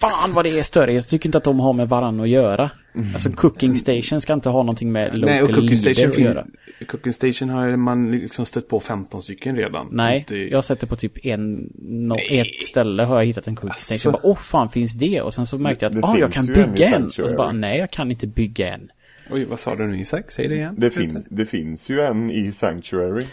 Fan 0.00 0.32
vad 0.32 0.44
det 0.44 0.58
är 0.58 0.62
större. 0.62 0.94
Jag 0.94 1.08
tycker 1.08 1.28
inte 1.28 1.38
att 1.38 1.44
de 1.44 1.60
har 1.60 1.72
med 1.72 1.88
varann 1.88 2.20
att 2.20 2.28
göra. 2.28 2.70
Alltså 3.14 3.30
cooking 3.32 3.76
station 3.76 4.20
ska 4.20 4.32
inte 4.32 4.48
ha 4.48 4.62
någonting 4.62 4.92
med 4.92 5.18
local 5.18 5.34
Nej, 5.34 5.42
och 5.42 5.50
Cooking 5.54 5.76
Station, 5.76 6.08
att 6.10 6.18
göra. 6.18 6.46
Cooking 6.86 7.12
Station 7.12 7.48
har 7.48 7.76
man 7.76 8.10
liksom 8.10 8.46
stött 8.46 8.68
på 8.68 8.80
15 8.80 9.22
stycken 9.22 9.56
redan. 9.56 9.88
Nej, 9.90 10.18
Inte- 10.18 10.36
jag 10.36 10.56
har 10.56 10.62
sett 10.62 10.80
det 10.80 10.86
på 10.86 10.96
typ 10.96 11.26
en, 11.26 11.70
no, 11.78 12.16
ett 12.30 12.62
ställe 12.62 13.02
har 13.02 13.16
jag 13.16 13.24
hittat 13.24 13.46
en 13.46 13.56
cooking 13.56 13.70
Asså. 13.70 13.94
station. 13.94 14.12
Jag 14.12 14.22
bara, 14.22 14.30
åh 14.30 14.36
fan 14.38 14.70
finns 14.70 14.92
det? 14.92 15.20
Och 15.20 15.34
sen 15.34 15.46
så 15.46 15.58
märkte 15.58 15.84
jag 15.84 15.98
att, 15.98 16.04
ah 16.04 16.18
jag 16.18 16.32
kan 16.32 16.48
en 16.48 16.54
bygga 16.54 16.88
en. 16.88 17.06
Och 17.06 17.12
så 17.28 17.34
bara, 17.36 17.52
nej 17.52 17.78
jag 17.78 17.90
kan 17.90 18.10
inte 18.10 18.26
bygga 18.26 18.74
en. 18.74 18.88
Oj, 19.30 19.44
vad 19.44 19.60
sa 19.60 19.74
du 19.76 19.86
nu 19.86 20.00
Isak? 20.00 20.30
Säg 20.30 20.48
det 20.48 20.54
igen. 20.54 20.74
Det, 20.78 20.90
fin, 20.90 21.26
det 21.30 21.46
finns 21.46 21.90
ju 21.90 22.00
en 22.00 22.30
i 22.30 22.52
Sanctuary. 22.52 23.26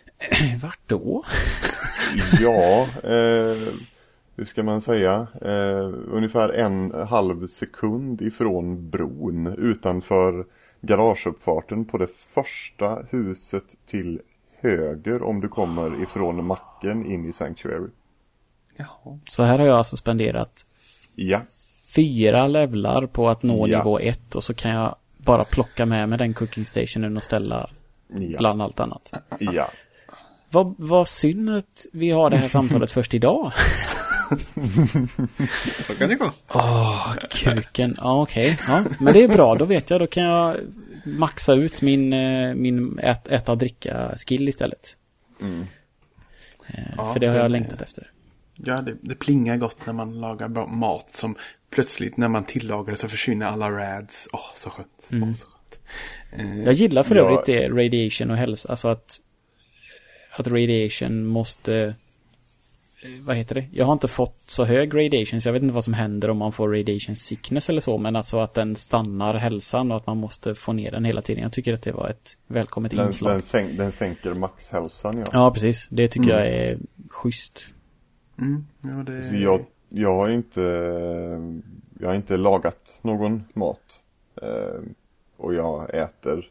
Vart 0.62 0.80
då? 0.86 1.24
Ja, 2.40 2.86
eh, 3.04 3.56
hur 4.40 4.46
ska 4.46 4.62
man 4.62 4.80
säga? 4.80 5.26
Eh, 5.42 5.92
ungefär 6.08 6.48
en 6.48 6.90
halv 7.08 7.46
sekund 7.46 8.22
ifrån 8.22 8.90
bron 8.90 9.46
utanför 9.46 10.46
garageuppfarten 10.80 11.84
på 11.84 11.98
det 11.98 12.06
första 12.34 13.02
huset 13.10 13.64
till 13.86 14.20
höger 14.60 15.22
om 15.22 15.40
du 15.40 15.48
kommer 15.48 16.02
ifrån 16.02 16.44
macken 16.46 17.06
in 17.06 17.26
i 17.28 17.32
Sanctuary. 17.32 17.88
Jaha. 18.76 19.18
Så 19.28 19.42
här 19.42 19.58
har 19.58 19.66
jag 19.66 19.76
alltså 19.78 19.96
spenderat 19.96 20.66
Ja, 21.14 21.42
fyra 21.94 22.46
levlar 22.46 23.06
på 23.06 23.28
att 23.28 23.42
nå 23.42 23.68
Ja. 23.68 23.78
nivå 23.78 23.98
ett 23.98 24.34
och 24.34 24.44
så 24.44 24.54
kan 24.54 24.70
jag 24.70 24.96
bara 25.16 25.44
plocka 25.44 25.86
med 25.86 26.08
mig 26.08 26.18
den 26.18 26.34
cooking 26.34 26.64
stationen 26.64 27.16
och 27.16 27.22
ställa 27.24 27.70
ja, 28.08 28.38
bland 28.38 28.62
allt 28.62 28.80
annat. 28.80 29.12
ja. 29.38 29.70
Vad, 30.50 30.74
vad 30.78 31.08
synd 31.08 31.50
att 31.50 31.86
vi 31.92 32.10
har 32.10 32.30
det 32.30 32.36
här 32.36 32.48
samtalet 32.48 32.90
först 32.92 33.14
idag. 33.14 33.52
Så 35.86 35.94
kan 35.94 36.08
det 36.08 36.14
gå. 36.14 36.30
Åh, 36.48 37.14
kuken. 37.30 37.94
Ja, 37.98 38.22
okej. 38.22 38.58
Ja, 38.68 38.84
men 39.00 39.12
det 39.12 39.22
är 39.24 39.28
bra. 39.28 39.54
Då 39.54 39.64
vet 39.64 39.90
jag. 39.90 40.00
Då 40.00 40.06
kan 40.06 40.22
jag 40.22 40.56
maxa 41.04 41.54
ut 41.54 41.82
min, 41.82 42.12
eh, 42.12 42.54
min 42.54 42.98
ät, 42.98 43.28
äta 43.28 43.52
och 43.52 43.58
dricka 43.58 44.12
skill 44.26 44.48
istället. 44.48 44.96
Mm. 45.40 45.66
Eh, 46.66 46.84
Ja, 46.96 47.12
För 47.12 47.20
det 47.20 47.26
har 47.26 47.34
jag 47.34 47.44
det- 47.44 47.48
längtat 47.48 47.82
efter. 47.82 48.10
Ja, 48.54 48.80
det, 48.80 48.96
det 49.00 49.14
plingar 49.14 49.56
gott 49.56 49.86
när 49.86 49.92
man 49.92 50.20
lagar 50.20 50.48
bra 50.48 50.66
mat 50.66 51.10
som 51.14 51.36
plötsligt 51.70 52.16
när 52.16 52.28
man 52.28 52.44
tillagar 52.44 52.90
det 52.90 52.96
så 52.96 53.08
försvinner 53.08 53.46
alla 53.46 53.70
rads. 53.70 54.28
Åh, 54.32 54.40
så 54.56 54.70
skönt. 54.70 55.08
Åh, 55.12 55.34
så 55.34 55.46
skönt. 55.46 55.80
Eh, 56.32 56.62
Jag 56.64 56.72
gillar 56.74 57.02
för 57.02 57.16
Ja. 57.16 57.22
övrigt 57.22 57.46
det, 57.46 57.68
radiation 57.68 58.30
och 58.30 58.36
hälsa. 58.36 58.68
Alltså 58.68 58.88
att, 58.88 59.20
att 60.36 60.46
radiation 60.48 61.26
måste... 61.26 61.94
eh, 63.02 63.10
Vad 63.20 63.36
heter 63.36 63.54
det? 63.54 63.66
Jag 63.72 63.86
har 63.86 63.92
inte 63.92 64.08
fått 64.08 64.36
så 64.46 64.64
hög 64.64 64.94
radiation 64.94 65.40
så 65.40 65.48
jag 65.48 65.52
vet 65.52 65.62
inte 65.62 65.74
vad 65.74 65.84
som 65.84 65.94
händer 65.94 66.30
om 66.30 66.36
man 66.36 66.52
får 66.52 66.68
radiation 66.68 67.16
sickness 67.16 67.68
eller 67.68 67.80
så. 67.80 67.98
Men 67.98 68.16
alltså 68.16 68.38
att 68.38 68.54
den 68.54 68.76
stannar 68.76 69.34
hälsan 69.34 69.90
och 69.90 69.96
att 69.96 70.06
man 70.06 70.16
måste 70.16 70.54
få 70.54 70.72
ner 70.72 70.90
den 70.90 71.04
hela 71.04 71.22
tiden. 71.22 71.42
Jag 71.42 71.52
tycker 71.52 71.74
att 71.74 71.82
det 71.82 71.92
var 71.92 72.08
ett 72.08 72.38
välkommet 72.46 72.90
Den, 72.96 73.06
inslag. 73.06 73.32
den, 73.32 73.42
sänk, 73.42 73.76
den 73.76 73.92
sänker 73.92 74.34
maxhälsan 74.34 75.18
ja. 75.18 75.24
Ja, 75.32 75.50
precis. 75.50 75.86
Det 75.90 76.08
tycker 76.08 76.30
jag 76.30 76.46
är 76.48 76.78
schysst. 77.10 77.74
Mm, 78.38 78.66
ja, 78.80 78.88
det... 79.12 79.22
Så 79.22 79.34
jag, 79.34 79.64
jag 79.88 80.16
har 80.16 80.28
inte 80.28 80.60
Jag 82.00 82.08
har 82.08 82.14
inte 82.14 82.36
lagat 82.36 82.98
någon 83.02 83.44
mat 83.54 84.00
eh, 84.42 84.80
Och 85.36 85.54
jag 85.54 85.94
äter 85.94 86.50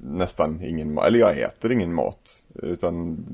Nästan 0.00 0.64
ingen 0.64 0.94
mat, 0.94 1.06
eller 1.06 1.18
jag 1.18 1.38
äter 1.38 1.72
ingen 1.72 1.94
mat 1.94 2.42
Utan 2.54 3.24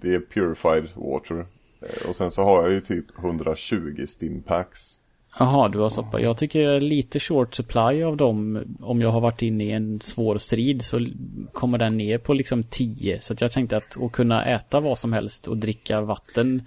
det 0.00 0.14
är 0.14 0.20
purified 0.20 0.88
water 0.94 1.46
eh, 1.80 2.08
Och 2.08 2.16
sen 2.16 2.30
så 2.30 2.44
har 2.44 2.62
jag 2.62 2.72
ju 2.72 2.80
typ 2.80 3.18
120 3.18 4.04
stimpacks 4.08 5.00
Jaha, 5.38 5.68
du 5.68 5.78
har 5.78 5.90
soppa. 5.90 6.20
Jag 6.20 6.36
tycker 6.36 6.60
jag 6.60 6.74
är 6.74 6.80
lite 6.80 7.20
short 7.20 7.54
supply 7.54 8.02
av 8.02 8.16
dem. 8.16 8.64
Om 8.80 9.00
jag 9.00 9.10
har 9.10 9.20
varit 9.20 9.42
inne 9.42 9.64
i 9.64 9.70
en 9.70 10.00
svår 10.00 10.38
strid 10.38 10.82
så 10.82 11.06
kommer 11.52 11.78
den 11.78 11.96
ner 11.96 12.18
på 12.18 12.34
liksom 12.34 12.62
10. 12.62 13.20
Så 13.20 13.32
att 13.32 13.40
jag 13.40 13.52
tänkte 13.52 13.76
att 13.76 14.02
att 14.02 14.12
kunna 14.12 14.44
äta 14.44 14.80
vad 14.80 14.98
som 14.98 15.12
helst 15.12 15.48
och 15.48 15.56
dricka 15.56 16.00
vatten 16.00 16.62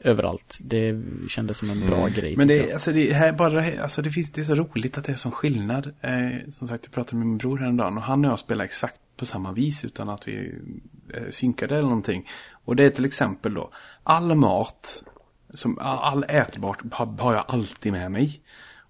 överallt. 0.00 0.58
Det 0.60 1.02
kändes 1.28 1.58
som 1.58 1.70
en 1.70 1.86
bra 1.86 2.08
grej. 2.08 2.36
Men 2.36 2.48
det, 2.48 2.72
alltså 2.72 2.92
det, 2.92 3.12
här 3.12 3.32
bara, 3.32 3.82
alltså 3.82 4.02
det, 4.02 4.10
finns, 4.10 4.32
det 4.32 4.40
är 4.40 4.44
så 4.44 4.54
roligt 4.54 4.98
att 4.98 5.04
det 5.04 5.12
är 5.12 5.16
sån 5.16 5.32
skillnad. 5.32 5.86
Eh, 6.00 6.50
som 6.52 6.68
sagt, 6.68 6.84
jag 6.84 6.92
pratade 6.92 7.16
med 7.16 7.26
min 7.26 7.38
bror 7.38 7.58
häromdagen 7.58 7.96
och 7.96 8.02
han 8.02 8.24
och 8.24 8.30
jag 8.30 8.38
spelar 8.38 8.64
exakt 8.64 9.00
på 9.16 9.26
samma 9.26 9.52
vis 9.52 9.84
utan 9.84 10.08
att 10.08 10.28
vi 10.28 10.54
eh, 11.14 11.22
synkade 11.30 11.74
eller 11.74 11.88
någonting. 11.88 12.28
Och 12.64 12.76
det 12.76 12.84
är 12.84 12.90
till 12.90 13.04
exempel 13.04 13.54
då, 13.54 13.70
all 14.02 14.34
mat, 14.34 15.02
som, 15.54 15.78
all 15.78 16.24
ätbart 16.28 16.78
har, 16.92 17.06
har 17.06 17.34
jag 17.34 17.44
alltid 17.48 17.92
med 17.92 18.10
mig. 18.10 18.40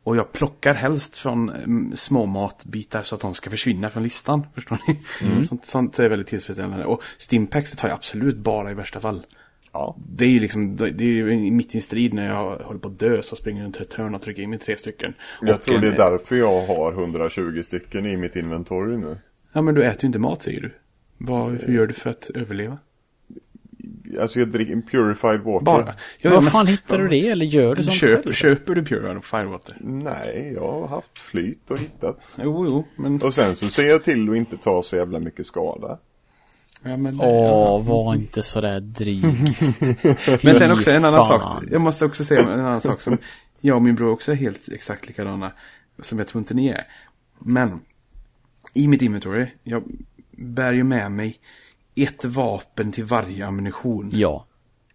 Och 0.03 0.17
jag 0.17 0.33
plockar 0.33 0.75
helst 0.75 1.17
från 1.17 1.51
mm, 1.51 1.97
små 1.97 2.27
matbitar 2.27 3.03
så 3.03 3.15
att 3.15 3.21
de 3.21 3.35
ska 3.35 3.51
försvinna 3.51 3.91
från 3.91 4.03
listan. 4.03 4.47
Förstår 4.55 4.79
ni? 4.87 5.45
Sånt, 5.47 5.67
sånt 5.67 5.99
är 5.99 6.09
väldigt 6.09 6.29
tillfredsställande. 6.29 6.85
Och 6.85 7.03
Stimpaks 7.19 7.71
tar 7.71 7.89
jag 7.89 7.95
absolut 7.95 8.37
bara 8.37 8.71
i 8.71 8.75
värsta 8.75 9.01
fall. 9.01 9.27
Ja. 9.73 9.97
Det 10.13 10.25
är 10.25 10.29
ju 10.29 10.41
liksom, 10.41 10.77
det 10.77 11.01
är 11.01 11.03
ju 11.03 11.51
mitt 11.51 11.75
i 11.75 11.79
en 11.79 11.83
strid 11.83 12.15
när 12.15 12.27
jag 12.29 12.57
håller 12.57 12.81
på 12.81 12.89
att 12.89 12.99
dö 12.99 13.23
så 13.23 13.37
springer 13.37 13.61
jag 13.61 13.65
runt 13.65 13.77
ett 13.77 13.95
hörn 13.95 14.15
och 14.15 14.23
trycker 14.23 14.43
in 14.43 14.51
mig 14.51 14.59
tre 14.59 14.77
stycken. 14.77 15.15
Jag 15.43 15.55
Och 15.55 15.63
tror 15.63 15.75
en- 15.75 15.81
det 15.81 15.89
är 15.89 15.97
därför 16.11 16.37
jag 16.37 16.67
har 16.67 16.93
120 16.93 17.63
stycken 17.63 18.07
i 18.07 18.17
mitt 18.17 18.37
inventory 18.37 18.97
nu. 18.97 19.19
Ja 19.53 19.63
men 19.63 19.75
du 19.75 19.85
äter 19.85 20.03
ju 20.05 20.07
inte 20.07 20.19
mat 20.19 20.43
säger 20.43 20.61
du. 20.61 20.71
Vad, 21.19 21.51
hur 21.53 21.75
gör 21.75 21.87
du 21.87 21.95
för 21.95 22.11
att 22.11 22.31
överleva? 22.35 22.79
Alltså 24.21 24.39
jag 24.39 24.49
dricker 24.49 24.83
purified 24.91 25.41
water. 25.41 25.65
Bara? 25.65 25.95
Ja, 26.21 26.31
Vad 26.31 26.43
men- 26.43 26.51
fan 26.53 26.67
hittar 26.67 26.99
du 26.99 27.09
det 27.09 27.29
eller 27.29 27.47
gör 27.47 27.75
du 27.75 27.83
sånt 27.83 27.97
Köp, 27.97 28.23
själv? 28.25 28.33
köper 28.33 28.75
du 28.75 28.85
Pure 28.85 29.21
Firewater? 29.23 29.77
Nej, 29.81 30.53
jag 30.55 30.73
har 30.73 30.89
haft 30.89 31.19
flyt 31.19 31.71
och 31.71 31.79
hittat. 31.79 32.19
Jo, 32.39 32.65
jo, 32.67 32.85
men... 32.97 33.23
Och 33.23 33.35
sen 33.35 33.57
så 33.57 33.67
ser 33.69 33.87
jag 33.89 34.05
till 34.05 34.31
att 34.31 34.37
inte 34.37 34.57
ta 34.57 34.83
så 34.83 34.97
jävla 34.97 35.19
mycket 35.19 35.47
skada. 35.47 35.99
Ja, 36.83 36.97
men 36.97 37.21
Åh, 37.21 37.85
var 37.85 38.15
inte 38.15 38.43
sådär 38.43 38.81
dryg. 38.81 39.25
Men 40.45 40.55
sen 40.55 40.73
också 40.73 40.91
en 40.91 41.05
annan 41.05 41.27
fan. 41.27 41.41
sak. 41.41 41.65
Jag 41.71 41.81
måste 41.81 42.05
också 42.05 42.25
säga 42.25 42.41
en 42.41 42.61
annan 42.61 42.81
sak 42.81 43.01
som 43.01 43.19
jag 43.61 43.77
och 43.77 43.83
min 43.83 43.95
bror 43.95 44.11
också 44.13 44.33
är 44.33 44.37
helt 44.37 44.69
exakt 44.73 45.07
likadana. 45.07 45.53
Som 46.03 46.19
jag 46.19 46.29
tror 46.29 46.39
inte 46.41 46.55
ni 46.55 46.69
är. 46.69 46.85
Men 47.39 47.81
i 48.75 48.89
mitt 48.89 49.03
inventory, 49.03 49.47
jag 49.63 49.83
bär 50.31 50.73
ju 50.73 50.85
med 50.85 51.13
mig 51.13 51.39
ett 51.95 52.25
vapen 52.25 52.93
till 52.93 53.05
varje 53.05 53.47
ammunition. 53.47 54.11
Ja, 54.13 54.47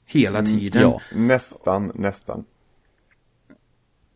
Hela 0.05 0.45
tiden. 0.45 0.81
ja. 0.81 1.01
Nästan, 1.15 1.91
nästan. 1.95 2.45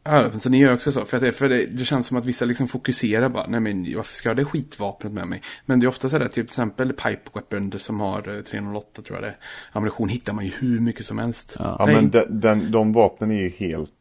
Ja, 0.08 0.40
så 0.40 0.50
ni 0.50 0.60
gör 0.60 0.74
också 0.74 0.92
så. 0.92 1.06
För, 1.06 1.18
att 1.18 1.24
det, 1.24 1.32
för 1.32 1.50
det, 1.50 1.66
det 1.66 1.86
känns 1.86 2.08
som 2.08 2.18
att 2.18 2.26
vissa 2.26 2.46
liksom 2.46 2.68
fokuserar 2.68 3.30
bara. 3.30 3.48
Nej 3.48 3.60
men 3.60 3.96
varför 3.96 4.16
ska 4.16 4.30
jag 4.30 4.36
ha 4.36 4.42
det 4.42 4.46
skitvapnet 4.46 5.14
med 5.14 5.28
mig? 5.28 5.42
Men 5.66 5.80
det 5.80 5.86
är 5.86 5.88
ofta 5.88 6.10
så 6.10 6.18
där, 6.18 6.28
till 6.28 6.44
exempel 6.44 6.94
Pipe 6.94 7.30
Weapon 7.34 7.80
som 7.80 8.00
har 8.00 8.36
eh, 8.36 8.42
308 8.42 9.02
tror 9.02 9.18
jag 9.18 9.24
det 9.24 9.28
är. 9.28 9.38
Ammunition 9.72 10.10
hittar 10.10 10.34
man 10.34 10.46
ju 10.46 10.52
hur 10.60 10.80
mycket 10.80 11.06
som 11.06 11.18
helst. 11.18 11.56
Ja. 11.60 11.76
Ja 11.80 11.86
men 11.86 12.10
den, 12.10 12.40
den, 12.40 12.72
de 12.72 12.94
vapnen 12.94 13.32
är 13.32 13.42
ju 13.42 13.50
helt 13.50 13.92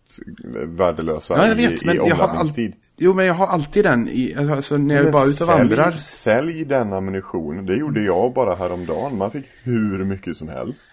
värdelösa 0.67 1.37
Ja, 1.37 1.47
jag 1.49 1.55
vet, 1.55 1.83
i, 1.83 1.87
men 1.87 1.95
i 1.97 2.09
jag 2.09 2.17
har 2.17 2.29
alltid... 2.29 2.75
Jo, 2.97 3.15
men 3.15 3.27
jag 3.27 3.35
har 3.35 3.47
alltid 3.47 3.85
den 3.85 4.09
i, 4.09 4.35
alltså 4.35 4.77
när 4.77 4.95
jag 4.95 5.03
Men 5.05 5.13
bara 5.13 5.23
är 5.23 5.29
ute 5.29 5.45
och 5.45 5.51
vandrar. 5.51 5.91
sälj, 5.91 5.99
sälj 6.01 6.65
den 6.65 6.93
ammunition. 6.93 7.67
Det 7.67 7.75
gjorde 7.75 8.03
jag 8.03 8.35
bara 8.35 8.55
häromdagen. 8.55 9.17
Man 9.19 9.31
fick 9.31 9.45
hur 9.63 10.05
mycket 10.05 10.37
som 10.37 10.49
helst. 10.49 10.91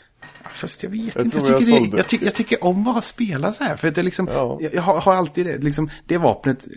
Fast 0.54 0.84
jag 0.84 0.90
vet 0.90 1.16
Jag 1.16 1.26
inte, 1.26 1.38
jag 1.38 1.46
tror 1.46 1.60
tycker, 1.60 1.74
jag 1.74 1.92
det, 1.92 1.98
jag, 1.98 2.08
tycker, 2.08 2.26
jag 2.26 2.36
tycker 2.36 2.64
om 2.64 2.88
att 2.88 3.06
spela 3.06 3.54
så 3.54 3.64
här. 3.64 3.76
För 3.76 3.92
det 3.92 4.02
är 4.02 4.04
liksom, 4.04 4.28
Ja. 4.32 4.58
jag, 4.62 4.74
jag 4.74 4.82
har, 4.82 5.02
har 5.02 5.14
alltid 5.16 5.46
det, 5.46 5.58
liksom, 5.58 5.90
det 6.06 6.18
vapnet 6.18 6.68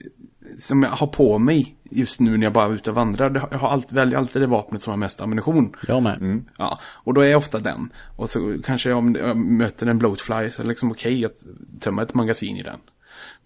som 0.58 0.82
jag 0.82 0.90
har 0.90 1.06
på 1.06 1.38
mig 1.38 1.76
just 1.90 2.20
nu 2.20 2.36
när 2.36 2.46
jag 2.46 2.52
bara 2.52 2.66
är 2.66 2.72
ute 2.74 2.90
och 2.90 2.96
vandrar. 2.96 3.48
Jag 3.50 3.58
har 3.58 3.68
alltid, 3.68 3.96
väljer 3.96 4.18
alltid 4.18 4.42
det 4.42 4.46
vapnet 4.46 4.82
som 4.82 4.90
har 4.90 4.96
mest 4.96 5.20
ammunition. 5.20 5.76
jag 5.88 6.02
med. 6.02 6.16
Mm. 6.16 6.44
Ja, 6.58 6.78
och 6.84 7.14
då 7.14 7.20
är 7.20 7.26
jag 7.26 7.38
ofta 7.38 7.58
den. 7.58 7.92
Och 8.16 8.30
så 8.30 8.56
kanske 8.64 8.92
om 8.92 9.14
jag 9.14 9.36
möter 9.36 9.86
en 9.86 9.98
bloatfly 9.98 10.50
så 10.50 10.62
är 10.62 10.64
det 10.64 10.68
liksom 10.68 10.90
okej 10.90 11.24
att 11.24 11.44
tömma 11.80 12.02
ett 12.02 12.14
magasin 12.14 12.56
i 12.56 12.62
den. 12.62 12.78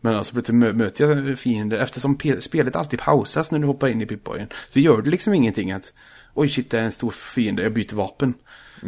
Men 0.00 0.14
alltså 0.16 0.32
plötsligt 0.32 0.58
mö- 0.58 0.72
möter 0.72 1.04
jag 1.28 1.38
fiender, 1.38 1.76
eftersom 1.78 2.16
pe- 2.16 2.40
spelet 2.40 2.76
alltid 2.76 2.98
pausas 3.00 3.50
när 3.50 3.58
du 3.58 3.66
hoppar 3.66 3.88
in 3.88 4.02
i 4.02 4.04
Pip-Boyen. 4.06 4.46
Så 4.68 4.80
gör 4.80 5.02
det 5.02 5.10
liksom 5.10 5.34
ingenting 5.34 5.72
att, 5.72 5.92
oj 6.34 6.48
shit 6.48 6.70
det 6.70 6.78
är 6.78 6.82
en 6.82 6.92
stor 6.92 7.10
fiende, 7.10 7.62
jag 7.62 7.72
byter 7.72 7.94
vapen. 7.96 8.34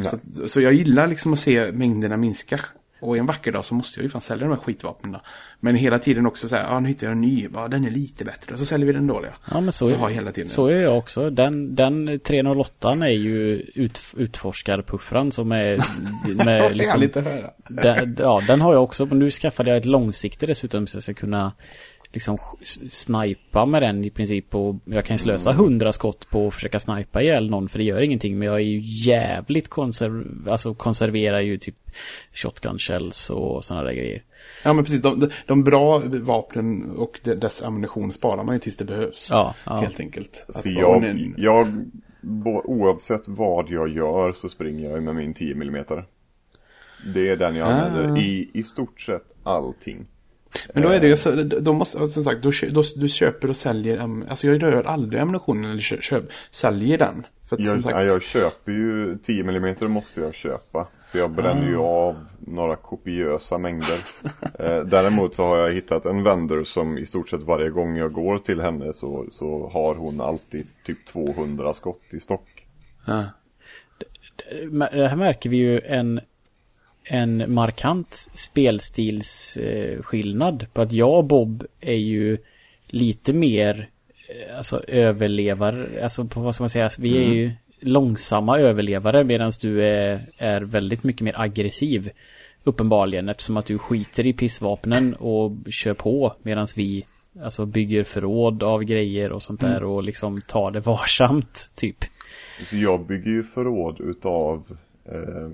Så, 0.02 0.48
så 0.48 0.60
jag 0.60 0.72
gillar 0.72 1.06
liksom 1.06 1.32
att 1.32 1.38
se 1.38 1.72
mängderna 1.72 2.16
minska. 2.16 2.60
Och 3.00 3.16
en 3.16 3.26
vacker 3.26 3.52
dag 3.52 3.64
så 3.64 3.74
måste 3.74 4.00
jag 4.00 4.04
ju 4.04 4.08
fan 4.10 4.20
sälja 4.20 4.44
de 4.44 4.50
här 4.50 4.56
skitvapnen. 4.56 5.16
Men 5.60 5.76
hela 5.76 5.98
tiden 5.98 6.26
också 6.26 6.48
så 6.48 6.56
här, 6.56 6.62
ja 6.62 6.80
nu 6.80 6.88
hittar 6.88 7.06
jag 7.06 7.12
en 7.12 7.20
ny, 7.20 7.48
ja 7.54 7.68
den 7.68 7.84
är 7.84 7.90
lite 7.90 8.24
bättre. 8.24 8.52
Och 8.52 8.58
så 8.58 8.66
säljer 8.66 8.86
vi 8.86 8.92
den 8.92 9.06
dåliga. 9.06 9.32
Ja 9.50 9.60
men 9.60 9.72
så, 9.72 9.88
Så 9.88 9.94
är, 9.94 9.98
har 9.98 10.08
jag 10.08 10.14
hela 10.14 10.32
tiden. 10.32 10.48
så 10.48 10.66
är 10.66 10.80
jag 10.80 10.98
också. 10.98 11.30
Den, 11.30 11.74
den 11.74 12.20
308 12.20 12.90
är 12.92 13.06
ju 13.08 13.54
ut, 13.74 14.00
utforskarpuffran 14.16 15.32
som 15.32 15.52
är 15.52 15.80
med 16.44 16.76
liksom, 16.76 17.02
att 17.02 17.14
höra. 17.14 17.50
den, 17.68 18.16
ja, 18.18 18.40
den 18.46 18.60
har 18.60 18.72
jag 18.72 18.82
också. 18.82 19.06
Men 19.06 19.18
nu 19.18 19.30
skaffade 19.30 19.70
jag 19.70 19.76
ett 19.76 19.86
långsikte 19.86 20.46
dessutom 20.46 20.86
så 20.86 20.96
jag 20.96 21.02
ska 21.02 21.14
kunna 21.14 21.52
liksom 22.12 22.38
snipa 22.90 23.66
med 23.66 23.82
den 23.82 24.04
i 24.04 24.10
princip. 24.10 24.54
Och 24.54 24.76
jag 24.84 25.04
kan 25.04 25.14
ju 25.14 25.18
slösa 25.18 25.50
Mm. 25.50 25.64
hundra 25.64 25.92
skott 25.92 26.30
på 26.30 26.46
att 26.48 26.54
försöka 26.54 26.78
snipa 26.80 27.22
ihjäl 27.22 27.50
någon 27.50 27.68
för 27.68 27.78
det 27.78 27.84
gör 27.84 28.00
ingenting. 28.00 28.38
Men 28.38 28.48
jag 28.48 28.56
är 28.56 28.60
ju 28.64 28.80
jävligt 28.84 29.68
konserv, 29.68 30.48
alltså 30.48 30.74
konserverar 30.74 31.40
ju 31.40 31.58
typ 31.58 31.76
shotgun 32.32 32.78
shells 32.78 33.30
och 33.30 33.64
sådana 33.64 33.84
där 33.84 33.94
grejer. 33.94 34.22
Ja 34.64 34.72
men 34.72 34.84
precis, 34.84 35.02
de, 35.02 35.30
de, 35.46 35.64
bra 35.64 36.02
vapnen 36.06 36.90
och 36.96 37.20
de- 37.24 37.34
dess 37.34 37.62
ammunition 37.62 38.12
sparar 38.12 38.44
man 38.44 38.54
ju 38.54 38.58
tills 38.58 38.76
det 38.76 38.84
behövs. 38.84 39.28
Ja, 39.30 39.54
ja. 39.66 39.80
Helt 39.80 40.00
enkelt. 40.00 40.44
Så 40.48 40.58
Att- 40.58 40.74
jag, 40.74 41.04
en- 41.04 41.34
jag, 41.38 41.66
oavsett 42.64 43.28
vad 43.28 43.70
jag 43.70 43.88
gör 43.88 44.32
så 44.32 44.48
springer 44.48 44.90
jag 44.90 45.02
med 45.02 45.14
min 45.14 45.34
10 45.34 45.52
mm. 45.52 45.84
Det 47.14 47.28
är 47.30 47.36
den 47.36 47.56
jag 47.56 47.68
Ah. 47.68 47.72
använder 47.72 48.20
i, 48.22 48.50
i 48.54 48.62
stort 48.62 49.00
sett 49.00 49.34
allting. 49.42 50.06
Men 50.74 50.82
då 50.82 50.88
är 50.88 51.00
det 51.00 51.08
ju 51.08 51.16
så, 51.16 51.30
då 51.42 51.72
måste, 51.72 51.98
alltså, 51.98 52.14
som 52.14 52.24
sagt, 52.24 52.42
då, 52.42 52.50
då, 52.70 52.82
du 52.96 53.08
köper 53.08 53.48
och 53.48 53.56
säljer, 53.56 54.24
alltså 54.28 54.46
jag 54.46 54.62
rör 54.62 54.82
aldrig 54.86 55.22
ammunitionen 55.22 55.70
eller 55.70 55.80
kö, 55.82 56.00
köp, 56.00 56.24
säljer 56.50 56.98
den. 56.98 57.26
För 57.48 57.56
att, 57.56 57.64
som 57.64 57.74
Jag, 57.74 57.84
sagt, 57.84 57.96
ja, 57.96 58.02
jag 58.02 58.22
köper 58.22 58.72
ju 58.72 59.18
10 59.18 59.40
mm 59.44 59.92
måste 59.92 60.20
jag 60.20 60.34
köpa. 60.34 60.86
För 61.12 61.18
jag 61.18 61.30
bränner 61.30 61.66
Ah. 61.66 61.68
ju 61.70 61.76
av 61.76 62.16
några 62.38 62.76
kopiösa 62.76 63.58
mängder. 63.58 63.98
eh, 64.58 64.80
däremot 64.84 65.34
så 65.34 65.44
har 65.44 65.56
jag 65.58 65.72
hittat 65.74 66.06
en 66.06 66.22
vendor 66.24 66.64
som 66.64 66.98
i 66.98 67.06
stort 67.06 67.28
sett 67.28 67.40
varje 67.40 67.70
gång 67.70 67.96
jag 67.96 68.12
går 68.12 68.38
till 68.38 68.60
henne 68.60 68.92
så, 68.92 69.26
så 69.30 69.70
har 69.72 69.94
hon 69.94 70.20
alltid 70.20 70.66
typ 70.84 71.04
200 71.06 71.74
skott 71.74 72.02
i 72.10 72.20
stock. 72.20 72.66
ja. 73.06 73.24
Men 74.70 74.88
Här 74.92 75.16
märker 75.16 75.50
vi 75.50 75.56
ju 75.56 75.80
en, 75.80 76.20
en 77.04 77.54
markant 77.54 78.28
spelstilsskillnad. 78.34 80.66
På 80.72 80.80
att 80.80 80.92
jag 80.92 81.18
och 81.18 81.24
Bob 81.24 81.64
är 81.80 81.92
ju 81.92 82.38
lite 82.86 83.32
mer 83.32 83.88
eh, 84.28 84.56
alltså 84.56 84.82
överlevare, 84.88 86.02
alltså 86.02 86.24
på 86.24 86.40
vad 86.40 86.54
ska 86.54 86.62
man 86.62 86.70
säga, 86.70 86.90
vi 86.98 87.16
är 87.16 87.34
ju 87.34 87.52
långsamma 87.80 88.58
överlevare 88.58 89.24
medan 89.24 89.52
du 89.60 89.84
är, 89.84 90.20
är 90.36 90.60
väldigt 90.60 91.04
mycket 91.04 91.22
mer 91.22 91.40
aggressiv. 91.40 92.10
Uppenbarligen 92.64 93.28
eftersom 93.28 93.56
att 93.56 93.66
du 93.66 93.78
skiter 93.78 94.26
i 94.26 94.32
pissvapnen 94.32 95.14
och 95.14 95.52
kör 95.70 95.94
på 95.94 96.34
medan 96.42 96.66
vi 96.76 97.04
alltså 97.42 97.66
bygger 97.66 98.04
förråd 98.04 98.62
av 98.62 98.84
grejer 98.84 99.32
och 99.32 99.42
sånt 99.42 99.60
där 99.60 99.84
och 99.84 100.02
liksom 100.02 100.40
tar 100.40 100.70
det 100.70 100.80
varsamt 100.80 101.70
typ. 101.74 102.04
Så 102.64 102.76
jag 102.76 103.06
bygger 103.06 103.30
ju 103.30 103.42
förråd 103.42 104.00
utav 104.00 104.76
eh, 105.04 105.50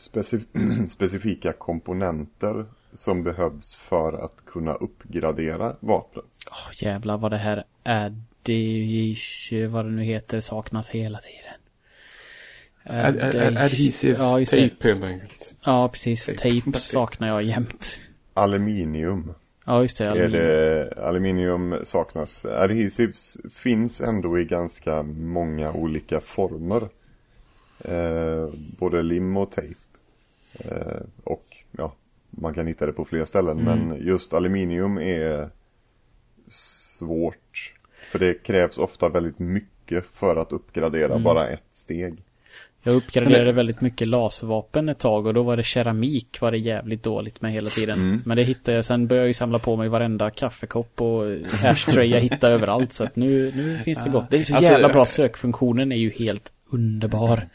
specif- 0.00 0.86
specifika 0.88 1.52
komponenter 1.52 2.66
som 2.94 3.22
behövs 3.22 3.74
för 3.74 4.12
att 4.24 4.44
kunna 4.46 4.74
uppgradera 4.74 5.76
vapnen. 5.80 6.24
Åh 6.50 6.84
jävlar 6.84 7.18
vad 7.18 7.30
det 7.30 7.36
här 7.36 7.64
är. 7.84 8.16
Det 8.42 9.16
vad 9.70 9.84
det 9.84 9.90
nu 9.90 10.02
heter 10.02 10.40
saknas 10.40 10.90
hela 10.90 11.18
tiden. 11.18 11.60
Ad, 12.84 13.20
ad, 13.20 13.34
ad, 13.34 13.56
adhesive 13.56 14.18
ja, 14.18 14.46
tape 14.46 14.88
helt 14.88 15.04
enkelt. 15.04 15.54
Ja, 15.64 15.88
precis. 15.88 16.26
Tape. 16.26 16.78
Saknar 16.78 17.28
jag 17.28 17.42
jämt. 17.42 18.00
Aluminium. 18.34 19.34
Ja, 19.64 19.82
just 19.82 19.98
det. 19.98 20.04
Är 20.04 20.10
aluminium. 20.10 20.32
det, 20.32 20.94
aluminium 21.06 21.76
saknas. 21.82 22.44
Adhesives 22.44 23.38
finns 23.54 24.00
ändå 24.00 24.38
i 24.38 24.44
ganska 24.44 25.02
många 25.02 25.72
olika 25.72 26.20
former. 26.20 26.88
Eh, 27.84 28.48
både 28.78 29.02
lim 29.02 29.36
och 29.36 29.50
tejp. 29.50 29.80
Eh, 30.58 31.02
och 31.24 31.56
ja, 31.70 31.94
man 32.30 32.54
kan 32.54 32.66
hitta 32.66 32.86
det 32.86 32.92
på 32.92 33.04
flera 33.04 33.26
ställen. 33.26 33.56
Men 33.56 33.96
just 34.06 34.34
aluminium 34.34 34.98
är 34.98 35.50
svårt. 36.48 37.74
För 38.12 38.18
det 38.18 38.34
krävs 38.34 38.78
ofta 38.78 39.08
väldigt 39.08 39.38
mycket 39.38 40.04
för 40.14 40.36
att 40.36 40.52
uppgradera 40.52 41.18
bara 41.18 41.48
ett 41.48 41.66
steg. 41.70 42.22
Jag 42.82 42.94
uppgraderade 42.94 43.52
väldigt 43.52 43.80
mycket 43.80 44.08
laservapen 44.08 44.88
ett 44.88 44.98
tag 44.98 45.26
och 45.26 45.34
då 45.34 45.42
var 45.42 45.56
det 45.56 45.62
keramik 45.62 46.40
var 46.40 46.50
det 46.50 46.58
jävligt 46.58 47.02
dåligt 47.02 47.40
med 47.40 47.52
hela 47.52 47.70
tiden. 47.70 48.22
Men 48.26 48.36
det 48.36 48.42
hittade 48.42 48.76
jag, 48.76 48.84
sen 48.84 49.06
började 49.06 49.24
jag 49.24 49.28
ju 49.28 49.34
samla 49.34 49.58
på 49.58 49.76
mig 49.76 49.88
varenda 49.88 50.30
kaffekopp 50.30 51.00
och 51.00 51.24
ashtray 51.64 52.06
jag 52.10 52.20
hittade 52.20 52.54
överallt. 52.54 52.92
Så 52.92 53.04
att 53.04 53.16
nu, 53.16 53.52
nu 53.56 53.78
finns 53.78 54.04
det 54.04 54.10
gott. 54.10 54.30
Det 54.30 54.38
är 54.38 54.42
så 54.42 54.54
Alltså, 54.54 54.72
jävla 54.72 54.88
bra, 54.88 55.06
sökfunktionen 55.06 55.92
är 55.92 55.96
ju 55.96 56.10
helt 56.10 56.52
underbar. 56.70 57.48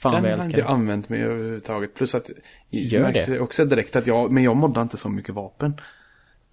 Fan 0.00 0.12
Den 0.12 0.22
vad 0.22 0.30
jag 0.30 0.36
har 0.36 0.42
älskar 0.44 0.50
inte 0.50 0.60
jag 0.60 0.68
den. 0.68 0.74
använt 0.74 1.08
mig 1.08 1.22
överhuvudtaget. 1.22 1.94
Plus 1.94 2.14
att 2.14 2.30
Gör 2.70 3.00
jag 3.00 3.12
märkte 3.14 3.32
det. 3.32 3.40
också 3.40 3.64
direkt 3.64 3.96
att 3.96 4.06
jag, 4.06 4.30
men 4.32 4.42
jag 4.42 4.56
moddar 4.56 4.82
inte 4.82 4.96
så 4.96 5.08
mycket 5.08 5.34
vapen. 5.34 5.80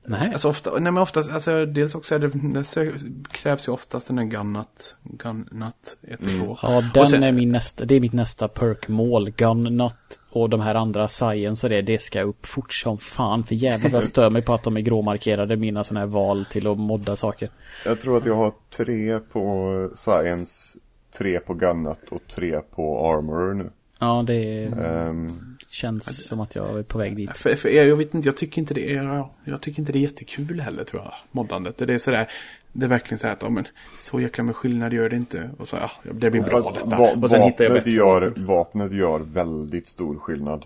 Nej. 0.09 0.29
Alltså 0.33 0.49
ofta, 0.49 0.71
nej 0.79 0.91
men 0.91 0.97
oftast, 1.03 1.31
alltså 1.31 1.65
dels 1.65 1.95
också 1.95 2.15
är 2.15 2.19
det, 2.19 2.27
det 2.27 3.29
krävs 3.31 3.67
ju 3.67 3.71
oftast 3.71 4.07
den 4.07 4.15
där 4.15 4.23
Gunnut, 4.23 4.95
Gunnut 5.03 5.97
1 6.07 6.19
och 6.19 6.27
2. 6.27 6.57
Ja, 6.61 6.83
den 6.93 7.07
sen- 7.07 7.23
är 7.23 7.31
min 7.31 7.51
nästa, 7.51 7.85
det 7.85 7.95
är 7.95 7.99
mitt 7.99 8.13
nästa 8.13 8.47
perk-mål. 8.47 9.29
Gun 9.29 9.63
Nut 9.63 10.19
och 10.29 10.49
de 10.49 10.59
här 10.61 10.75
andra 10.75 11.07
science 11.07 11.67
och 11.67 11.69
det, 11.69 11.81
det 11.81 12.01
ska 12.01 12.21
upp 12.21 12.45
fort 12.45 12.73
som 12.73 12.97
fan. 12.97 13.43
För 13.43 13.55
jävlar 13.55 13.89
jag 13.91 14.03
stör 14.03 14.29
mig 14.29 14.41
på 14.41 14.53
att 14.53 14.63
de 14.63 14.77
är 14.77 14.81
gråmarkerade, 14.81 15.57
mina 15.57 15.83
sådana 15.83 15.99
här 15.99 16.07
val 16.07 16.45
till 16.49 16.67
att 16.67 16.77
modda 16.77 17.15
saker. 17.15 17.49
Jag 17.85 18.01
tror 18.01 18.17
att 18.17 18.25
jag 18.25 18.35
har 18.35 18.53
tre 18.77 19.19
på 19.19 19.89
Science, 19.95 20.79
tre 21.17 21.39
på 21.39 21.53
Gunnut 21.53 22.09
och 22.09 22.21
tre 22.27 22.61
på 22.61 23.11
Armor 23.13 23.53
nu. 23.53 23.69
Ja, 23.99 24.23
det 24.27 24.63
Ehm, 24.65 25.27
känns 25.69 26.27
som 26.27 26.39
att 26.39 26.55
jag 26.55 26.79
är 26.79 26.83
på 26.83 26.97
väg 26.97 27.15
dit. 27.15 27.37
För, 27.37 27.55
för 27.55 27.69
jag, 27.69 27.87
jag 27.87 27.95
vet 27.95 28.13
inte, 28.13 28.27
jag 28.27 28.37
tycker 28.37 28.59
inte 28.61 28.73
det 28.73 28.95
är, 28.95 29.25
jag 29.45 29.61
tycker 29.61 29.79
inte 29.79 29.91
det 29.91 29.99
är 29.99 30.01
jättekul 30.01 30.59
heller 30.61 30.83
tror 30.83 31.01
jag, 31.03 31.13
moddandet. 31.31 31.77
Det 31.77 31.93
är 31.93 31.97
sådär, 31.97 32.27
det 32.73 32.85
är 32.85 32.89
verkligen 32.89 33.19
så 33.19 33.27
här 33.27 33.33
att, 33.33 33.43
ja 33.43 33.49
men, 33.49 33.67
så 33.97 34.21
jäkla 34.21 34.43
med 34.43 34.55
skillnad 34.55 34.93
gör 34.93 35.09
det 35.09 35.15
inte. 35.15 35.49
Och 35.57 35.67
så, 35.67 35.75
ja, 35.75 35.91
det 36.13 36.31
blir 36.31 36.41
bra 36.41 36.69
att 36.69 36.73
detta. 36.75 36.85
va- 36.97 37.11
och 37.21 37.29
sen 37.29 37.41
hittar 37.41 37.63
jag 37.63 37.71
vapnet, 37.71 37.83
bättre. 37.85 37.97
gör, 37.97 38.33
vapnet 38.37 38.91
gör 38.91 39.19
väldigt 39.19 39.87
stor 39.87 40.19
skillnad. 40.19 40.65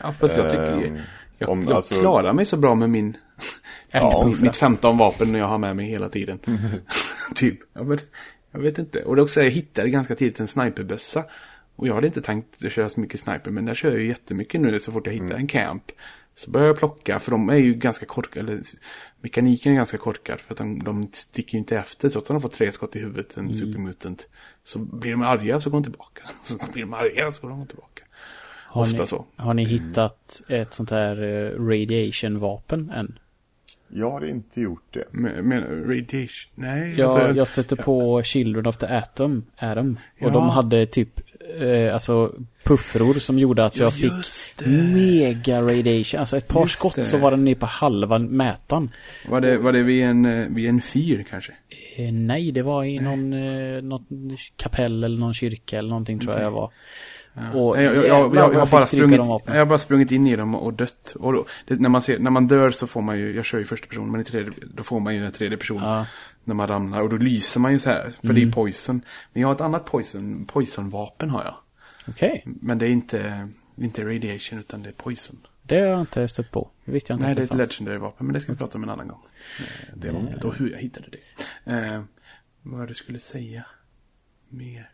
Ja, 0.00 0.12
fast 0.12 0.36
jag 0.36 0.50
tycker, 0.50 0.86
Ehm, 0.86 0.98
jag, 1.38 1.48
om- 1.48 1.62
jag 1.64 1.72
alltså- 1.72 2.00
klarar 2.00 2.32
mig 2.32 2.44
så 2.44 2.56
bra 2.56 2.74
med 2.74 2.90
min, 2.90 3.16
Ja, 3.90 4.26
mitt, 4.26 4.40
mitt 4.42 4.56
15 4.56 4.98
vapen 4.98 5.34
jag 5.34 5.46
har 5.46 5.58
med 5.58 5.76
mig 5.76 5.86
hela 5.86 6.08
tiden. 6.08 6.38
typ, 7.34 7.58
ja, 7.72 7.82
men, 7.82 7.98
jag 8.52 8.60
vet 8.60 8.78
inte. 8.78 9.02
Och 9.02 9.16
det 9.16 9.22
också, 9.22 9.42
jag 9.42 9.50
hittade 9.50 9.90
ganska 9.90 10.14
tidigt 10.14 10.40
en 10.40 10.46
sniperbössa. 10.46 11.24
Och 11.76 11.88
jag 11.88 11.94
hade 11.94 12.06
inte 12.06 12.22
tänkt 12.22 12.64
att 12.64 12.72
köra 12.72 12.88
så 12.88 13.00
mycket 13.00 13.20
sniper, 13.20 13.50
men 13.50 13.64
där 13.64 13.74
kör 13.74 13.90
jag 13.90 14.00
ju 14.00 14.06
jättemycket 14.06 14.60
nu 14.60 14.78
så 14.78 14.92
fort 14.92 15.06
jag 15.06 15.14
hittar 15.14 15.34
en 15.34 15.46
camp. 15.46 15.92
Så 16.34 16.50
börjar 16.50 16.66
jag 16.66 16.78
plocka, 16.78 17.18
för 17.18 17.30
de 17.30 17.50
är 17.50 17.56
ju 17.56 17.74
ganska 17.74 18.06
korkade, 18.06 18.52
eller 18.52 18.62
mekaniken 19.20 19.72
är 19.72 19.76
ganska 19.76 19.98
korkad 19.98 20.40
för 20.40 20.54
att 20.54 20.58
de, 20.58 20.82
de 20.82 21.08
sticker 21.12 21.52
ju 21.52 21.58
inte 21.58 21.76
efter 21.76 22.08
trots 22.08 22.30
att 22.30 22.34
de 22.34 22.42
fått 22.42 22.52
tre 22.52 22.72
skott 22.72 22.96
i 22.96 22.98
huvudet, 22.98 23.36
en 23.36 23.54
supermutant. 23.54 24.28
Så 24.64 24.78
blir 24.78 25.10
de 25.10 25.22
arga 25.22 25.60
så 25.60 25.70
går 25.70 25.76
de 25.76 25.82
tillbaka. 25.82 26.22
Så 26.44 26.58
blir 26.72 26.82
de 26.82 26.94
arga 26.94 27.32
så 27.32 27.42
går 27.42 27.48
de 27.48 27.66
tillbaka. 27.66 28.04
Har 28.66 28.82
Ofta 28.82 29.00
ni, 29.00 29.06
så. 29.06 29.24
Har 29.36 29.54
ni 29.54 29.64
hittat 29.64 30.42
ett 30.48 30.74
sånt 30.74 30.90
här 30.90 31.22
eh, 31.22 31.64
radiation-vapen 31.64 32.90
än? 32.90 33.18
Jag 33.94 34.10
har 34.10 34.24
inte 34.26 34.60
gjort 34.60 34.84
det. 34.94 35.04
Men, 35.10 35.48
men 35.48 35.60
radiation, 35.84 36.52
nej. 36.54 36.94
Jag, 36.98 37.10
alltså, 37.10 37.36
jag 37.38 37.48
stötte 37.48 37.76
på 37.76 38.22
Children 38.22 38.66
of 38.66 38.76
the 38.76 38.86
Atom, 38.86 39.44
Atom. 39.58 39.98
Och 40.20 40.26
Ja. 40.26 40.30
de 40.30 40.48
hade 40.48 40.86
typ, 40.86 41.20
eh, 41.60 41.94
alltså 41.94 42.34
puffror 42.64 43.14
som 43.14 43.38
gjorde 43.38 43.64
att 43.64 43.76
Ja, 43.78 43.84
jag 43.84 43.94
fick 43.94 44.12
det. 44.58 44.66
mega 44.70 45.60
radiation. 45.62 46.20
Alltså 46.20 46.36
ett 46.36 46.48
par 46.48 46.60
Just 46.62 46.78
skott 46.78 46.94
det. 46.94 47.04
så 47.04 47.18
var 47.18 47.30
den 47.30 47.44
nere 47.44 47.54
på 47.54 47.66
halva 47.66 48.18
mätaren. 48.18 48.90
Var 49.28 49.40
det, 49.40 49.58
var 49.58 49.72
det 49.72 49.82
vid 49.82 50.04
en, 50.04 50.24
eh, 50.24 50.46
vid 50.48 50.68
en 50.68 50.80
fyr 50.82 51.24
kanske? 51.30 51.52
Eh, 51.96 52.12
nej, 52.12 52.52
det 52.52 52.62
var 52.62 52.84
i 52.84 52.98
någon, 52.98 53.32
eh, 53.32 53.82
något 53.82 54.02
kapell 54.56 55.04
eller 55.04 55.18
någon 55.18 55.34
kyrka 55.34 55.78
eller 55.78 55.88
någonting 55.88 56.18
tror 56.20 56.34
jag 56.34 56.42
jag 56.44 56.50
var. 56.50 56.72
Och 57.34 57.82
jag, 57.82 57.82
jag, 57.82 58.06
jag, 58.06 58.34
jag, 58.36 58.54
jag, 58.54 58.68
bara 58.68 58.82
sprungit, 58.86 59.20
jag 59.46 59.54
har 59.54 59.66
bara 59.66 59.78
sprungit 59.78 60.12
in 60.12 60.26
i 60.26 60.36
dem 60.36 60.54
och 60.54 60.74
dött. 60.74 61.16
Och 61.18 61.32
då, 61.32 61.46
det, 61.66 61.80
när, 61.80 61.88
man 61.88 62.02
ser, 62.02 62.18
när 62.18 62.30
man 62.30 62.46
dör 62.46 62.70
så 62.70 62.86
får 62.86 63.02
man 63.02 63.18
ju, 63.18 63.36
jag 63.36 63.44
kör 63.44 63.58
ju 63.58 63.64
första 63.64 63.86
person, 63.86 64.10
men 64.10 64.20
i 64.20 64.24
tredje, 64.24 64.52
då 64.74 64.82
får 64.82 65.00
man 65.00 65.14
ju 65.14 65.26
en 65.26 65.32
tredje 65.32 65.58
person. 65.58 65.82
Ja. 65.82 66.06
När 66.44 66.54
man 66.54 66.66
ramlar 66.68 67.00
och 67.00 67.08
då 67.08 67.16
lyser 67.16 67.60
man 67.60 67.72
ju 67.72 67.78
så 67.78 67.90
här, 67.90 68.12
för 68.24 68.32
det 68.32 68.42
är 68.42 68.52
poison. 68.52 69.02
Men 69.32 69.40
jag 69.40 69.48
har 69.48 69.54
ett 69.54 69.60
annat 69.60 69.84
poison, 69.86 70.44
poisonvapen 70.46 71.30
har 71.30 71.44
jag. 71.44 71.54
Okej, 72.08 72.42
Men 72.44 72.78
det 72.78 72.86
är 72.86 72.90
inte, 72.90 73.48
inte 73.76 74.04
radiation 74.04 74.58
utan 74.58 74.82
det 74.82 74.88
är 74.88 74.92
poison. 74.92 75.36
det 75.62 75.78
har 75.80 75.86
jag 75.86 76.00
inte 76.00 76.28
stött 76.28 76.50
på. 76.50 76.70
Det 76.84 76.92
visste 76.92 77.12
jag 77.12 77.16
inte 77.16 77.24
Nej, 77.24 77.32
att 77.32 77.36
det 77.36 77.42
är 77.42 77.62
ett 77.62 77.70
legendary 77.70 77.98
vapen, 77.98 78.26
men 78.26 78.34
det 78.34 78.40
ska 78.40 78.52
vi 78.52 78.58
prata 78.58 78.78
om 78.78 78.84
en 78.84 78.90
annan 78.90 79.08
gång. 79.08 79.20
Eh, 79.58 79.96
Det 79.96 80.10
var 80.10 80.38
då 80.40 80.50
hur 80.50 80.70
jag 80.70 80.78
hittade 80.78 81.06
det. 81.10 81.72
Eh, 81.72 82.02
vad 82.62 82.88
du 82.88 82.94
skulle 82.94 83.18
säga 83.18 83.64
mer? 84.48 84.90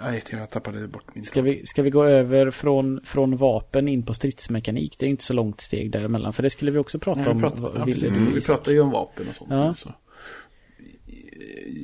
Eh, 0.00 0.20
jag, 0.30 0.50
tappade 0.50 0.88
bort 0.88 1.14
min 1.14 1.24
Ska 1.24 1.42
vi, 1.42 1.66
ska 1.66 1.82
vi 1.82 1.90
gå 1.90 2.04
över 2.04 2.50
från, 2.50 3.00
från 3.04 3.36
vapen 3.36 3.88
in 3.88 4.02
på 4.02 4.14
stridsmekanik? 4.14 4.96
Det 4.98 5.06
är 5.06 5.10
inte 5.10 5.24
så 5.24 5.32
långt 5.34 5.60
steg 5.60 5.90
däremellan. 5.90 6.32
För 6.32 6.42
det 6.42 6.50
skulle 6.50 6.70
vi 6.70 6.78
också 6.78 6.98
prata 6.98 7.20
Nej, 7.20 7.28
om. 7.30 7.36
vi, 7.36 7.42
pratar, 7.42 7.56
vad- 7.62 7.76
ja, 7.80 7.84
precis. 7.84 8.02
du, 8.14 8.32
vi 8.34 8.40
pratar 8.40 8.72
ju 8.72 8.80
om 8.80 8.90
vapen 8.90 9.28
och 9.28 9.34
sånt. 9.36 9.50
Ja. 9.50 9.68
nu, 9.68 9.74
Så. 9.74 9.94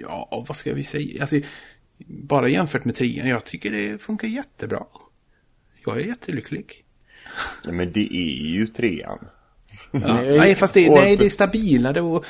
Ja, 0.03 0.45
vad 0.49 0.57
ska 0.57 0.74
vi 0.74 0.82
säga? 0.82 1.20
Alltså, 1.20 1.41
bara 2.07 2.49
jämfört 2.49 2.84
med 2.84 2.95
trean, 2.95 3.28
jag 3.28 3.45
tycker 3.45 3.70
det 3.70 3.99
funkar 4.03 4.28
jättebra. 4.28 4.86
Jag 5.84 5.97
är 6.01 6.05
jättelycklig. 6.05 6.84
Ja, 7.64 7.72
men 7.72 7.93
det 7.93 8.16
är 8.16 8.47
ju 8.53 8.66
trean. 8.66 9.18
Ja. 9.91 9.99
Nej, 10.22 10.55
fast 10.55 10.74
det, 10.74 10.91
nej, 10.91 11.16
det 11.16 11.26
är 11.26 11.31
stabilare 11.31 12.01
och 12.01 12.24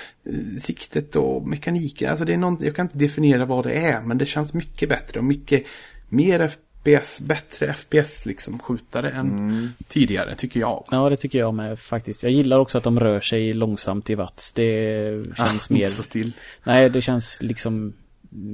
siktet 0.60 1.16
och 1.16 1.46
mekaniken. 1.48 2.10
Alltså 2.10 2.24
det 2.24 2.32
är 2.32 2.36
någon, 2.36 2.58
jag 2.60 2.76
kan 2.76 2.86
inte 2.86 2.98
definiera 2.98 3.44
vad 3.44 3.64
det 3.66 3.72
är, 3.72 4.00
men 4.00 4.18
det 4.18 4.26
känns 4.26 4.54
mycket 4.54 4.88
bättre 4.88 5.18
och 5.20 5.24
mycket 5.24 5.62
mer 6.08 6.48
FPS, 6.48 7.20
bättre 7.20 7.74
FPS 7.74 8.26
liksom 8.26 8.58
skjutare 8.58 9.10
än 9.10 9.72
tidigare, 9.88 10.34
tycker 10.34 10.60
jag. 10.60 10.84
Ja, 10.90 11.08
det 11.08 11.16
tycker 11.16 11.38
jag 11.38 11.54
med 11.54 11.78
faktiskt. 11.78 12.22
Jag 12.22 12.32
gillar 12.32 12.58
också 12.58 12.78
att 12.78 12.84
de 12.84 13.00
rör 13.00 13.20
sig 13.20 13.52
långsamt 13.52 14.10
i 14.10 14.14
watts. 14.14 14.52
Det 14.52 15.24
känns 15.36 15.70
Ah, 15.70 15.74
mer... 15.74 15.80
Inte 15.80 15.92
så 15.96 16.02
still. 16.02 16.32
Nej, 16.64 16.90
det 16.90 17.00
känns 17.00 17.38
liksom 17.42 17.92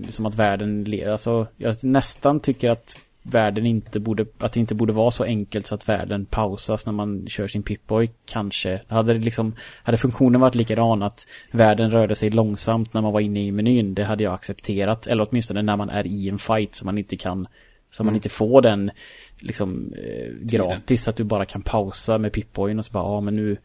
som 0.09 0.27
att 0.27 0.35
världen 0.35 0.85
le- 0.85 1.05
Alltså, 1.13 1.47
jag 1.57 1.85
nästan 1.85 2.41
tycker 2.41 2.71
att 2.71 2.97
världen 3.27 3.67
inte 3.67 4.01
borde, 4.01 4.27
att 4.39 4.53
det 4.53 4.61
inte 4.61 4.75
borde 4.75 4.93
vara 4.93 5.11
så 5.11 5.25
enkelt 5.25 5.67
så 5.67 5.75
att 5.75 5.89
världen 5.89 6.27
pausas 6.27 6.87
när 6.87 6.93
man 6.93 7.27
kör 7.29 7.49
sin 7.49 7.63
Pip-Boy, 7.63 8.11
kanske. 8.27 8.81
Hade 8.89 9.15
det 9.15 9.21
liksom, 9.21 9.55
hade 9.83 9.99
funktionen 9.99 10.41
varit 10.41 10.55
likadan 10.55 11.03
att 11.03 11.27
världen 11.51 11.91
rörde 11.91 12.15
sig 12.15 12.31
långsamt 12.31 12.95
när 12.95 13.03
man 13.03 13.13
var 13.13 13.21
inne 13.21 13.45
i 13.45 13.53
menyn, 13.53 13.95
det 13.95 14.05
hade 14.05 14.25
jag 14.25 14.35
accepterat. 14.35 15.07
Eller 15.07 15.27
åtminstone 15.31 15.63
när 15.63 15.77
man 15.77 15.91
är 15.91 16.07
i 16.07 16.29
en 16.29 16.39
fight 16.39 16.75
så 16.75 16.85
man 16.85 16.99
inte 16.99 17.17
kan, 17.17 17.47
så 17.91 18.05
man 18.05 18.15
inte 18.15 18.29
får 18.29 18.63
den 18.63 18.91
liksom 19.39 19.93
eh, 19.93 20.33
gratis, 20.41 21.09
att 21.09 21.17
du 21.17 21.25
bara 21.25 21.45
kan 21.45 21.63
pausa 21.63 22.19
med 22.19 22.33
Pip-Boyen 22.33 22.79
och 22.79 22.85
så 22.85 22.93
bara, 22.93 23.15
ja 23.15 23.21
men 23.21 23.37
nu 23.37 23.57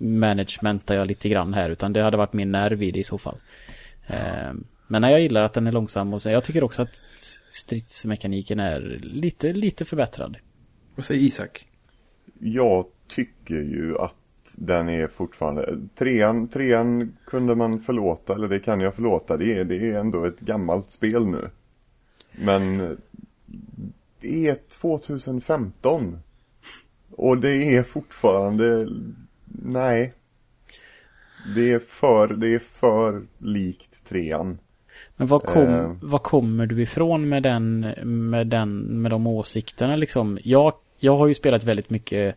managementar 0.00 0.94
jag 0.94 1.06
lite 1.06 1.28
grann 1.28 1.54
här, 1.54 1.70
utan 1.70 1.92
det 1.92 2.02
hade 2.02 2.16
varit 2.16 2.32
mer 2.32 2.46
nerv 2.46 2.82
i 2.82 2.90
det 2.90 2.98
i 2.98 3.04
så 3.04 3.18
fall. 3.18 3.36
Eh, 4.06 4.52
Men 4.88 5.02
jag 5.02 5.20
gillar 5.20 5.42
att 5.42 5.52
den 5.52 5.66
är 5.66 5.72
långsam 5.72 6.14
och 6.14 6.22
så, 6.22 6.30
jag 6.30 6.44
tycker 6.44 6.64
också 6.64 6.82
att 6.82 7.04
stridsmekaniken 7.52 8.60
är 8.60 9.00
lite, 9.02 9.52
lite 9.52 9.84
förbättrad. 9.84 10.36
Vad 10.94 11.04
säger 11.04 11.20
Isak? 11.20 11.66
Jag 12.38 12.86
tycker 13.08 13.54
ju 13.54 13.98
att 13.98 14.14
den 14.56 14.88
är 14.88 15.08
fortfarande, 15.08 15.78
trean, 15.94 16.48
trean 16.48 17.16
kunde 17.26 17.54
man 17.54 17.80
förlåta, 17.80 18.34
eller 18.34 18.48
det 18.48 18.60
kan 18.60 18.80
jag 18.80 18.94
förlåta, 18.94 19.36
det 19.36 19.58
är, 19.58 19.64
det 19.64 19.90
är 19.90 20.00
ändå 20.00 20.24
ett 20.24 20.40
gammalt 20.40 20.90
spel 20.90 21.26
nu. 21.26 21.50
Men 22.32 22.96
det 24.20 24.48
är 24.48 24.56
2015. 24.68 26.18
Och 27.10 27.38
det 27.38 27.76
är 27.76 27.82
fortfarande, 27.82 28.88
nej. 29.44 30.12
Det 31.54 31.72
är 31.72 31.78
för, 31.78 32.28
det 32.28 32.54
är 32.54 32.58
för 32.58 33.26
likt 33.38 34.04
trean. 34.04 34.58
Men 35.18 35.26
vad, 35.26 35.42
kom, 35.42 35.74
Eh. 35.74 35.90
vad 36.00 36.22
kommer 36.22 36.66
du 36.66 36.82
ifrån 36.82 37.28
med 37.28 37.42
den, 37.42 37.80
med 38.30 38.46
den, 38.46 39.02
med 39.02 39.10
de 39.10 39.26
åsikterna 39.26 39.96
liksom? 39.96 40.38
Jag, 40.44 40.72
jag 40.98 41.16
har 41.16 41.26
ju 41.26 41.34
spelat 41.34 41.64
väldigt 41.64 41.90
mycket 41.90 42.36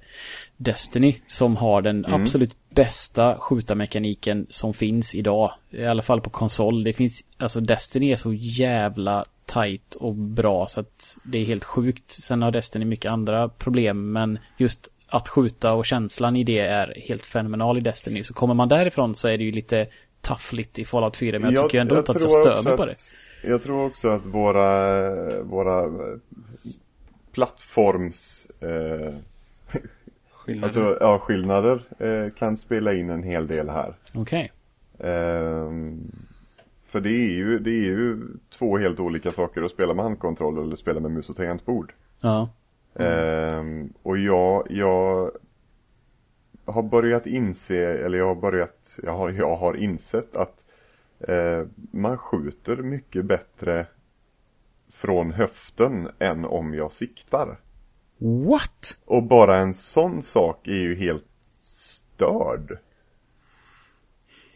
Destiny 0.58 1.16
som 1.28 1.56
har 1.56 1.82
den 1.82 2.06
absolut 2.08 2.56
bästa 2.70 3.38
skjutarmekaniken 3.40 4.48
som 4.50 4.74
finns 4.74 5.16
idag. 5.16 5.54
I 5.70 5.86
alla 5.86 6.02
fall 6.02 6.22
på 6.22 6.30
konsol. 6.30 6.84
Det 6.84 6.94
finns, 6.94 7.24
alltså 7.38 7.60
Destiny 7.60 8.12
är 8.12 8.16
så 8.16 8.34
jävla 8.34 9.26
tight 9.46 9.96
och 9.96 10.16
bra 10.16 10.66
så 10.70 10.80
att 10.80 11.18
det 11.24 11.38
är 11.38 11.46
helt 11.46 11.64
sjukt. 11.64 12.12
Sen 12.12 12.42
har 12.42 12.52
Destiny 12.52 12.86
mycket 12.86 13.12
andra 13.12 13.50
problem 13.50 14.12
men 14.12 14.40
just 14.58 14.90
att 15.08 15.30
skjuta 15.30 15.74
och 15.74 15.86
känslan 15.86 16.36
i 16.36 16.44
det 16.44 16.60
är 16.60 16.94
helt 17.08 17.26
fenomenal 17.26 17.78
i 17.78 17.82
Destiny. 17.82 18.24
Så 18.24 18.34
kommer 18.34 18.54
man 18.54 18.70
därifrån 18.70 19.16
så 19.16 19.28
är 19.28 19.38
det 19.38 19.44
ju 19.44 19.52
lite 19.52 19.88
taffligt 20.22 20.80
i 20.80 20.86
Fallout 20.86 21.18
4 21.18 21.40
men 21.40 21.54
jag, 21.54 21.64
tycker 21.64 21.82
ändå 21.82 21.98
inte 21.98 22.12
att 22.12 22.22
jag 22.22 22.32
stör 22.32 22.64
mig 22.64 22.78
på 22.78 22.86
det. 22.86 22.96
Jag 23.44 23.62
tror 23.64 23.86
också 23.86 24.10
att 24.10 24.26
våra, 24.26 25.44
våra 25.44 25.84
eh, 25.84 26.18
plattforms 27.32 28.48
eh, 28.60 29.16
Skillnaden? 30.46 30.64
Alltså, 30.64 30.98
ja, 31.00 31.20
skillnader 31.20 31.84
eh, 32.00 32.34
kan 32.34 32.58
spela 32.58 32.94
in 32.94 33.10
en 33.10 33.24
hel 33.24 33.48
del 33.48 33.70
här. 33.70 33.94
Okej. 34.14 34.52
Ehm, 35.00 36.12
för 36.88 37.02
det 37.02 37.10
är, 37.10 37.32
ju, 37.32 37.60
det 37.60 37.70
är 37.70 37.84
ju 37.84 38.18
två 38.50 38.78
helt 38.78 39.00
olika 39.00 39.32
saker 39.32 39.62
att 39.62 39.72
spela 39.72 39.94
med 39.94 40.06
handkontroll 40.06 40.58
eller 40.58 40.76
spela 40.76 41.00
med 41.00 41.12
mus 41.12 41.30
och 41.30 41.36
tangentbord. 41.36 41.94
Ja. 42.22 42.50
Ehm, 42.96 43.94
och 44.04 44.18
jag, 44.18 44.68
jag 44.70 45.32
har 46.66 46.84
börjat 46.84 47.28
inse, 47.28 47.76
eller 47.78 48.18
jag 48.18 48.28
har 48.28 48.42
börjat, 48.42 49.00
jag 49.04 49.18
har, 49.18 49.30
jag 49.30 49.56
har 49.56 49.74
insett 49.74 50.36
att 50.36 50.64
eh, 51.20 51.66
man 51.92 52.18
skjuter 52.18 52.78
mycket 52.78 53.26
bättre 53.26 53.86
från 54.90 55.32
höften 55.32 56.10
än 56.20 56.46
om 56.46 56.74
jag 56.74 56.92
siktar. 56.92 57.58
What? 58.18 58.98
Och 59.06 59.24
bara 59.24 59.58
en 59.58 59.74
sån 59.74 60.22
sak 60.22 60.68
är 60.68 60.80
ju 60.80 60.96
helt 60.96 61.26
störd. 61.58 62.78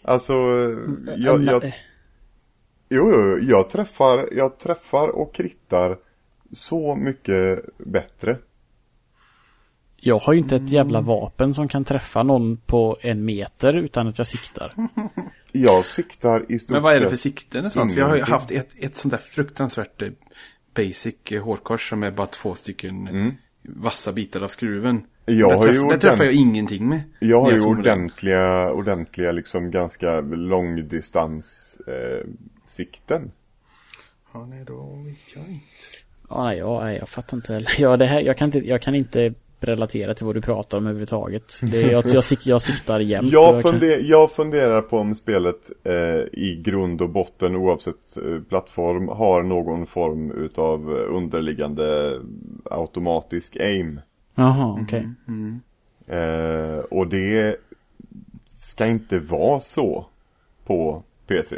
Alltså, 0.02 0.34
jag, 1.18 1.44
jag, 1.44 1.74
jo, 2.90 3.12
jo, 3.12 3.40
jag 3.42 3.70
träffar, 3.70 4.30
jag 4.32 4.58
träffar 4.58 5.10
och 5.10 5.36
krittar 5.36 5.98
så 6.52 6.96
mycket 6.96 7.66
bättre. 7.78 8.38
Jag 10.08 10.20
har 10.20 10.34
ju 10.34 10.40
inte 10.40 10.56
ett 10.56 10.70
jävla 10.70 11.02
vapen 11.02 11.54
som 11.54 11.68
kan 11.68 11.84
träffa 11.84 12.24
någon 12.24 12.58
på 12.58 12.98
en 13.02 13.26
meter 13.26 13.74
utan 13.74 14.08
att 14.08 14.18
jag 14.18 14.28
siktar. 14.28 14.74
Jag 15.52 15.86
siktar 15.86 16.52
i 16.52 16.60
stort 16.60 16.70
Men 16.74 16.84
vad 16.84 16.96
är 16.96 17.00
det 17.00 17.10
för 17.10 17.16
sikten? 17.16 17.70
Vi 17.96 18.02
har 18.02 18.16
ju 18.16 18.22
haft 18.22 18.52
ett, 18.52 18.70
ett 18.80 18.98
sånt 18.98 19.12
där 19.12 19.18
fruktansvärt 19.18 20.02
eh, 20.02 20.10
basic 20.76 21.16
eh, 21.32 21.44
hårkors 21.44 21.90
som 21.90 22.04
är 22.04 22.12
bara 22.12 22.28
två 22.28 22.56
stycken 22.56 23.08
eh, 23.08 23.32
vassa 23.62 24.12
bitar 24.12 24.42
av 24.42 24.48
skruven. 24.48 25.06
Jag 25.26 25.50
det, 25.52 25.56
har 25.56 25.64
träff, 25.64 25.76
ju 25.76 25.88
det 25.88 25.98
träffar 25.98 26.16
ordent- 26.16 26.26
jag 26.26 26.34
ingenting 26.34 26.90
med. 26.90 27.02
Jag 27.20 27.42
har 27.42 27.52
ju 27.52 27.66
ordentliga, 27.66 28.72
ordentliga 28.72 29.32
liksom 29.32 29.72
ganska 29.72 30.22
långdistans 30.22 31.78
eh, 31.88 32.28
sikten. 32.66 33.32
Ja, 34.34 34.46
nej, 34.46 34.64
då 34.66 35.04
vet 35.06 35.36
jag 35.36 35.48
inte. 35.48 35.66
Ja, 36.30 36.44
nej, 36.44 36.58
ja, 36.58 36.84
nej, 36.84 36.98
jag 36.98 37.10
fattar 37.10 37.38
inte 37.38 37.54
heller. 37.54 37.72
Ja, 37.80 37.98
det 37.98 38.06
här, 38.06 38.22
jag, 38.22 38.38
kan 38.38 38.46
inte, 38.46 38.60
jag 38.60 38.82
kan 38.82 38.96
inte 38.96 39.34
relatera 39.66 40.14
till 40.14 40.26
vad 40.26 40.36
du 40.36 40.42
pratar 40.42 40.78
om 40.78 40.86
överhuvudtaget. 40.86 41.60
Det 41.72 41.84
är, 41.84 41.92
jag, 41.92 42.04
jag, 42.08 42.24
sik, 42.24 42.48
jag 42.48 42.62
siktar 42.62 43.00
jämt. 43.00 43.32
Jag, 43.32 43.62
funder, 43.62 44.02
jag 44.04 44.32
funderar 44.32 44.82
på 44.82 44.98
om 44.98 45.16
spelet 45.16 45.72
eh, 45.84 45.94
i 46.40 46.62
grund 46.66 47.02
och 47.02 47.10
botten 47.10 47.56
oavsett 47.56 48.18
eh, 48.18 48.42
plattform 48.50 49.08
har 49.08 49.44
någon 49.44 49.88
form 49.88 50.32
utav 50.32 50.90
underliggande 50.90 52.20
automatisk 52.64 53.58
aim. 53.60 54.00
Jaha, 54.36 54.80
okej. 54.82 55.10
Eh, 56.08 56.78
och 56.78 57.08
det 57.08 57.56
ska 58.50 58.88
inte 58.88 59.20
vara 59.20 59.60
så 59.60 60.06
på 60.66 61.04
PC. 61.28 61.56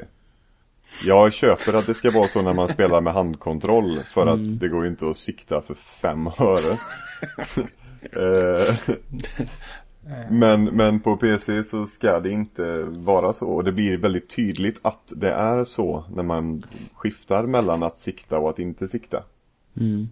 Jag 1.06 1.34
köper 1.34 1.74
att 1.74 1.86
det 1.86 1.94
ska 1.94 2.12
vara 2.12 2.28
så 2.28 2.42
när 2.42 2.54
man 2.54 2.68
spelar 2.68 3.02
med 3.02 3.14
handkontroll 3.14 4.04
för 4.14 4.28
att 4.28 4.60
det 4.60 4.68
går 4.68 4.88
inte 4.88 5.10
att 5.10 5.18
sikta 5.18 5.62
för 5.62 5.74
fem 5.74 6.28
öre. 6.28 6.78
Eh, 8.02 8.96
men, 10.30 10.64
men 10.64 11.00
på 11.00 11.18
PC 11.18 11.64
så 11.64 11.86
ska 11.88 12.20
det 12.20 12.30
inte 12.30 12.84
vara 12.84 13.34
så 13.34 13.48
och 13.48 13.64
det 13.64 13.72
blir 13.72 13.98
väldigt 13.98 14.30
tydligt 14.30 14.80
att 14.82 15.14
det 15.16 15.32
är 15.32 15.64
så 15.64 16.04
när 16.16 16.24
man 16.24 16.64
skiftar 16.94 17.44
mellan 17.44 17.84
att 17.84 18.00
sikta 18.00 18.38
och 18.38 18.50
att 18.50 18.60
inte 18.60 18.88
sikta. 18.88 19.24
Mm. 19.78 20.08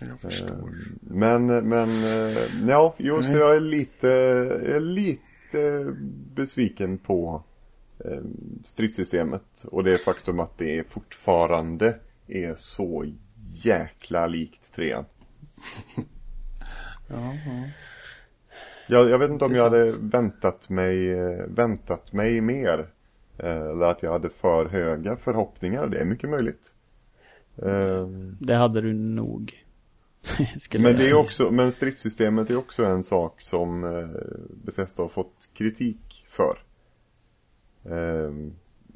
Jag 0.00 0.20
förstår. 0.20 0.74
Men, 1.00 1.46
men, 1.46 1.88
eh, 1.88 2.68
ja, 2.68 2.94
jo, 2.98 3.22
så 3.22 3.32
jag 3.32 3.56
är 3.56 3.60
lite, 3.60 4.08
jag 4.64 4.76
är 4.76 4.80
lite 4.80 5.94
besviken 6.34 6.98
på 6.98 7.42
eh, 8.04 8.22
stridssystemet. 8.64 9.64
Och 9.64 9.84
det 9.84 9.98
faktum 9.98 10.40
att 10.40 10.58
det 10.58 10.90
fortfarande 10.90 11.98
är 12.26 12.54
så 12.56 13.12
jäkla 13.64 14.26
likt 14.26 14.72
trean. 14.74 15.04
Ja, 17.08 17.34
ja. 17.46 17.68
Jag, 18.88 19.10
jag 19.10 19.18
vet 19.18 19.30
inte 19.30 19.44
om 19.44 19.54
jag 19.54 19.62
hade 19.64 19.92
väntat 19.98 20.68
mig, 20.68 21.12
eh, 21.12 21.44
väntat 21.48 22.12
mig 22.12 22.40
mer. 22.40 22.88
Eh, 23.38 23.50
Eller 23.50 23.86
att 23.86 24.02
jag 24.02 24.12
hade 24.12 24.30
för 24.30 24.66
höga 24.66 25.16
förhoppningar. 25.16 25.86
Det 25.86 25.98
är 25.98 26.04
mycket 26.04 26.30
möjligt. 26.30 26.72
Eh, 27.62 28.06
Det 28.40 28.54
hade 28.54 28.80
du 28.80 28.92
nog. 28.92 29.64
Men 30.72 30.82
det 30.96 31.08
är 31.10 31.14
också, 31.14 31.50
men 31.50 31.72
stridssystemet 31.72 32.50
är 32.50 32.56
också 32.56 32.84
en 32.84 33.02
sak 33.02 33.40
som 33.40 33.84
eh, 33.84 34.08
Bethesda 34.64 35.02
har 35.02 35.08
fått 35.08 35.48
kritik 35.54 36.24
för. 36.28 36.58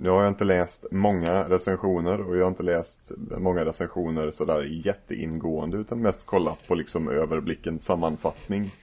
Nu 0.03 0.09
har 0.11 0.23
jag 0.23 0.29
inte 0.31 0.45
läst 0.45 0.87
många 0.91 1.49
recensioner 1.49 2.21
och 2.21 2.37
jag 2.37 2.43
har 2.43 2.49
inte 2.49 2.63
läst 2.63 3.13
många 3.39 3.65
recensioner 3.65 4.31
sådär 4.31 4.63
jätteingående 4.87 5.77
utan 5.77 6.03
mest 6.03 6.27
kollat 6.27 6.59
på 6.69 6.75
liksom 6.75 7.09
överblicken 7.09 7.79
sammanfattning. 7.79 8.75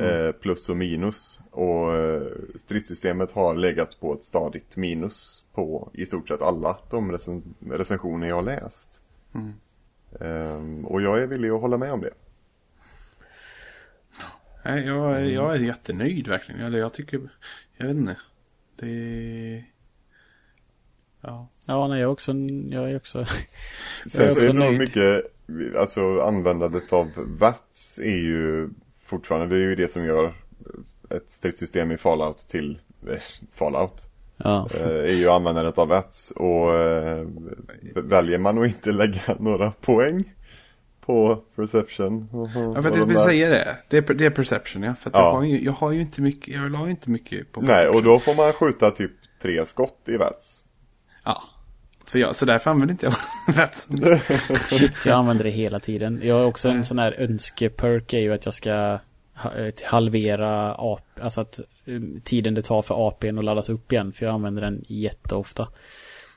Eh, 0.00 0.32
plus 0.32 0.68
och 0.68 0.76
minus. 0.76 1.40
Och 1.50 1.94
eh, 1.96 2.22
stridssystemet 2.56 3.32
har 3.32 3.54
legat 3.54 4.00
på 4.00 4.14
ett 4.14 4.24
stadigt 4.24 4.76
minus 4.76 5.44
på 5.54 5.90
i 5.92 6.06
stort 6.06 6.28
sett 6.28 6.42
alla 6.42 6.78
de 6.90 7.12
recen- 7.12 7.54
recensioner 7.70 8.28
jag 8.28 8.34
har 8.34 8.42
läst. 8.42 9.00
Ehm, 10.20 10.86
och 10.86 11.02
jag 11.02 11.22
är 11.22 11.26
villig 11.26 11.50
att 11.50 11.60
hålla 11.60 11.78
med 11.78 11.92
om 11.92 12.00
det. 12.00 12.12
Nej, 14.64 14.86
jag, 14.86 15.12
är- 15.12 15.24
jag 15.24 15.54
är 15.54 15.58
jättenöjd 15.60 16.28
verkligen. 16.28 16.60
Eller 16.60 16.78
jag 16.78 16.92
tycker, 16.92 17.20
jag 17.76 17.86
vet 17.86 17.96
inte. 17.96 18.16
Det... 18.76 19.64
Ja. 21.22 21.48
Ja, 21.66 21.88
nej, 21.88 22.00
jag 22.00 22.08
är 22.08 22.12
också, 22.12 22.32
jag 22.70 22.90
är 22.90 22.96
också. 22.96 23.24
Sen 24.06 24.26
är 24.26 24.30
så 24.30 24.40
är 24.40 24.46
det 24.46 24.52
nog 24.52 24.78
mycket, 24.78 25.24
alltså 25.78 26.20
användandet 26.20 26.92
av 26.92 27.10
VATS 27.16 27.98
är 27.98 28.16
ju 28.18 28.68
fortfarande, 29.04 29.56
det 29.56 29.62
är 29.64 29.68
ju 29.68 29.74
det 29.74 29.88
som 29.88 30.04
gör 30.04 30.34
ett 31.10 31.30
stridssystem 31.30 31.92
i 31.92 31.96
Fallout 31.96 32.38
till 32.48 32.78
eh, 33.08 33.18
Fallout. 33.54 34.06
Ja. 34.36 34.68
Eh, 34.80 34.86
är 34.86 35.14
ju 35.14 35.28
användandet 35.28 35.78
av 35.78 35.88
VATS 35.88 36.30
och 36.30 36.74
eh, 36.74 37.26
väljer 37.94 38.38
man 38.38 38.58
att 38.58 38.66
inte 38.66 38.92
lägga 38.92 39.36
några 39.38 39.70
poäng 39.70 40.32
på 41.00 41.42
Perception. 41.56 42.28
Ja, 42.32 42.38
och 42.38 42.52
för 42.52 42.78
att 42.78 42.92
de 42.92 42.98
jag 42.98 43.06
vill 43.06 43.16
säga 43.16 43.50
det. 43.50 43.76
Det 43.88 44.10
är, 44.10 44.14
det 44.14 44.26
är 44.26 44.30
perception, 44.30 44.82
ja. 44.82 44.94
För 44.94 45.10
att 45.10 45.16
Ja. 45.16 45.22
jag, 45.22 45.32
har 45.32 45.42
ju, 45.44 45.64
jag 45.64 45.72
har 45.72 45.92
ju 45.92 46.00
inte 46.00 46.20
mycket, 46.20 46.54
jag 46.54 46.70
la 46.70 46.84
ju 46.84 46.90
inte 46.90 47.10
mycket 47.10 47.52
på 47.52 47.60
Nej, 47.60 47.68
perception. 47.68 47.96
och 47.96 48.02
då 48.02 48.18
får 48.20 48.34
man 48.34 48.52
skjuta 48.52 48.90
typ 48.90 49.10
tre 49.42 49.66
skott 49.66 49.98
i 50.06 50.16
VATS. 50.16 50.64
Ja. 51.24 51.42
För 52.04 52.18
jag, 52.18 52.36
så 52.36 52.44
därför 52.44 52.70
använder 52.70 52.92
inte 52.92 53.06
jag 53.06 53.14
VATS. 53.56 53.88
Shit, 54.70 55.06
jag 55.06 55.14
använder 55.14 55.44
det 55.44 55.50
hela 55.50 55.80
tiden. 55.80 56.20
Jag 56.22 56.34
har 56.34 56.44
också 56.44 56.68
en 56.68 56.84
sån 56.84 56.98
här 56.98 57.12
önskeperk 57.18 58.12
är 58.12 58.18
ju 58.18 58.32
att 58.32 58.44
jag 58.44 58.54
ska 58.54 58.98
eh, 59.44 59.74
halvera 59.84 60.74
AP, 60.78 61.02
alltså 61.20 61.40
att 61.40 61.60
um, 61.84 62.20
tiden 62.24 62.54
det 62.54 62.62
tar 62.62 62.82
för 62.82 63.08
APn 63.08 63.38
att 63.38 63.44
laddas 63.44 63.68
upp 63.68 63.92
igen. 63.92 64.12
För 64.12 64.26
jag 64.26 64.34
använder 64.34 64.62
den 64.62 64.84
jätteofta. 64.88 65.68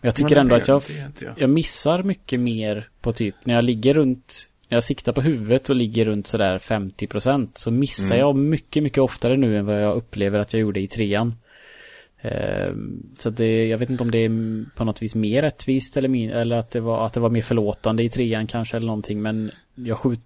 Men 0.01 0.07
jag 0.07 0.15
tycker 0.15 0.36
Men 0.36 0.38
ändå 0.38 0.55
att 0.55 0.67
jag, 0.67 0.83
jag. 1.19 1.33
jag 1.38 1.49
missar 1.49 2.03
mycket 2.03 2.39
mer 2.39 2.89
på 3.01 3.13
typ 3.13 3.36
när 3.43 3.53
jag 3.53 3.63
ligger 3.63 3.93
runt 3.93 4.49
när 4.69 4.75
jag 4.75 4.83
siktar 4.83 5.13
på 5.13 5.21
huvudet 5.21 5.69
och 5.69 5.75
ligger 5.75 6.05
runt 6.05 6.27
sådär 6.27 6.59
50% 6.59 7.49
så 7.53 7.71
missar 7.71 8.15
jag 8.15 8.36
mycket, 8.36 8.83
mycket 8.83 9.03
oftare 9.03 9.38
nu 9.38 9.57
än 9.57 9.65
vad 9.65 9.83
jag 9.83 9.95
upplever 9.95 10.39
att 10.39 10.53
jag 10.53 10.59
gjorde 10.59 10.79
i 10.79 10.88
trean. 10.88 11.33
Ehm, 12.32 13.03
Så 13.17 13.30
det, 13.30 13.67
jag 13.67 13.78
vet 13.78 13.89
inte 13.89 14.03
om 14.03 14.11
det 14.11 14.17
är 14.26 14.65
på 14.76 14.84
något 14.86 15.01
vis 15.01 15.15
mer 15.15 15.41
rättvist 15.41 15.97
eller, 15.97 16.09
min, 16.09 16.30
eller 16.30 16.55
att, 16.57 16.71
det 16.71 16.80
var, 16.80 17.05
att 17.05 17.13
det 17.13 17.19
var 17.19 17.30
mer 17.30 17.41
förlåtande 17.41 18.03
i 18.03 18.09
trean 18.09 18.47
kanske 18.47 18.78
eller 18.78 18.88
någonting. 18.88 19.21
Men 19.21 19.51
jag 19.76 19.97
skjuter 19.97 20.21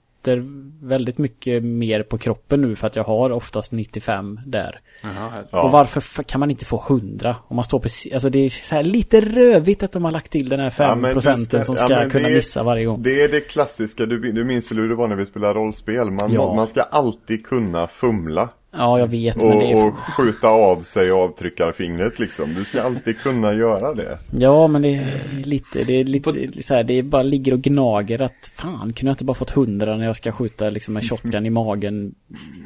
väldigt 0.88 1.18
mycket 1.18 1.64
mer 1.64 2.04
på 2.04 2.18
kroppen 2.18 2.62
nu 2.62 2.76
för 2.76 2.88
att 2.88 2.95
jag 2.95 3.04
har 3.04 3.30
oftast 3.30 3.72
95 3.72 4.39
där. 4.45 4.80
Här. 5.02 5.43
Ja. 5.52 5.62
Och 5.64 5.72
varför 5.72 6.24
kan 6.24 6.39
man 6.39 6.52
inte 6.52 6.66
få 6.66 6.84
100? 6.88 7.36
Om 7.47 7.56
man 7.56 7.66
står 7.66 7.80
precis, 7.80 8.14
alltså 8.14 8.30
det 8.30 8.39
är 8.39 8.50
så 8.50 8.76
här 8.76 8.84
lite 8.84 9.22
rövigt 9.22 9.84
att 9.84 9.91
de 9.91 10.04
har 10.06 10.12
lagt 10.12 10.32
till 10.32 10.50
den 10.50 10.60
här 10.60 10.70
5% 10.70 11.22
Ja, 11.26 11.36
det. 11.52 11.64
som 11.64 11.76
Ja, 11.80 11.86
ska 11.86 11.95
men 11.95 12.10
kunna 12.10 12.30
är- 12.30 12.36
missa 12.36 12.64
varje 12.64 12.86
gång. 12.86 13.02
Det 13.04 13.22
är 13.24 13.32
det 13.32 13.41
klassiska, 13.41 14.06
du, 14.06 14.32
du 14.32 14.43
minns 14.43 14.72
väl 14.72 14.78
hur 14.78 14.89
det 14.89 14.95
var 14.95 15.08
när 15.08 15.16
vi 15.16 15.26
spelade 15.26 15.54
rollspel? 15.54 16.12
Man, 16.12 16.34
Ja. 16.34 16.54
man 16.56 16.68
ska 16.68 16.82
alltid 16.82 17.45
kunna 17.45 17.88
fumla. 17.88 18.50
Ja, 18.72 18.99
jag 18.99 19.07
vet 19.07 19.41
men 19.43 19.59
det 19.59 19.76
Och, 19.76 19.82
är... 19.82 19.88
och 19.88 19.97
skjuta 19.99 20.47
av 20.47 20.84
sig 20.84 21.11
avtryckarfingret 21.11 22.20
liksom. 22.20 22.53
Du 22.53 22.65
ska 22.65 22.82
alltid 22.84 23.20
kunna 23.20 23.53
göra 23.53 23.93
det. 23.93 24.17
Ja, 24.38 24.67
men 24.67 24.82
det 24.82 24.95
är 24.95 25.43
lite, 25.43 25.84
det 25.84 25.93
är 25.93 26.03
lite 26.03 26.63
så 26.63 26.74
här, 26.74 26.84
det 26.84 26.93
är 26.93 27.03
bara 27.03 27.24
ligger 27.24 27.53
och 27.53 27.61
gnager 27.61 28.22
att 28.22 28.51
fan, 28.55 28.93
kunde 28.93 29.09
jag 29.09 29.13
inte 29.13 29.24
bara 29.26 29.34
fått 29.34 29.57
100 29.57 29.97
när 29.97 30.05
jag 30.05 30.15
ska 30.15 30.32
skjuta 30.32 30.70
liksom 30.70 30.97
en 30.97 31.03
shotgun 31.03 31.45
i 31.45 31.49
magen 31.49 32.15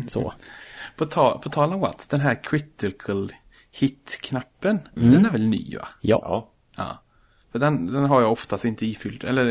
så. 0.07 0.33
På, 0.97 1.05
ta, 1.05 1.37
på 1.37 1.49
tal 1.49 1.73
om 1.73 1.79
Watts, 1.79 2.07
den 2.07 2.19
här 2.19 2.43
critical 2.43 3.31
hit-knappen, 3.71 4.79
Mm. 4.97 5.11
den 5.11 5.25
är 5.25 5.29
väl 5.31 5.47
ny 5.47 5.75
va? 5.77 5.87
Ja. 6.01 6.49
Ja. 6.77 6.99
För 7.53 7.59
den, 7.59 7.93
den 7.93 8.05
har 8.05 8.21
jag 8.21 8.31
oftast 8.31 8.65
inte 8.65 8.85
ifylld. 8.85 9.23
Eller 9.23 9.45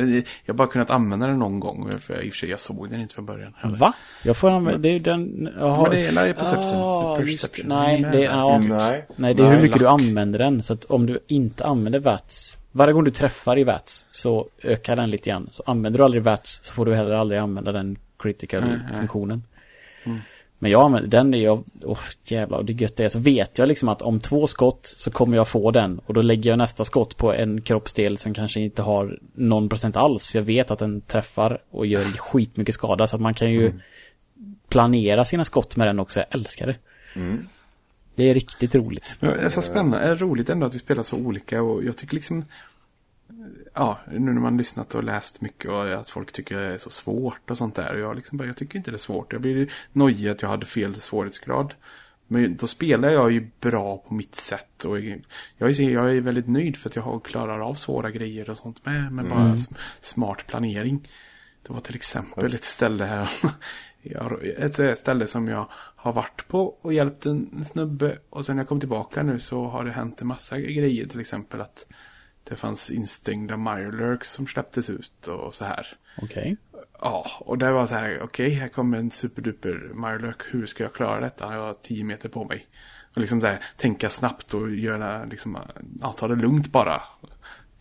jag 0.44 0.54
har 0.54 0.54
bara 0.54 0.68
kunnat 0.68 0.90
använda 0.90 1.26
den 1.26 1.38
någon 1.38 1.60
gång. 1.60 1.90
För 1.98 2.22
i 2.22 2.28
och 2.28 2.32
för 2.32 2.38
sig, 2.38 2.50
jag 2.50 2.60
såg 2.60 2.90
den 2.90 3.00
inte 3.00 3.14
från 3.14 3.26
början. 3.26 3.54
heller. 3.56 3.76
Va? 3.76 3.92
Jag 4.24 4.36
får 4.36 4.50
använda, 4.50 4.78
det 4.78 4.88
är 4.88 4.98
den, 4.98 5.48
jaha. 5.60 5.82
Men 5.82 5.90
det 5.90 6.06
är 6.06 6.10
live 6.12 6.32
perception. 6.34 6.80
Ah, 6.80 7.16
perception. 7.16 7.68
nej, 7.68 8.06
det, 8.12 8.18
är 8.18 8.30
ja, 8.30 8.58
Nej. 8.58 9.06
nej, 9.16 9.34
det 9.34 9.42
är 9.42 9.50
hur 9.50 9.62
mycket 9.62 9.78
du 9.78 9.84
lack. 9.84 10.00
använder 10.00 10.38
den. 10.38 10.62
Så 10.62 10.72
att 10.72 10.84
om 10.84 11.06
du 11.06 11.18
inte 11.26 11.64
använder 11.66 11.98
VATS, 12.00 12.56
varje 12.72 12.92
gång 12.92 13.04
du 13.04 13.10
träffar 13.10 13.58
i 13.58 13.64
VATS 13.64 14.06
så 14.10 14.48
ökar 14.62 14.96
den 14.96 15.10
lite 15.10 15.30
grann. 15.30 15.48
Så 15.50 15.62
använder 15.66 15.98
du 15.98 16.04
aldrig 16.04 16.22
VATS 16.22 16.60
så 16.62 16.74
får 16.74 16.86
du 16.86 16.94
heller 16.94 17.14
aldrig 17.14 17.40
använda 17.40 17.72
den 17.72 17.96
critical 18.18 18.62
Mm, 18.62 18.78
nej. 18.90 18.98
funktionen. 18.98 19.42
Men 20.62 20.70
jag 20.70 20.82
använder 20.82 21.08
den, 21.08 21.34
är 21.34 21.38
jag, 21.38 21.64
åh 21.82 21.98
jävlar 22.24 22.58
och 22.58 22.64
det 22.64 22.72
gött 22.72 22.96
det 22.96 23.04
är. 23.04 23.08
Så 23.08 23.18
vet 23.18 23.58
jag 23.58 23.68
liksom 23.68 23.88
att 23.88 24.02
om 24.02 24.20
två 24.20 24.46
skott 24.46 24.94
så 24.98 25.10
kommer 25.10 25.36
jag 25.36 25.48
få 25.48 25.70
den. 25.70 25.98
Och 25.98 26.14
då 26.14 26.22
lägger 26.22 26.50
jag 26.50 26.58
nästa 26.58 26.84
skott 26.84 27.16
på 27.16 27.34
en 27.34 27.60
kroppsdel 27.60 28.18
som 28.18 28.34
kanske 28.34 28.60
inte 28.60 28.82
har 28.82 29.18
någon 29.34 29.68
procent 29.68 29.96
alls. 29.96 30.26
För 30.26 30.38
jag 30.38 30.44
vet 30.44 30.70
att 30.70 30.78
den 30.78 31.00
träffar 31.00 31.58
och 31.70 31.86
gör 31.86 32.00
skitmycket 32.00 32.74
skada. 32.74 33.06
Så 33.06 33.16
att 33.16 33.22
man 33.22 33.34
kan 33.34 33.50
ju 33.50 33.72
planera 34.68 35.24
sina 35.24 35.44
skott 35.44 35.76
med 35.76 35.86
den 35.86 36.00
också. 36.00 36.20
Jag 36.20 36.26
älskar 36.30 36.66
det. 36.66 36.76
Mm. 37.14 37.48
Det 38.14 38.30
är 38.30 38.34
riktigt 38.34 38.74
roligt. 38.74 39.16
Ja, 39.20 39.28
Det 39.28 39.40
är 39.40 39.50
så 39.50 39.62
spännande, 39.62 39.98
det 39.98 40.04
är 40.04 40.16
roligt 40.16 40.50
ändå 40.50 40.66
att 40.66 40.74
vi 40.74 40.78
spelar 40.78 41.02
så 41.02 41.16
olika 41.16 41.62
och 41.62 41.84
jag 41.84 41.96
tycker 41.96 42.14
liksom 42.14 42.44
Ja, 43.74 43.98
nu 44.10 44.18
när 44.32 44.40
man 44.40 44.56
lyssnat 44.56 44.94
och 44.94 45.04
läst 45.04 45.40
mycket 45.40 45.70
och 45.70 45.92
att 45.92 46.10
folk 46.10 46.32
tycker 46.32 46.56
det 46.58 46.74
är 46.74 46.78
så 46.78 46.90
svårt 46.90 47.50
och 47.50 47.58
sånt 47.58 47.74
där. 47.74 47.94
Och 47.94 48.00
jag, 48.00 48.16
liksom 48.16 48.38
bara, 48.38 48.46
jag 48.46 48.56
tycker 48.56 48.78
inte 48.78 48.90
det 48.90 48.96
är 48.96 48.98
svårt. 48.98 49.32
Jag 49.32 49.42
blir 49.42 49.72
nojig 49.92 50.28
att 50.28 50.42
jag 50.42 50.48
hade 50.48 50.66
fel 50.66 50.94
svårighetsgrad. 50.94 51.74
Men 52.26 52.56
då 52.56 52.66
spelar 52.66 53.10
jag 53.10 53.32
ju 53.32 53.50
bra 53.60 53.96
på 53.98 54.14
mitt 54.14 54.34
sätt. 54.34 54.84
Och 54.84 55.00
jag 55.00 55.70
är, 55.70 55.90
jag 55.90 56.16
är 56.16 56.20
väldigt 56.20 56.48
nöjd 56.48 56.76
för 56.76 56.88
att 56.88 56.96
jag 56.96 57.24
klarar 57.24 57.60
av 57.60 57.74
svåra 57.74 58.10
grejer 58.10 58.50
och 58.50 58.56
sånt 58.56 58.86
med. 58.86 59.12
Med 59.12 59.24
bara 59.28 59.54
s- 59.54 59.68
smart 60.00 60.46
planering. 60.46 61.08
Det 61.66 61.72
var 61.72 61.80
till 61.80 61.94
exempel 61.96 62.44
ett 62.54 62.64
ställe 62.64 63.04
här. 63.04 63.30
Ett 64.58 64.98
ställe 64.98 65.26
som 65.26 65.48
jag 65.48 65.68
har 65.72 66.12
varit 66.12 66.48
på 66.48 66.66
och 66.80 66.92
hjälpt 66.94 67.26
en 67.26 67.50
en 67.56 67.64
snubbe. 67.64 68.18
Och 68.30 68.46
sen 68.46 68.56
när 68.56 68.62
jag 68.62 68.68
kom 68.68 68.80
tillbaka 68.80 69.22
nu 69.22 69.38
så 69.38 69.64
har 69.64 69.84
det 69.84 69.90
hänt 69.92 70.20
en 70.20 70.26
massa 70.28 70.58
grejer. 70.58 71.06
Till 71.06 71.20
exempel 71.20 71.60
att 71.60 71.86
det 72.44 72.56
fanns 72.56 72.90
instängda 72.90 73.56
Mirelurks 73.56 74.32
som 74.32 74.46
släpptes 74.46 74.90
ut 74.90 75.26
och 75.26 75.54
så 75.54 75.64
här. 75.64 75.86
Okej. 76.22 76.56
Ja, 77.00 77.26
och 77.40 77.58
det 77.58 77.72
var 77.72 77.86
så 77.86 77.94
här, 77.94 78.22
okej, 78.22 78.50
här 78.50 78.68
kommer 78.68 78.98
en 78.98 79.10
superduper 79.10 79.90
Mirelurk, 79.94 80.42
hur 80.50 80.66
ska 80.66 80.82
jag 80.82 80.92
klara 80.92 81.20
detta? 81.20 81.54
Jag 81.54 81.60
har 81.60 81.74
tio 81.74 82.04
meter 82.04 82.28
på 82.28 82.44
mig. 82.44 82.66
Och 83.14 83.20
liksom 83.20 83.40
så 83.40 83.46
här, 83.46 83.64
tänka 83.76 84.10
snabbt 84.10 84.54
och 84.54 84.70
göra, 84.70 85.24
liksom, 85.24 85.58
ja, 86.00 86.12
ta 86.12 86.28
det 86.28 86.36
lugnt 86.36 86.72
bara. 86.72 87.02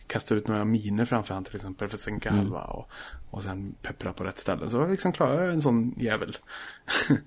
Kasta 0.06 0.34
ut 0.34 0.48
några 0.48 0.64
miner 0.64 1.04
framför 1.04 1.34
han 1.34 1.44
till 1.44 1.54
exempel 1.56 1.88
för 1.88 1.96
att 1.96 2.00
sänka 2.00 2.30
halva 2.30 2.60
och, 2.60 2.90
och 3.30 3.42
sen 3.42 3.74
peppra 3.82 4.12
på 4.12 4.24
rätt 4.24 4.38
ställe. 4.38 4.68
Så 4.68 4.86
liksom 4.86 5.12
klarar 5.12 5.42
jag 5.42 5.52
en 5.52 5.62
sån 5.62 5.94
jävel. 5.96 6.36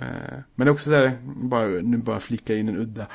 Eh, 0.00 0.38
Men 0.54 0.64
det 0.64 0.70
är 0.70 0.72
också 0.72 0.90
så 0.90 0.96
här, 0.96 1.18
bara, 1.22 1.66
nu 1.66 1.96
bara 1.96 2.20
flika 2.20 2.54
in 2.54 2.68
en 2.68 2.76
udda. 2.76 3.06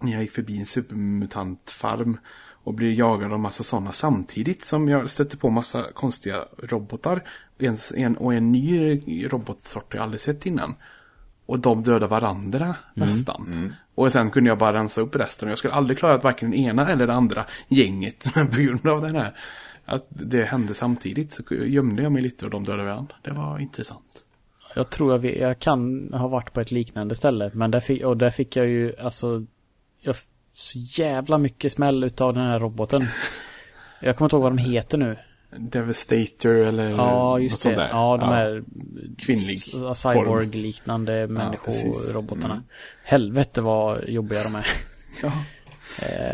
Jag 0.00 0.22
gick 0.22 0.30
förbi 0.30 0.58
en 0.58 0.66
supermutantfarm 0.66 2.18
och 2.66 2.74
blir 2.74 2.92
jagad 2.92 3.32
av 3.32 3.40
massa 3.40 3.62
sådana 3.62 3.92
samtidigt 3.92 4.64
som 4.64 4.88
jag 4.88 5.10
stötte 5.10 5.36
på 5.36 5.50
massa 5.50 5.92
konstiga 5.94 6.44
robotar. 6.62 7.22
En, 7.58 7.76
en, 7.94 8.16
och 8.16 8.34
en 8.34 8.52
ny 8.52 9.26
robotsort 9.28 9.94
jag 9.94 10.02
aldrig 10.02 10.20
sett 10.20 10.46
innan. 10.46 10.74
Och 11.46 11.58
de 11.58 11.82
dödar 11.82 12.08
varandra 12.08 12.74
nästan. 12.94 13.74
Och 13.94 14.12
sen 14.12 14.30
kunde 14.30 14.50
jag 14.50 14.58
bara 14.58 14.78
rensa 14.78 15.00
upp 15.00 15.16
resten. 15.16 15.48
Och 15.48 15.50
jag 15.50 15.58
skulle 15.58 15.74
aldrig 15.74 15.98
klara 15.98 16.14
att 16.14 16.24
varken 16.24 16.50
den 16.50 16.60
ena 16.60 16.88
eller 16.88 17.06
det 17.06 17.12
andra 17.12 17.46
gänget. 17.68 18.34
Men 18.34 18.46
på 18.50 18.60
grund 18.60 18.86
av 18.88 19.02
den 19.02 19.16
här, 19.16 19.38
att 19.84 20.06
det 20.08 20.44
hände 20.44 20.74
samtidigt 20.74 21.32
så 21.32 21.42
gömde 21.54 22.02
jag 22.02 22.12
mig 22.12 22.22
lite 22.22 22.44
och 22.44 22.50
de 22.50 22.64
dödade 22.64 22.84
varandra. 22.84 23.14
Det 23.22 23.30
var 23.30 23.58
intressant. 23.58 24.24
Jag 24.74 24.90
tror 24.90 25.12
jag, 25.12 25.36
jag 25.36 25.58
kan 25.58 26.12
ha 26.12 26.28
varit 26.28 26.52
på 26.52 26.60
ett 26.60 26.70
liknande 26.70 27.14
ställe. 27.14 27.50
Men 27.54 27.70
där 27.70 27.80
fick, 27.80 28.04
och 28.04 28.16
där 28.16 28.30
fick 28.30 28.56
jag 28.56 28.66
ju, 28.66 28.96
alltså, 28.96 29.46
jag, 30.00 30.16
så 30.56 30.78
jävla 31.02 31.38
mycket 31.38 31.72
smäll 31.72 32.04
utav 32.04 32.34
den 32.34 32.42
här 32.46 32.60
roboten. 32.60 33.06
Jag 34.00 34.16
kommer 34.16 34.26
inte 34.26 34.36
ihåg 34.36 34.42
vad 34.42 34.52
de 34.52 34.58
heter 34.58 34.98
nu. 34.98 35.16
Devastator 35.58 36.54
eller 36.56 36.90
Ja, 36.90 37.30
något 37.30 37.42
just 37.42 37.60
sånt 37.60 37.76
det. 37.76 37.82
där. 37.82 37.88
Ja, 37.88 38.16
de 38.16 38.28
här 38.28 38.64
Kvinnlig 39.18 39.60
cyborg-liknande 39.96 41.12
precis. 41.28 41.82
Mm. 41.82 41.92
människorobotarna. 41.92 42.62
Helvete 43.04 43.60
vad 43.60 44.08
jobbiga 44.08 44.42
de 44.42 44.54
är. 44.54 44.66
Ja. 45.22 45.32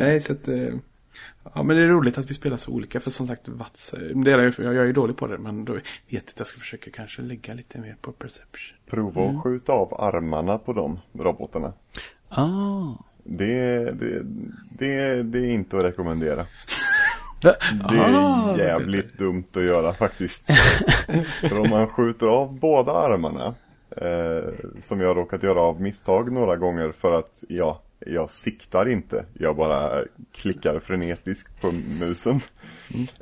Nej, 0.00 0.20
så 0.20 0.32
att... 0.32 0.48
eh, 0.48 0.74
Ja, 1.54 1.62
men 1.62 1.76
det 1.76 1.82
är 1.82 1.86
roligt 1.86 2.18
att 2.18 2.30
vi 2.30 2.34
spelar 2.34 2.56
så 2.56 2.70
olika. 2.72 3.00
För 3.00 3.10
som 3.10 3.26
sagt, 3.26 3.48
Vats, 3.48 3.94
eh, 3.94 4.00
det 4.00 4.32
är 4.32 4.38
jag, 4.38 4.54
jag 4.58 4.76
är 4.76 4.84
ju 4.84 4.92
dålig 4.92 5.16
på 5.16 5.26
det. 5.26 5.38
Men 5.38 5.64
då 5.64 5.72
vet 5.72 5.82
jag 6.08 6.18
att 6.18 6.38
jag 6.38 6.46
ska 6.46 6.58
försöka 6.58 6.90
kanske 6.90 7.22
lägga 7.22 7.54
lite 7.54 7.78
mer 7.78 7.96
på 8.00 8.12
perception. 8.12 8.76
Prova 8.90 9.28
att 9.30 9.42
skjuta 9.42 9.72
av 9.72 10.00
armarna 10.00 10.58
på 10.58 10.72
de 10.72 10.98
robotarna. 11.18 11.72
Ah. 12.28 12.92
Det, 13.24 13.84
det, 13.90 14.22
det, 14.78 15.22
det 15.22 15.38
är 15.38 15.50
inte 15.50 15.76
att 15.78 15.84
rekommendera. 15.84 16.46
Det 17.42 17.48
är 17.48 18.14
Ah, 18.14 18.56
jävligt 18.58 19.18
dumt 19.18 19.44
att 19.52 19.62
göra 19.62 19.94
faktiskt. 19.94 20.46
För 21.40 21.58
om 21.58 21.70
man 21.70 21.86
skjuter 21.86 22.26
av 22.26 22.58
båda 22.58 22.92
armarna, 22.92 23.54
eh, 23.96 24.52
som 24.82 25.00
jag 25.00 25.16
råkat 25.16 25.42
göra 25.42 25.60
av 25.60 25.80
misstag 25.80 26.32
några 26.32 26.56
gånger 26.56 26.92
för 26.92 27.12
att 27.12 27.44
ja, 27.48 27.80
jag 28.06 28.30
siktar 28.30 28.88
inte. 28.88 29.24
Jag 29.34 29.56
bara 29.56 30.04
klickar 30.32 30.78
frenetiskt 30.80 31.60
på 31.60 31.70
musen. 32.00 32.40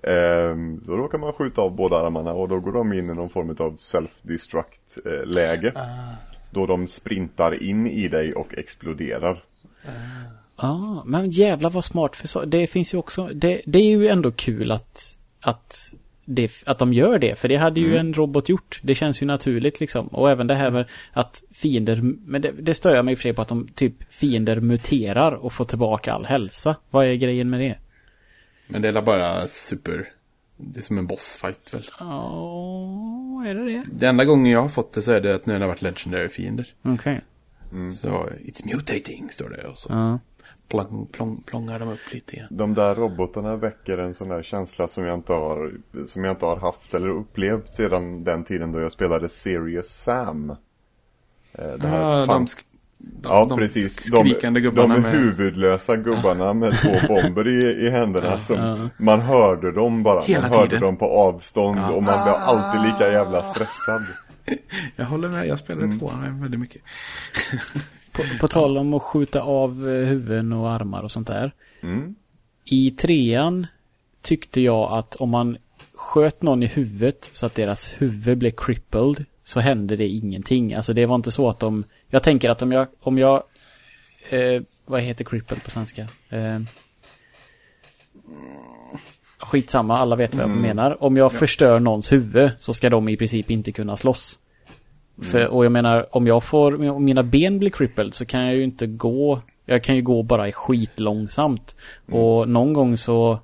Eh, 0.02 0.56
så 0.86 0.96
råkar 0.96 1.18
man 1.18 1.32
skjuta 1.32 1.62
av 1.62 1.76
båda 1.76 1.96
armarna 1.96 2.32
och 2.32 2.48
då 2.48 2.60
går 2.60 2.72
de 2.72 2.92
in 2.92 3.10
i 3.10 3.14
någon 3.14 3.28
form 3.28 3.50
av 3.58 3.76
self-destruct 3.76 4.98
eh, 5.06 5.26
läge. 5.26 5.72
Då 6.50 6.66
de 6.66 6.86
sprintar 6.86 7.62
in 7.62 7.86
i 7.86 8.08
dig 8.08 8.32
och 8.34 8.54
exploderar. 8.58 9.42
Ah, 10.56 11.02
men 11.04 11.30
jävlar 11.30 11.70
vad 11.70 11.84
smart 11.84 12.16
för. 12.16 12.46
Det 12.46 12.66
finns 12.66 12.94
ju 12.94 12.98
också, 12.98 13.28
det, 13.34 13.62
det 13.66 13.78
är 13.78 13.90
ju 13.90 14.08
ändå 14.08 14.32
kul 14.32 14.72
att, 14.72 15.16
att, 15.40 15.92
det, 16.24 16.62
att 16.66 16.78
de 16.78 16.92
gör 16.92 17.18
det. 17.18 17.38
För 17.38 17.48
det 17.48 17.56
hade 17.56 17.80
ju 17.80 17.96
en 17.96 18.14
robot 18.14 18.48
gjort. 18.48 18.80
Det 18.82 18.94
känns 18.94 19.22
ju 19.22 19.26
naturligt 19.26 19.80
liksom. 19.80 20.06
Och 20.06 20.30
även 20.30 20.46
det 20.46 20.54
här 20.54 20.70
med 20.70 20.86
att 21.12 21.42
fiender, 21.52 22.00
men 22.02 22.42
det, 22.42 22.52
det 22.60 22.74
stör 22.74 22.96
jag 22.96 23.04
mig 23.04 23.12
i 23.12 23.14
och 23.14 23.18
för 23.18 23.22
sig 23.22 23.32
på 23.32 23.42
att 23.42 23.48
de 23.48 23.68
typ 23.68 23.94
fiender 24.10 24.60
muterar 24.60 25.32
och 25.32 25.52
får 25.52 25.64
tillbaka 25.64 26.12
all 26.12 26.24
hälsa. 26.24 26.76
Vad 26.90 27.06
är 27.06 27.14
grejen 27.14 27.50
med 27.50 27.60
det? 27.60 27.78
Men 28.66 28.82
det 28.82 28.88
är 28.88 29.02
bara 29.02 29.46
super... 29.46 30.08
Det 30.62 30.80
är 30.80 30.82
som 30.82 30.98
en 30.98 31.06
bossfight 31.06 31.74
väl. 31.74 31.84
Ja, 31.98 33.44
är 33.46 33.54
det 33.54 33.64
det? 33.64 33.84
Det 33.92 34.06
enda 34.06 34.24
gången 34.24 34.52
jag 34.52 34.62
har 34.62 34.68
fått 34.68 34.92
det 34.92 35.02
så 35.02 35.12
är 35.12 35.20
det 35.20 35.34
att 35.34 35.44
det 35.44 35.52
har 35.52 35.66
varit 35.66 35.82
legendary 35.82 36.28
fiender. 36.28 36.66
Okej. 36.82 37.20
Så 37.92 38.08
it's 38.44 38.66
mutating 38.76 39.30
står 39.30 39.48
det 39.48 39.66
och 39.68 39.78
så 39.78 39.88
Ja. 39.92 40.18
plong, 40.68 41.06
plong, 41.12 41.42
plongar 41.46 41.78
de 41.78 41.88
upp 41.88 42.12
lite 42.12 42.36
igen. 42.36 42.48
De 42.50 42.74
där 42.74 42.94
robotarna 42.94 43.56
väcker 43.56 43.98
en 43.98 44.14
sån 44.14 44.28
där 44.28 44.42
känsla 44.42 44.88
som 44.88 45.04
jag 45.04 45.14
inte 45.14 45.32
har, 45.32 45.72
som 46.06 46.24
jag 46.24 46.32
inte 46.32 46.46
har 46.46 46.56
haft 46.56 46.94
eller 46.94 47.08
upplevt 47.08 47.74
sedan 47.74 48.24
den 48.24 48.44
tiden 48.44 48.72
då 48.72 48.80
jag 48.80 48.92
spelade 48.92 49.28
Serious 49.28 49.88
Sam. 49.88 50.50
Eh, 50.50 50.56
Det 51.78 51.86
här 51.88 52.00
Ja, 52.00 52.16
de, 52.18 52.26
fanns- 52.26 52.56
sk- 52.56 52.64
de, 52.98 53.28
ja, 53.28 53.46
de 53.48 53.58
precis. 53.58 54.00
skrikande 54.00 54.60
de, 54.60 54.64
gubbarna 54.64 54.94
de 54.94 55.00
med... 55.00 55.12
huvudlösa 55.12 55.96
gubbarna 55.96 56.52
med 56.52 56.72
två 56.72 56.90
bomber 57.08 57.48
i, 57.48 57.86
i 57.86 57.90
händerna 57.90 58.40
som 58.40 58.56
ja. 58.56 58.88
man 58.98 59.20
hörde 59.20 59.72
dem 59.72 60.02
bara. 60.02 60.20
Hela 60.20 60.40
man 60.48 60.50
hörde 60.58 60.68
tiden. 60.68 60.82
dem 60.82 60.96
på 60.96 61.06
avstånd 61.06 61.78
Ja. 61.78 61.90
och 61.90 62.02
man 62.02 62.24
blev 62.24 62.34
alltid 62.34 62.80
lika 62.92 63.12
jävla 63.12 63.42
stressad. 63.42 64.02
Jag 64.96 65.04
håller 65.04 65.28
med, 65.28 65.46
jag 65.46 65.58
spelade 65.58 65.86
mm. 65.86 65.98
tvåan 65.98 66.40
väldigt 66.40 66.60
mycket. 66.60 66.82
På, 68.12 68.22
på 68.40 68.48
tal 68.48 68.78
om 68.78 68.94
att 68.94 69.02
skjuta 69.02 69.40
av 69.40 69.88
eh, 69.88 70.06
huvuden 70.06 70.52
och 70.52 70.70
armar 70.70 71.02
och 71.02 71.10
sånt 71.10 71.26
där. 71.26 71.52
Mm. 71.80 72.14
I 72.64 72.90
trean 72.90 73.66
tyckte 74.22 74.60
jag 74.60 74.92
att 74.92 75.16
om 75.16 75.30
man 75.30 75.56
sköt 75.94 76.42
någon 76.42 76.62
i 76.62 76.66
huvudet 76.66 77.30
så 77.32 77.46
att 77.46 77.54
deras 77.54 77.94
huvud 77.98 78.38
blev 78.38 78.50
crippled 78.50 79.24
så 79.44 79.60
hände 79.60 79.96
det 79.96 80.08
ingenting. 80.08 80.74
Alltså 80.74 80.92
det 80.92 81.06
var 81.06 81.14
inte 81.14 81.30
så 81.30 81.48
att 81.48 81.58
de... 81.58 81.84
Jag 82.08 82.22
tänker 82.22 82.50
att 82.50 82.62
om 82.62 82.72
jag... 82.72 82.86
Om 83.00 83.18
jag 83.18 83.42
eh, 84.30 84.62
vad 84.84 85.00
heter 85.00 85.24
crippled 85.24 85.64
på 85.64 85.70
svenska? 85.70 86.08
Eh, 86.28 86.60
skitsamma, 89.40 89.98
alla 89.98 90.16
vet 90.16 90.34
vad 90.34 90.42
jag 90.42 90.50
menar. 90.50 91.02
Om 91.02 91.16
jag 91.16 91.32
förstör 91.32 91.80
någons 91.80 92.12
huvud 92.12 92.50
så 92.58 92.74
ska 92.74 92.90
de 92.90 93.08
i 93.08 93.16
princip 93.16 93.50
inte 93.50 93.72
kunna 93.72 93.96
slåss. 93.96 94.38
För, 95.22 95.46
och 95.46 95.64
jag 95.64 95.72
menar, 95.72 96.16
om 96.16 96.26
jag 96.26 96.44
får, 96.44 96.90
om 96.90 97.04
mina 97.04 97.22
ben 97.22 97.58
blir 97.58 97.70
crippled 97.70 98.14
så 98.14 98.24
kan 98.24 98.40
jag 98.40 98.56
ju 98.56 98.64
inte 98.64 98.86
gå, 98.86 99.40
jag 99.66 99.84
kan 99.84 99.96
ju 99.96 100.02
gå 100.02 100.22
bara 100.22 100.52
skitlångsamt. 100.52 101.76
Och 102.10 102.48
någon 102.48 102.72
gång 102.72 102.96
så 102.96 103.38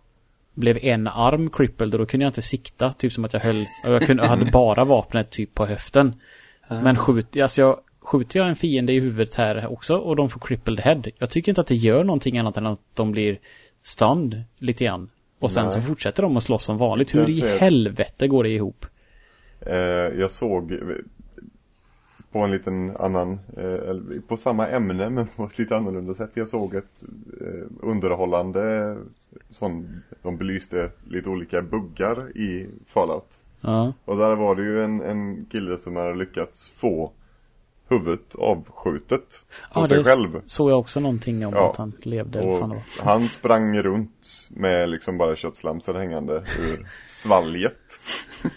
blev 0.54 0.76
en 0.76 1.06
arm 1.06 1.50
crippled 1.50 1.94
och 1.94 1.98
då 1.98 2.06
kunde 2.06 2.24
jag 2.24 2.30
inte 2.30 2.42
sikta, 2.42 2.92
typ 2.92 3.12
som 3.12 3.24
att 3.24 3.32
jag 3.32 3.40
höll, 3.40 3.66
jag, 3.84 4.02
kunde, 4.02 4.22
jag 4.22 4.30
hade 4.30 4.44
bara 4.52 4.84
vapnet 4.84 5.30
typ 5.30 5.54
på 5.54 5.66
höften. 5.66 6.20
Men 6.68 6.96
skjut, 6.96 7.36
alltså 7.36 7.60
jag, 7.60 7.78
skjuter 8.00 8.40
jag 8.40 8.48
en 8.48 8.56
fiende 8.56 8.92
i 8.92 9.00
huvudet 9.00 9.34
här 9.34 9.72
också 9.72 9.96
och 9.96 10.16
de 10.16 10.30
får 10.30 10.40
crippled 10.40 10.80
head, 10.80 11.02
jag 11.18 11.30
tycker 11.30 11.52
inte 11.52 11.60
att 11.60 11.66
det 11.66 11.74
gör 11.74 12.04
någonting 12.04 12.38
annat 12.38 12.56
än 12.56 12.66
att 12.66 12.80
de 12.94 13.12
blir 13.12 13.38
stunned 13.82 14.44
lite 14.58 14.84
grann. 14.84 15.10
Och 15.38 15.52
sen 15.52 15.62
Nej. 15.64 15.72
så 15.72 15.80
fortsätter 15.80 16.22
de 16.22 16.36
att 16.36 16.42
slåss 16.42 16.64
som 16.64 16.78
vanligt. 16.78 17.14
Hur 17.14 17.28
i 17.28 17.36
ser- 17.36 17.58
helvete 17.58 18.28
går 18.28 18.42
det 18.44 18.50
ihop? 18.50 18.86
Eh, 19.60 19.76
jag 20.20 20.30
såg 20.30 20.72
eh, 20.72 20.78
på 22.32 22.38
en 22.38 22.50
liten 22.50 22.96
annan, 22.96 23.38
eh, 23.56 24.20
på 24.28 24.36
samma 24.36 24.68
ämne 24.68 25.10
men 25.10 25.26
på 25.26 25.44
ett 25.44 25.58
lite 25.58 25.76
annorlunda 25.76 26.14
sätt. 26.14 26.30
Jag 26.34 26.48
såg 26.48 26.74
ett 26.74 27.04
eh, 27.40 27.66
underhållande 27.80 28.96
sån, 29.50 30.02
de 30.22 30.36
belyste 30.36 30.90
lite 31.08 31.28
olika 31.30 31.62
buggar 31.62 32.36
i 32.36 32.66
Fallout. 32.86 33.40
Ja. 33.60 33.92
Och 34.04 34.16
där 34.16 34.36
var 34.36 34.54
det 34.56 34.62
ju 34.62 34.84
en, 34.84 35.00
en 35.00 35.44
kille 35.44 35.76
som 35.76 35.96
hade 35.96 36.14
lyckats 36.14 36.70
få 36.76 37.12
huvudet 37.88 38.34
avskjutet 38.34 39.40
på 39.72 39.80
Ja, 39.80 39.86
sig 39.86 39.96
det 39.98 40.04
själv. 40.04 40.40
såg 40.46 40.70
jag 40.70 40.78
också 40.78 41.00
någonting 41.00 41.46
om 41.46 41.54
Ja. 41.54 41.70
att 41.70 41.76
han 41.76 41.92
levde. 42.02 42.40
Och 42.40 42.70
han 43.04 43.28
sprang 43.28 43.78
runt 43.82 44.48
med 44.50 44.88
liksom 44.88 45.18
bara 45.18 45.36
köttslamsor 45.36 45.94
hängande 45.94 46.34
ur 46.60 46.86
svalget. 47.06 48.00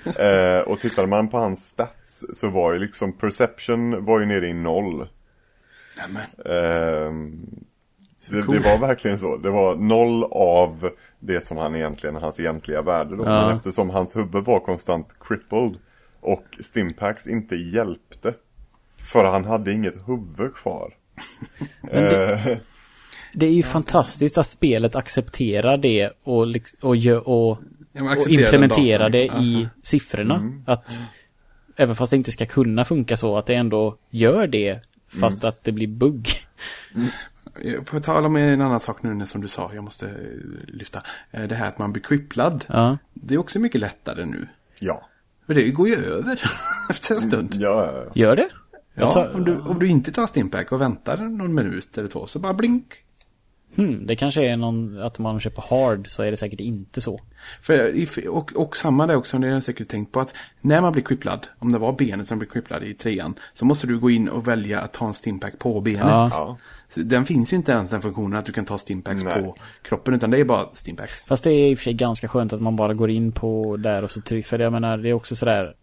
eh, 0.20 0.60
och 0.72 0.80
tittade 0.80 1.08
man 1.08 1.28
på 1.30 1.38
hans 1.38 1.68
stats 1.70 2.26
så 2.34 2.50
var 2.50 2.74
ju 2.74 2.80
liksom 2.80 3.14
perception 3.14 4.06
var 4.06 4.20
ju 4.20 4.26
nere 4.26 4.48
i 4.48 4.54
noll. 4.54 5.08
Ehm, 6.46 7.46
det, 8.30 8.42
coolt. 8.42 8.64
det 8.64 8.70
var 8.70 8.78
verkligen 8.78 9.20
så. 9.20 9.38
Det 9.38 9.50
var 9.50 9.76
noll 9.76 10.24
av 10.32 10.90
det 11.20 11.42
som 11.44 11.58
han 11.58 11.76
egentligen, 11.76 12.16
hans 12.16 12.40
egentliga 12.40 12.82
värde 12.82 13.16
då. 13.16 13.24
Ja. 13.24 13.48
Men 13.48 13.56
eftersom 13.58 13.90
hans 13.90 14.16
huvud 14.16 14.46
var 14.46 14.60
konstant 14.60 15.08
crippled 15.20 15.78
och 16.20 16.46
Stimpaks 16.60 17.28
inte 17.28 17.56
hjälpte. 17.56 18.34
För 19.12 19.26
han 19.26 19.46
hade 19.46 19.72
inget 19.74 19.96
huvud 20.08 20.56
kvar. 20.56 20.94
det- 21.82 22.34
Eh, 22.34 22.58
Det 23.34 23.46
är 23.46 23.52
ju 23.52 23.64
fantastiskt 23.64 24.38
att 24.38 24.48
spelet 24.48 24.96
accepterar 24.96 25.78
det 25.78 26.12
och, 26.24 26.46
liks- 26.48 26.76
och, 26.82 27.28
och, 27.50 27.60
men 27.92 28.08
och 28.08 28.28
implementerar 28.30 29.10
det 29.10 29.24
i 29.24 29.30
liksom. 29.30 29.68
siffrorna. 29.84 30.54
Att 30.66 31.00
även 31.76 31.96
fast 31.96 32.10
det 32.10 32.16
inte 32.16 32.32
ska 32.32 32.46
kunna 32.46 32.86
funka 32.86 33.18
så, 33.18 33.38
att 33.38 33.46
det 33.46 33.56
ändå 33.56 33.98
gör 34.10 34.48
det 34.48 34.80
fast 35.20 35.44
att 35.44 35.64
det 35.64 35.72
blir 35.72 35.88
bugg. 35.88 36.30
Aha. 36.96 37.08
På 37.86 38.00
tal 38.00 38.26
om 38.26 38.36
en 38.36 38.62
annan 38.62 38.80
sak 38.80 39.04
nu 39.04 39.26
som 39.26 39.42
du 39.42 39.48
sa, 39.48 39.72
jag 39.74 39.84
måste 39.84 40.06
eh, 40.08 40.14
lyfta. 40.68 41.02
Eh, 41.32 41.44
Det 41.44 41.56
här 41.56 41.68
att 41.68 41.78
man 41.78 41.92
blir 41.94 42.04
cripplad. 42.04 42.66
Ja. 42.68 42.98
Det 43.14 43.34
är 43.34 43.38
också 43.38 43.60
mycket 43.60 43.82
lättare 43.82 44.26
nu. 44.26 44.48
ja. 44.80 45.06
För 45.46 45.54
det 45.54 45.70
går 45.72 45.88
ju 45.88 45.96
över 45.96 46.40
efter 46.90 47.16
en 47.16 47.22
stund. 47.22 47.56
Ja, 47.56 47.86
ja, 47.86 48.04
ja. 48.06 48.12
Gör 48.16 48.36
det? 48.36 48.50
Ja, 48.94 49.12
tar- 49.12 49.36
om, 49.36 49.46
du, 49.46 49.60
om 49.60 49.80
du 49.80 49.88
inte 49.88 50.12
tar 50.12 50.28
Stimpack 50.28 50.72
och 50.72 50.82
väntar 50.82 51.18
någon 51.18 51.56
minut 51.56 51.98
eller 51.98 52.10
två 52.10 52.28
så 52.28 52.40
bara 52.40 52.54
blink. 52.54 52.86
Hmm, 53.76 54.08
det 54.08 54.16
kanske 54.16 54.46
är 54.46 54.58
någon, 54.58 55.02
att 55.02 55.20
man 55.20 55.40
köper 55.40 55.64
hard 55.70 56.08
så 56.08 56.24
är 56.24 56.32
det 56.32 56.38
säkert 56.38 56.60
inte 56.60 57.02
så. 57.02 57.20
För, 57.62 57.94
och, 58.30 58.52
och 58.56 58.78
samma 58.78 59.08
där 59.08 59.16
också, 59.16 59.38
det 59.38 59.48
har 59.48 59.54
jag 59.54 59.64
säkert 59.64 59.88
tänkt 59.88 60.12
på 60.12 60.20
att 60.20 60.34
när 60.62 60.82
man 60.82 60.92
blir 60.92 61.04
cripplad, 61.04 61.48
om 61.60 61.72
det 61.72 61.78
var 61.78 61.94
benet 61.94 62.28
som 62.28 62.40
blir 62.40 62.50
cripplad 62.50 62.84
i 62.84 62.94
trean, 62.94 63.36
så 63.54 63.66
måste 63.66 63.88
du 63.88 64.00
gå 64.00 64.10
in 64.10 64.30
och 64.30 64.48
välja 64.48 64.82
att 64.82 64.94
ta 64.94 65.08
en 65.08 65.14
stimpack 65.14 65.60
på 65.60 65.82
benet. 65.82 66.06
Ja. 66.08 66.58
den 66.96 67.26
finns 67.26 67.54
ju 67.54 67.58
inte 67.58 67.72
ens 67.72 67.90
den 67.90 68.02
funktionen 68.02 68.40
att 68.40 68.46
du 68.46 68.52
kan 68.52 68.66
ta 68.66 68.78
stimpacks 68.78 69.24
Nej. 69.24 69.44
på 69.44 69.56
kroppen, 69.82 70.14
utan 70.14 70.32
det 70.32 70.40
är 70.40 70.46
bara 70.46 70.66
stimpacks. 70.74 71.28
Fast 71.28 71.44
det 71.44 71.52
är 71.52 71.72
i 71.72 71.74
och 71.74 71.78
för 71.78 71.84
sig 71.84 71.94
ganska 71.94 72.28
skönt 72.28 72.54
att 72.54 72.62
man 72.62 72.76
bara 72.76 72.94
går 72.94 73.10
in 73.10 73.32
på 73.32 73.78
där 73.78 74.04
och 74.04 74.12
så 74.12 74.22
trycker. 74.22 74.50
För 74.50 74.60
jag 74.60 74.74
menar, 74.74 74.98
det 74.98 75.10
är 75.10 75.14
också 75.14 75.36
sådär. 75.36 75.76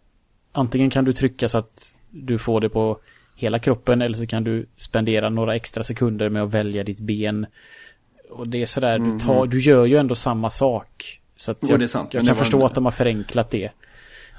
Antingen 0.52 0.90
kan 0.90 1.04
du 1.04 1.12
trycka 1.12 1.48
så 1.48 1.59
att 1.59 1.95
du 2.23 2.39
får 2.39 2.61
det 2.61 2.69
på 2.69 2.99
hela 3.37 3.59
kroppen 3.59 4.03
eller 4.03 4.17
så 4.17 4.27
kan 4.27 4.45
du 4.45 4.67
spendera 4.77 5.29
några 5.31 5.55
extra 5.57 5.85
sekunder 5.85 6.29
med 6.29 6.43
att 6.43 6.55
välja 6.55 6.85
ditt 6.85 6.99
ben. 7.01 7.47
Och 8.31 8.49
det 8.49 8.62
är 8.62 8.67
sådär, 8.67 8.99
du, 8.99 9.19
tar, 9.19 9.47
du 9.47 9.61
gör 9.61 9.87
ju 9.87 9.97
ändå 9.97 10.14
samma 10.14 10.51
sak. 10.51 11.21
Så 11.37 11.51
att 11.51 11.59
jag, 11.69 11.91
sant, 11.91 12.14
jag 12.14 12.27
kan 12.27 12.37
förstå 12.37 12.59
en- 12.59 12.64
att 12.67 12.75
de 12.75 12.85
har 12.85 12.93
förenklat 12.93 13.51
det. 13.51 13.64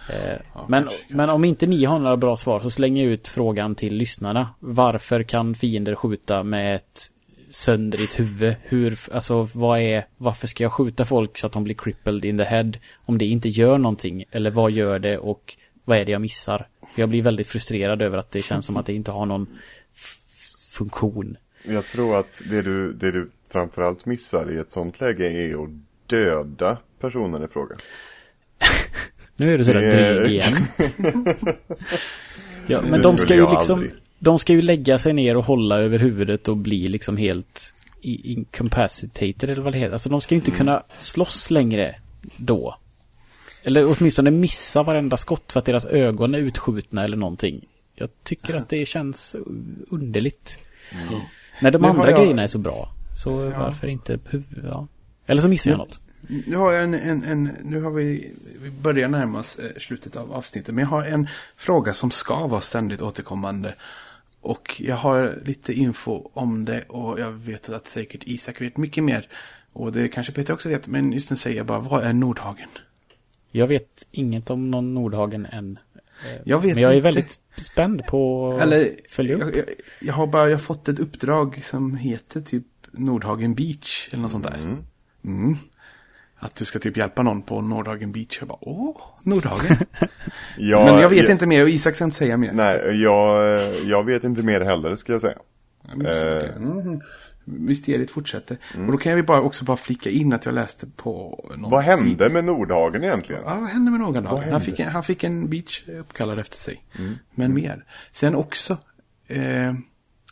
Eh, 0.09 0.33
Ja, 0.53 0.65
men, 0.69 0.83
kanske, 0.83 1.03
men 1.09 1.29
om 1.29 1.45
inte 1.45 1.67
ni 1.67 1.85
har 1.85 1.99
några 1.99 2.17
bra 2.17 2.37
svar 2.37 2.59
så 2.59 2.69
slänger 2.69 3.03
jag 3.03 3.11
ut 3.11 3.27
frågan 3.27 3.75
till 3.75 3.93
lyssnarna. 3.93 4.49
Varför 4.59 5.23
kan 5.23 5.55
fiender 5.55 5.95
skjuta 5.95 6.43
med 6.43 6.75
ett 6.75 7.01
söndrigt 7.51 8.19
huvud? 8.19 8.55
Hur, 8.63 8.99
alltså 9.11 9.49
vad 9.53 9.79
är, 9.79 10.05
varför 10.17 10.47
ska 10.47 10.63
jag 10.63 10.71
skjuta 10.73 11.05
folk 11.05 11.37
så 11.37 11.47
att 11.47 11.53
de 11.53 11.63
blir 11.63 11.75
crippled 11.75 12.25
in 12.25 12.37
the 12.37 12.43
head? 12.43 12.71
Om 13.05 13.17
det 13.17 13.25
inte 13.25 13.49
gör 13.49 13.77
någonting, 13.77 14.23
eller 14.31 14.51
vad 14.51 14.71
gör 14.71 14.99
det 14.99 15.17
och 15.17 15.55
vad 15.87 15.97
är 15.97 16.05
det 16.05 16.11
jag 16.11 16.21
missar? 16.21 16.67
För 16.93 17.01
jag 17.01 17.09
blir 17.09 17.21
väldigt 17.21 17.47
frustrerad 17.47 18.01
över 18.01 18.17
att 18.17 18.31
det 18.31 18.41
känns 18.41 18.65
som 18.65 18.77
att 18.77 18.85
det 18.85 18.93
inte 18.93 19.11
har 19.11 19.25
någon 19.25 19.47
funktion. 20.69 21.37
Jag 21.63 21.85
tror 21.85 22.19
att 22.19 22.41
det 22.49 22.61
du, 22.61 22.93
det 22.93 23.11
du 23.11 23.29
framförallt 23.51 24.05
missar 24.05 24.51
i 24.51 24.57
ett 24.57 24.71
sånt 24.71 25.01
läge 25.01 25.25
är 25.27 25.63
att 25.63 25.69
döda 26.07 26.77
personen 26.99 27.43
i 27.43 27.47
fråga. 27.47 27.75
Nu 29.35 29.53
är 29.53 29.57
du 29.57 29.65
sådär 29.65 29.81
Det- 29.81 30.13
dryg 30.13 30.31
igen. 30.31 30.53
ja, 32.67 32.81
men 32.81 33.01
de 33.01 33.17
ska 33.17 33.35
ju 33.35 33.49
liksom, 33.49 33.73
aldrig. 33.79 33.91
de 34.19 34.39
ska 34.39 34.53
ju 34.53 34.61
lägga 34.61 34.99
sig 34.99 35.13
ner 35.13 35.37
och 35.37 35.45
hålla 35.45 35.79
över 35.79 35.99
huvudet 35.99 36.47
och 36.47 36.57
bli 36.57 36.87
liksom 36.87 37.17
helt 37.17 37.73
incapacitated 38.01 39.49
eller 39.49 39.61
vad 39.61 39.73
det 39.73 39.79
heter. 39.79 39.93
Alltså 39.93 40.09
de 40.09 40.21
ska 40.21 40.35
ju 40.35 40.39
inte 40.39 40.51
Mm. 40.51 40.57
kunna 40.57 40.83
slåss 40.97 41.51
längre 41.51 41.95
då. 42.37 42.77
Eller 43.63 43.95
åtminstone 43.97 44.31
missa 44.31 44.83
varenda 44.83 45.17
skott 45.17 45.51
för 45.51 45.59
att 45.59 45.65
deras 45.65 45.85
ögon 45.85 46.35
är 46.35 46.39
utskjutna 46.39 47.03
eller 47.03 47.17
någonting. 47.17 47.65
Jag 47.95 48.09
tycker 48.23 48.55
att 48.55 48.69
det 48.69 48.85
känns 48.85 49.35
underligt. 49.89 50.57
När 51.61 51.71
de 51.71 51.81
Nu 51.81 51.87
andra 51.87 52.09
jag- 52.11 52.19
grejerna 52.19 52.43
är 52.43 52.47
så 52.47 52.57
bra. 52.57 52.93
Så 53.23 53.49
varför 53.49 53.87
inte 53.87 54.19
ja. 54.63 54.87
Eller 55.27 55.41
så 55.41 55.47
missar 55.47 55.71
jag 55.71 55.77
något. 55.77 55.99
Nu 56.47 56.55
har 56.55 56.71
jag 56.71 56.83
en, 56.83 56.93
en, 56.93 57.23
en 57.23 57.51
nu 57.63 57.81
har 57.81 57.91
vi, 57.91 58.31
vi 58.61 58.69
börjar 58.69 59.07
närma 59.07 59.39
oss 59.39 59.59
eh, 59.59 59.69
slutet 59.77 60.15
av 60.15 60.33
avsnittet. 60.33 60.75
Men 60.75 60.81
jag 60.81 60.89
har 60.89 61.03
en 61.05 61.27
fråga 61.55 61.93
som 61.93 62.11
ska 62.11 62.47
vara 62.47 62.61
ständigt 62.61 63.01
återkommande. 63.01 63.75
Och 64.41 64.75
jag 64.81 64.95
har 64.95 65.39
lite 65.45 65.73
info 65.73 66.29
om 66.33 66.65
det 66.65 66.83
och 66.87 67.19
jag 67.19 67.31
vet 67.31 67.69
att 67.69 67.87
säkert 67.87 68.21
Isak 68.23 68.61
vet 68.61 68.77
mycket 68.77 69.03
mer. 69.03 69.27
Och 69.73 69.91
det 69.91 70.07
kanske 70.07 70.33
Peter 70.33 70.53
också 70.53 70.69
vet, 70.69 70.87
men 70.87 71.11
just 71.13 71.29
nu 71.29 71.35
säger 71.37 71.57
jag 71.57 71.65
bara, 71.65 71.79
vad 71.79 72.03
är 72.03 72.13
Nordhagen? 72.13 72.69
Jag 73.51 73.67
vet 73.67 74.07
inget 74.11 74.49
om 74.49 74.71
någon 74.71 74.93
Nordhagen 74.93 75.45
än. 75.45 75.79
Jag 76.43 76.59
vet 76.59 76.73
Men 76.73 76.83
jag 76.83 76.95
är 76.95 77.01
väldigt 77.01 77.39
spänd 77.55 78.05
på 78.05 78.51
att 78.51 78.61
Eller, 78.61 78.91
följa 79.09 79.35
upp. 79.35 79.41
jag, 79.41 79.57
jag, 79.57 79.65
jag 80.01 80.13
har 80.13 80.27
bara 80.27 80.43
jag 80.43 80.51
har 80.57 80.59
fått 80.59 80.89
ett 80.89 80.99
uppdrag 80.99 81.61
som 81.63 81.95
heter 81.95 82.41
typ 82.41 82.65
Nordhagen 82.91 83.55
Beach 83.55 84.09
eller 84.11 84.21
något 84.21 84.31
sånt 84.31 84.43
där. 84.43 84.53
Mm. 84.57 84.77
Mm. 85.25 85.55
Att 86.39 86.55
du 86.55 86.65
ska 86.65 86.79
typ 86.79 86.97
hjälpa 86.97 87.23
någon 87.23 87.41
på 87.41 87.61
Nordhagen 87.61 88.11
Beach. 88.11 88.37
Jag 88.39 88.47
bara, 88.47 88.57
åh, 88.61 89.01
Nordhagen. 89.23 89.77
Ja, 90.57 90.85
Men 90.85 91.01
jag 91.01 91.09
vet 91.09 91.23
jag, 91.23 91.31
inte 91.31 91.47
mer 91.47 91.63
och 91.63 91.69
Isak 91.69 91.95
ska 91.95 92.03
inte 92.03 92.17
säga 92.17 92.37
mer. 92.37 92.51
Nej, 92.53 93.01
jag, 93.01 93.59
jag 93.85 94.03
vet 94.03 94.23
inte 94.23 94.43
mer 94.43 94.61
heller 94.61 94.95
skulle 94.95 95.13
jag 95.13 95.21
säga. 95.21 95.37
Eh. 95.87 96.55
Mm. 96.55 97.01
Mysteriet 97.49 98.11
fortsätter. 98.11 98.57
Och 98.85 98.91
då 98.91 98.97
kan 98.97 99.17
ju 99.17 99.23
bara 99.23 99.41
också 99.41 99.65
bara 99.65 99.77
flika 99.77 100.09
in 100.09 100.33
att 100.33 100.45
jag 100.45 100.53
läste 100.55 100.87
på 100.95 101.45
någon 101.57 101.71
Vad 101.71 101.83
sida- 101.83 101.95
hände 101.97 102.29
med 102.29 102.45
Nordhagen 102.45 103.03
egentligen? 103.03 103.41
Ja, 103.45 103.55
vad 103.59 103.69
hände 103.69 103.91
med 103.91 103.99
Nordhagen? 103.99 104.51
Han 104.51 104.61
fick, 104.61 104.79
en, 104.79 104.89
han 104.89 105.03
fick 105.03 105.23
en 105.23 105.49
beach 105.49 105.83
uppkallad 105.87 106.39
efter 106.39 106.57
sig. 106.57 106.83
Men 107.35 107.53
mer. 107.53 107.85
Sen 108.11 108.35
också 108.35 108.77
eh, 109.27 109.73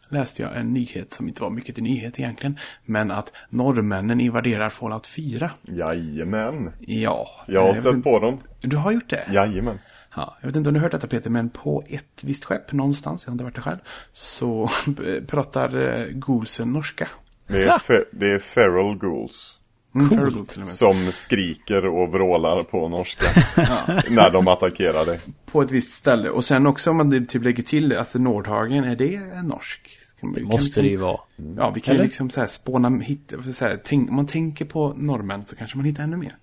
läste 0.09 0.41
jag 0.41 0.57
en 0.57 0.73
nyhet 0.73 1.11
som 1.13 1.27
inte 1.27 1.41
var 1.43 1.49
mycket 1.49 1.75
till 1.75 1.83
nyhet 1.83 2.19
egentligen. 2.19 2.57
Men 2.85 3.11
att 3.11 3.33
norrmännen 3.49 4.19
invaderar 4.21 4.69
Fallout 4.69 5.07
4. 5.07 5.49
Jajamän. 5.61 6.71
Ja. 6.79 7.27
Jag 7.47 7.61
har 7.61 7.69
eh, 7.69 7.73
stött 7.75 8.03
på 8.03 8.19
dem. 8.19 8.39
Du 8.61 8.77
har 8.77 8.91
gjort 8.91 9.09
det? 9.09 9.27
Jajamän. 9.31 9.79
Ja, 10.15 10.37
jag 10.41 10.47
vet 10.47 10.55
inte 10.55 10.69
om 10.69 10.73
du 10.73 10.79
har 10.79 10.83
hört 10.83 10.91
detta 10.91 11.07
Peter, 11.07 11.29
men 11.29 11.49
på 11.49 11.83
ett 11.87 12.23
visst 12.23 12.45
skepp 12.45 12.71
någonstans, 12.71 13.23
jag 13.25 13.29
har 13.29 13.33
inte 13.33 13.43
varit 13.43 13.55
där 13.55 13.61
själv, 13.61 13.77
så 14.13 14.69
pratar 15.27 15.99
eh, 15.99 16.07
Goulsen 16.11 16.71
norska. 16.73 17.07
Det 17.47 17.63
är, 17.63 17.77
fe- 17.77 18.05
det 18.11 18.31
är 18.31 18.39
feral 18.39 18.97
ghouls. 18.97 19.59
Mm, 19.95 20.09
Coolt. 20.09 20.57
Som 20.67 21.11
skriker 21.11 21.85
och 21.85 22.09
vrålar 22.11 22.63
på 22.63 22.89
norska. 22.89 23.25
när 24.09 24.29
de 24.31 24.47
attackerar 24.47 25.05
dig. 25.05 25.19
På 25.45 25.61
ett 25.61 25.71
visst 25.71 25.91
ställe. 25.91 26.29
Och 26.29 26.45
sen 26.45 26.67
också 26.67 26.89
om 26.91 26.97
man 26.97 27.27
typ 27.27 27.43
lägger 27.43 27.63
till, 27.63 27.97
alltså 27.97 28.19
Nordhagen, 28.19 28.83
är 28.83 28.95
det 28.95 29.15
en 29.15 29.45
norsk? 29.45 29.99
Kan 30.19 30.33
Det 30.33 30.41
måste 30.43 30.63
liksom, 30.65 30.83
det 30.83 30.89
ju 30.89 30.97
vara. 30.97 31.19
Ja, 31.57 31.69
vi 31.71 31.79
kan 31.79 31.93
ju 31.93 31.95
Eller? 31.95 32.05
liksom 32.05 32.29
så 32.29 32.39
här 32.39 32.47
spåna, 32.47 32.89
hitta, 32.89 33.53
så 33.53 33.65
här, 33.65 33.79
tänk, 33.83 34.09
om 34.09 34.15
man 34.15 34.27
tänker 34.27 34.65
på 34.65 34.93
norrmän 34.97 35.45
så 35.45 35.55
kanske 35.55 35.77
man 35.77 35.85
hittar 35.85 36.03
ännu 36.03 36.17
mer. 36.17 36.35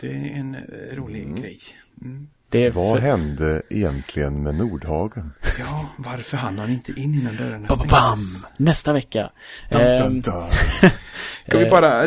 Det 0.00 0.06
är 0.08 0.34
en 0.38 0.54
eh, 0.54 0.96
rolig 0.96 1.36
grej. 1.36 1.58
Mm. 2.02 2.28
Det 2.52 2.66
är 2.66 2.70
Vad 2.70 2.96
för... 2.96 3.02
hände 3.06 3.62
egentligen 3.70 4.42
med 4.42 4.54
Nordhagen? 4.54 5.32
Ja, 5.58 5.90
varför 5.98 6.36
hann 6.36 6.58
han 6.58 6.70
inte 6.70 6.92
in 6.92 7.14
innan 7.14 7.36
dörrarna 7.36 7.66
Bam, 7.68 7.86
bam! 7.88 8.18
Nästa 8.56 8.92
vecka. 8.92 9.30
Ehm, 9.70 10.22
Kan 11.46 11.60
vi 11.60 11.64
Eh. 11.64 11.70
bara, 11.70 12.06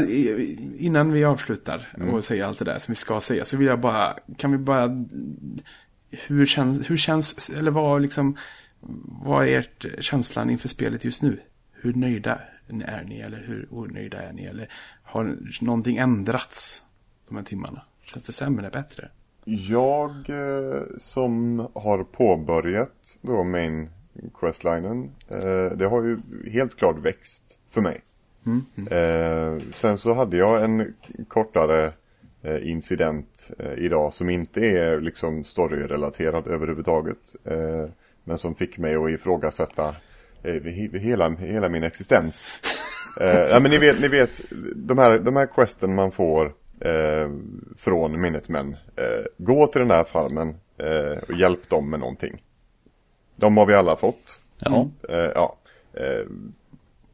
innan 0.78 1.12
vi 1.12 1.24
avslutar 1.24 1.92
Mm. 1.98 2.14
och 2.14 2.24
säger 2.24 2.44
allt 2.44 2.60
det 2.60 2.66
där 2.66 2.80
som 2.80 2.92
vi 2.92 2.96
ska 2.96 3.22
säga, 3.22 3.46
så 3.46 3.58
vill 3.58 3.68
jag 3.68 3.80
bara, 3.80 4.18
kan 4.38 4.52
vi 4.52 4.58
bara, 4.58 5.06
hur 6.12 6.46
känns, 6.46 6.90
hur 6.90 6.98
känns, 6.98 7.50
eller 7.50 7.72
vad 7.72 8.02
liksom, 8.02 8.38
vad 9.24 9.48
är 9.48 9.60
ert 9.60 9.86
känslan 10.04 10.50
inför 10.50 10.68
spelet 10.68 11.06
just 11.06 11.22
nu? 11.22 11.40
Hur 11.74 11.94
nöjda 11.94 12.40
är 12.86 13.04
ni, 13.08 13.20
eller 13.20 13.44
hur 13.48 13.68
onöjda 13.72 14.22
är 14.22 14.34
ni, 14.34 14.46
eller 14.46 14.70
har 15.04 15.38
någonting 15.62 15.98
ändrats 15.98 16.84
de 17.28 17.38
här 17.38 17.44
timmarna? 17.44 17.82
Känns 18.04 18.24
det 18.24 18.34
sämre, 18.34 18.70
bättre? 18.70 19.10
Jag 19.48 20.30
eh, 20.30 20.82
som 20.98 21.60
har 21.74 22.04
påbörjat 22.04 23.18
då 23.22 23.44
main 23.44 23.90
questlinen. 24.40 25.12
Eh, 25.28 25.78
det 25.78 25.86
har 25.86 26.04
ju 26.04 26.20
helt 26.52 26.78
klart 26.78 26.98
växt 26.98 27.58
för 27.72 27.82
mig. 27.82 28.02
Eh, 28.92 29.62
sen 29.74 29.98
så 29.98 30.14
hade 30.14 30.38
jag 30.38 30.64
en 30.64 30.94
kortare 31.28 31.94
incident 32.62 33.52
idag 33.78 34.14
som 34.14 34.30
inte 34.30 34.66
är 34.66 35.02
liksom 35.02 35.44
storyrelaterad 35.44 36.48
överhuvudtaget. 36.48 37.36
Men 38.24 38.38
som 38.38 38.56
fick 38.56 38.78
mig 38.78 38.96
att 38.96 39.10
ifrågasätta 39.10 39.96
hela, 40.44 41.30
hela 41.30 41.70
min 41.70 41.84
existens. 41.84 42.54
Ja, 43.50 43.60
men 43.62 43.72
ni 43.72 43.78
vet, 43.78 44.02
ni 44.02 44.08
vet 44.08 44.42
de, 44.76 44.98
här, 44.98 45.20
de 45.20 45.36
här 45.36 45.46
questen 45.46 45.96
man 45.96 46.12
får 46.12 46.54
eh, 46.86 47.30
från 47.78 48.22
Minutemen. 48.22 48.78
Eh, 48.96 49.26
gå 49.38 49.68
till 49.68 49.82
den 49.82 49.92
här 49.92 50.04
farmen 50.04 50.56
eh, 50.78 51.18
och 51.30 51.34
hjälp 51.36 51.70
dem 51.70 51.90
med 51.90 52.00
någonting. 52.00 52.44
De 53.36 53.58
har 53.58 53.66
vi 53.66 53.74
alla 53.74 53.96
fått. 53.96 54.40
Ja. 54.60 54.90
Eh, 55.10 55.32
ja. 55.36 55.58
Eh, 55.94 56.26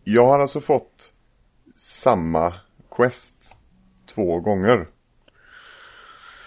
jag 0.04 0.28
har 0.28 0.40
alltså 0.40 0.62
fått 0.62 1.14
samma 1.76 2.54
quest 2.92 3.56
två 4.06 4.40
gånger. 4.40 4.88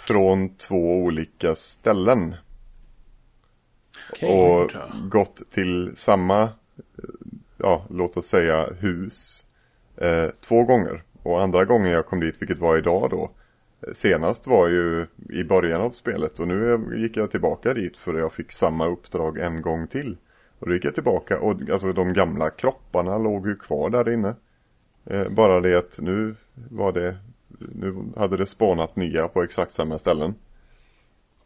Från 0.07 0.57
två 0.57 0.95
olika 0.95 1.55
ställen. 1.55 2.35
Okej. 4.11 4.29
och 4.29 4.73
gått 5.11 5.51
till 5.51 5.97
samma, 5.97 6.49
ja 7.57 7.87
låt 7.91 8.17
oss 8.17 8.27
säga 8.27 8.69
hus. 8.81 9.45
Eh, 9.97 10.29
två 10.41 10.65
gånger. 10.65 11.03
Och 11.25 11.43
andra 11.43 11.65
gången 11.65 11.91
jag 11.91 12.07
kom 12.07 12.21
dit, 12.21 12.43
vilket 12.43 12.59
var 12.59 12.79
idag 12.79 13.11
då. 13.11 13.31
Senast 13.93 14.47
var 14.47 14.69
ju 14.69 15.07
i 15.31 15.45
början 15.45 15.81
av 15.81 15.91
spelet 15.91 16.39
och 16.39 16.49
nu 16.49 16.89
gick 16.97 17.17
jag 17.17 17.31
tillbaka 17.31 17.75
dit 17.75 17.97
för 17.97 18.15
jag 18.15 18.33
fick 18.33 18.53
samma 18.53 18.87
uppdrag 18.87 19.39
en 19.39 19.63
gång 19.63 19.87
till. 19.87 20.17
Och 20.59 20.69
då 20.69 20.75
gick 20.75 20.85
jag 20.85 20.95
tillbaka 20.95 21.41
och 21.41 21.71
alltså 21.71 21.93
de 21.93 22.13
gamla 22.13 22.51
kropparna 22.51 23.19
låg 23.19 23.47
ju 23.49 23.57
kvar 23.57 23.91
där 23.91 24.13
inne. 24.13 24.35
Eh, 25.05 25.29
bara 25.29 25.61
det 25.61 25.79
att 25.79 25.99
nu 26.01 26.35
var 26.71 26.93
det, 26.93 27.17
nu 27.59 27.95
hade 28.17 28.37
det 28.37 28.47
spanat 28.47 28.97
nya 28.97 29.29
på 29.29 29.43
exakt 29.43 29.73
samma 29.73 29.99
ställen. 29.99 30.35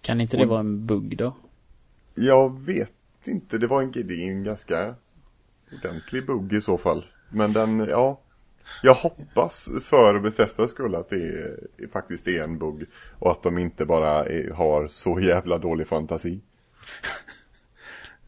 Kan 0.00 0.20
inte 0.20 0.36
det 0.36 0.42
Och- 0.42 0.48
vara 0.48 0.60
en 0.60 0.86
bugg 0.86 1.16
då? 1.16 1.36
Jag 2.14 2.60
vet 2.60 2.92
inte, 3.26 3.58
det 3.58 3.66
var 3.66 3.82
en, 3.82 3.92
det 3.92 4.00
är 4.24 4.28
en 4.30 4.44
ganska 4.44 4.94
ordentlig 5.72 6.26
bugg 6.26 6.52
i 6.52 6.60
så 6.60 6.78
fall. 6.78 7.04
Men 7.30 7.52
den, 7.52 7.78
ja. 7.90 8.20
Jag 8.82 8.94
hoppas 8.94 9.70
för 9.84 10.20
Bethesdas 10.20 10.70
skull 10.70 10.94
att 10.94 11.08
det 11.08 11.16
är, 11.16 11.56
faktiskt 11.92 12.28
är 12.28 12.42
en 12.42 12.58
bugg. 12.58 12.86
Och 13.18 13.30
att 13.30 13.42
de 13.42 13.58
inte 13.58 13.84
bara 13.86 14.24
är, 14.24 14.50
har 14.50 14.88
så 14.88 15.20
jävla 15.20 15.58
dålig 15.58 15.86
fantasi. 15.88 16.40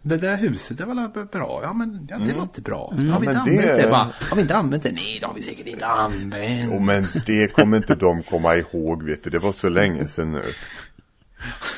Det 0.02 0.16
där 0.16 0.36
huset 0.36 0.80
är 0.80 0.86
väl 0.86 1.26
bra? 1.32 1.60
Ja, 1.62 1.72
men 1.72 2.06
ja, 2.10 2.18
det 2.18 2.32
låter 2.34 2.62
bra. 2.62 2.90
har 2.90 3.20
vi 3.20 3.26
inte 3.26 3.32
det- 3.32 3.38
använt 3.38 3.82
det? 3.82 3.88
Va? 3.90 4.12
Har 4.20 4.36
vi 4.36 4.42
inte 4.42 4.56
använt 4.56 4.82
det? 4.82 4.92
Nej, 4.92 5.18
det 5.20 5.26
har 5.26 5.34
vi 5.34 5.42
säkert 5.42 5.66
inte 5.66 5.86
använt. 5.86 6.72
Och 6.72 6.82
men 6.82 7.06
det 7.26 7.52
kommer 7.52 7.76
inte 7.76 7.94
de 7.94 8.22
komma 8.22 8.56
ihåg 8.56 9.02
vet 9.02 9.24
du. 9.24 9.30
Det 9.30 9.38
var 9.38 9.52
så 9.52 9.68
länge 9.68 10.08
sedan 10.08 10.32
nu. 10.32 10.42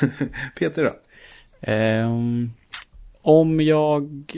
Peter 0.59 0.85
då? 0.85 0.97
Ehm, 1.61 2.51
om 3.23 3.61
jag... 3.61 4.33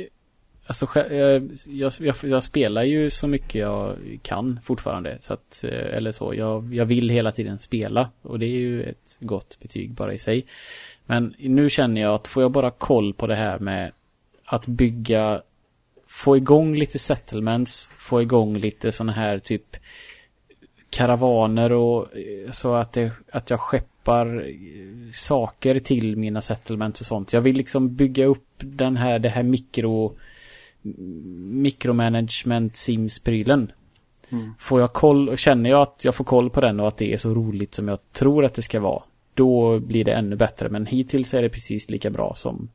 Alltså 0.66 0.88
jag, 1.10 1.50
jag, 1.66 1.92
jag 2.22 2.44
spelar 2.44 2.82
ju 2.82 3.10
så 3.10 3.26
mycket 3.26 3.54
jag 3.54 3.96
kan 4.22 4.60
fortfarande. 4.64 5.16
Så 5.20 5.32
att, 5.32 5.64
eh, 5.64 5.96
eller 5.96 6.12
så, 6.12 6.34
jag, 6.34 6.74
jag 6.74 6.84
vill 6.84 7.08
hela 7.08 7.32
tiden 7.32 7.58
spela. 7.58 8.10
Och 8.22 8.38
det 8.38 8.46
är 8.46 8.58
ju 8.58 8.82
ett 8.82 9.18
gott 9.20 9.58
betyg 9.60 9.92
bara 9.92 10.14
i 10.14 10.18
sig. 10.18 10.46
Men 11.06 11.34
nu 11.38 11.70
känner 11.70 12.00
jag 12.00 12.14
att 12.14 12.28
får 12.28 12.42
jag 12.42 12.52
bara 12.52 12.70
koll 12.70 13.14
på 13.14 13.26
det 13.26 13.34
här 13.34 13.58
med 13.58 13.92
att 14.44 14.66
bygga, 14.66 15.42
få 16.06 16.36
igång 16.36 16.76
lite 16.76 16.98
settlements, 16.98 17.90
få 17.98 18.22
igång 18.22 18.56
lite 18.56 18.92
sådana 18.92 19.12
här 19.12 19.38
typ 19.38 19.76
karavaner 20.90 21.72
och 21.72 22.16
eh, 22.16 22.50
så 22.50 22.74
att, 22.74 22.92
det, 22.92 23.12
att 23.32 23.50
jag 23.50 23.60
skeppar 23.60 24.48
eh, 24.48 25.12
saker 25.12 25.78
till 25.78 26.16
mina 26.16 26.42
settlements 26.42 27.00
och 27.00 27.06
sånt. 27.06 27.32
Jag 27.32 27.40
vill 27.40 27.56
liksom 27.56 27.94
bygga 27.94 28.26
upp 28.26 28.48
den 28.58 28.96
här, 28.96 29.18
det 29.18 29.28
här 29.28 29.42
mikro 29.42 30.16
mikromanagement 31.62 32.76
sims-prylen. 32.76 33.72
Får 34.58 34.80
jag 34.80 34.92
koll, 34.92 35.36
känner 35.36 35.70
jag 35.70 35.82
att 35.82 36.04
jag 36.04 36.14
får 36.14 36.24
koll 36.24 36.50
på 36.50 36.60
den 36.60 36.80
och 36.80 36.88
att 36.88 36.96
det 36.96 37.12
är 37.12 37.18
så 37.18 37.34
roligt 37.34 37.74
som 37.74 37.88
jag 37.88 37.98
tror 38.12 38.44
att 38.44 38.54
det 38.54 38.62
ska 38.62 38.80
vara. 38.80 39.02
Då 39.34 39.78
blir 39.80 40.04
det 40.04 40.12
ännu 40.12 40.36
bättre 40.36 40.68
men 40.68 40.86
hittills 40.86 41.34
är 41.34 41.42
det 41.42 41.48
precis 41.48 41.90
lika 41.90 42.10
bra 42.10 42.34
som 42.36 42.68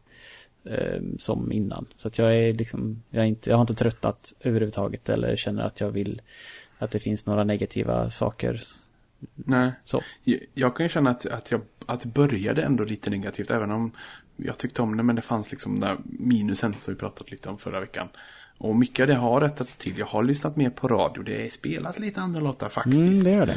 eh, 0.66 1.02
som 1.18 1.52
innan. 1.52 1.86
Så 1.98 2.08
att 2.08 2.18
jag 2.18 2.36
är 2.38 2.54
liksom, 2.54 3.04
jag, 3.10 3.24
är 3.24 3.28
inte, 3.28 3.50
jag 3.50 3.58
har 3.58 3.62
inte 3.62 3.76
tröttnat 3.76 4.34
överhuvudtaget 4.40 5.10
eller 5.10 5.36
känner 5.36 5.64
att 5.64 5.80
jag 5.82 5.92
vill 5.92 6.22
att 6.78 6.92
det 6.92 7.00
finns 7.00 7.26
några 7.26 7.44
negativa 7.44 8.10
saker. 8.10 8.62
Nej. 9.36 9.72
Så. 9.86 10.02
Jag- 10.24 10.40
Jag 10.54 10.76
kan 10.76 10.86
ju 10.86 10.90
känna 10.90 11.10
att, 11.10 11.26
att, 11.26 11.52
jag, 11.52 11.62
att 11.86 12.06
började 12.06 12.62
ändå 12.62 12.84
lite 12.84 13.10
negativt, 13.10 13.52
även 13.52 13.72
om 13.72 13.92
jag 14.46 14.58
tyckte 14.58 14.82
om 14.82 14.98
det, 14.98 15.04
men 15.04 15.16
det 15.16 15.22
fanns 15.22 15.52
liksom 15.52 15.80
den 15.80 15.90
där 15.90 15.98
minusen 16.04 16.74
som 16.74 16.94
vi 16.94 17.00
pratade 17.00 17.32
lite 17.32 17.50
om 17.50 17.58
förra 17.58 17.80
veckan. 17.80 18.08
Och 18.58 18.76
mycket 18.76 19.04
av 19.04 19.08
det 19.08 19.14
har 19.16 19.42
rättats 19.42 19.78
till. 19.78 19.98
Jag 19.98 20.06
har 20.06 20.24
lyssnat 20.24 20.56
mer 20.56 20.70
på 20.70 20.88
radio. 20.88 21.24
Det 21.24 21.46
är 21.46 21.50
spelat 21.50 22.00
lite 22.00 22.22
andra 22.22 22.40
låtar 22.42 22.70
faktiskt. 22.70 22.98
Mm, 22.98 23.24
det 23.24 23.32
gör 23.32 23.46
det. 23.46 23.52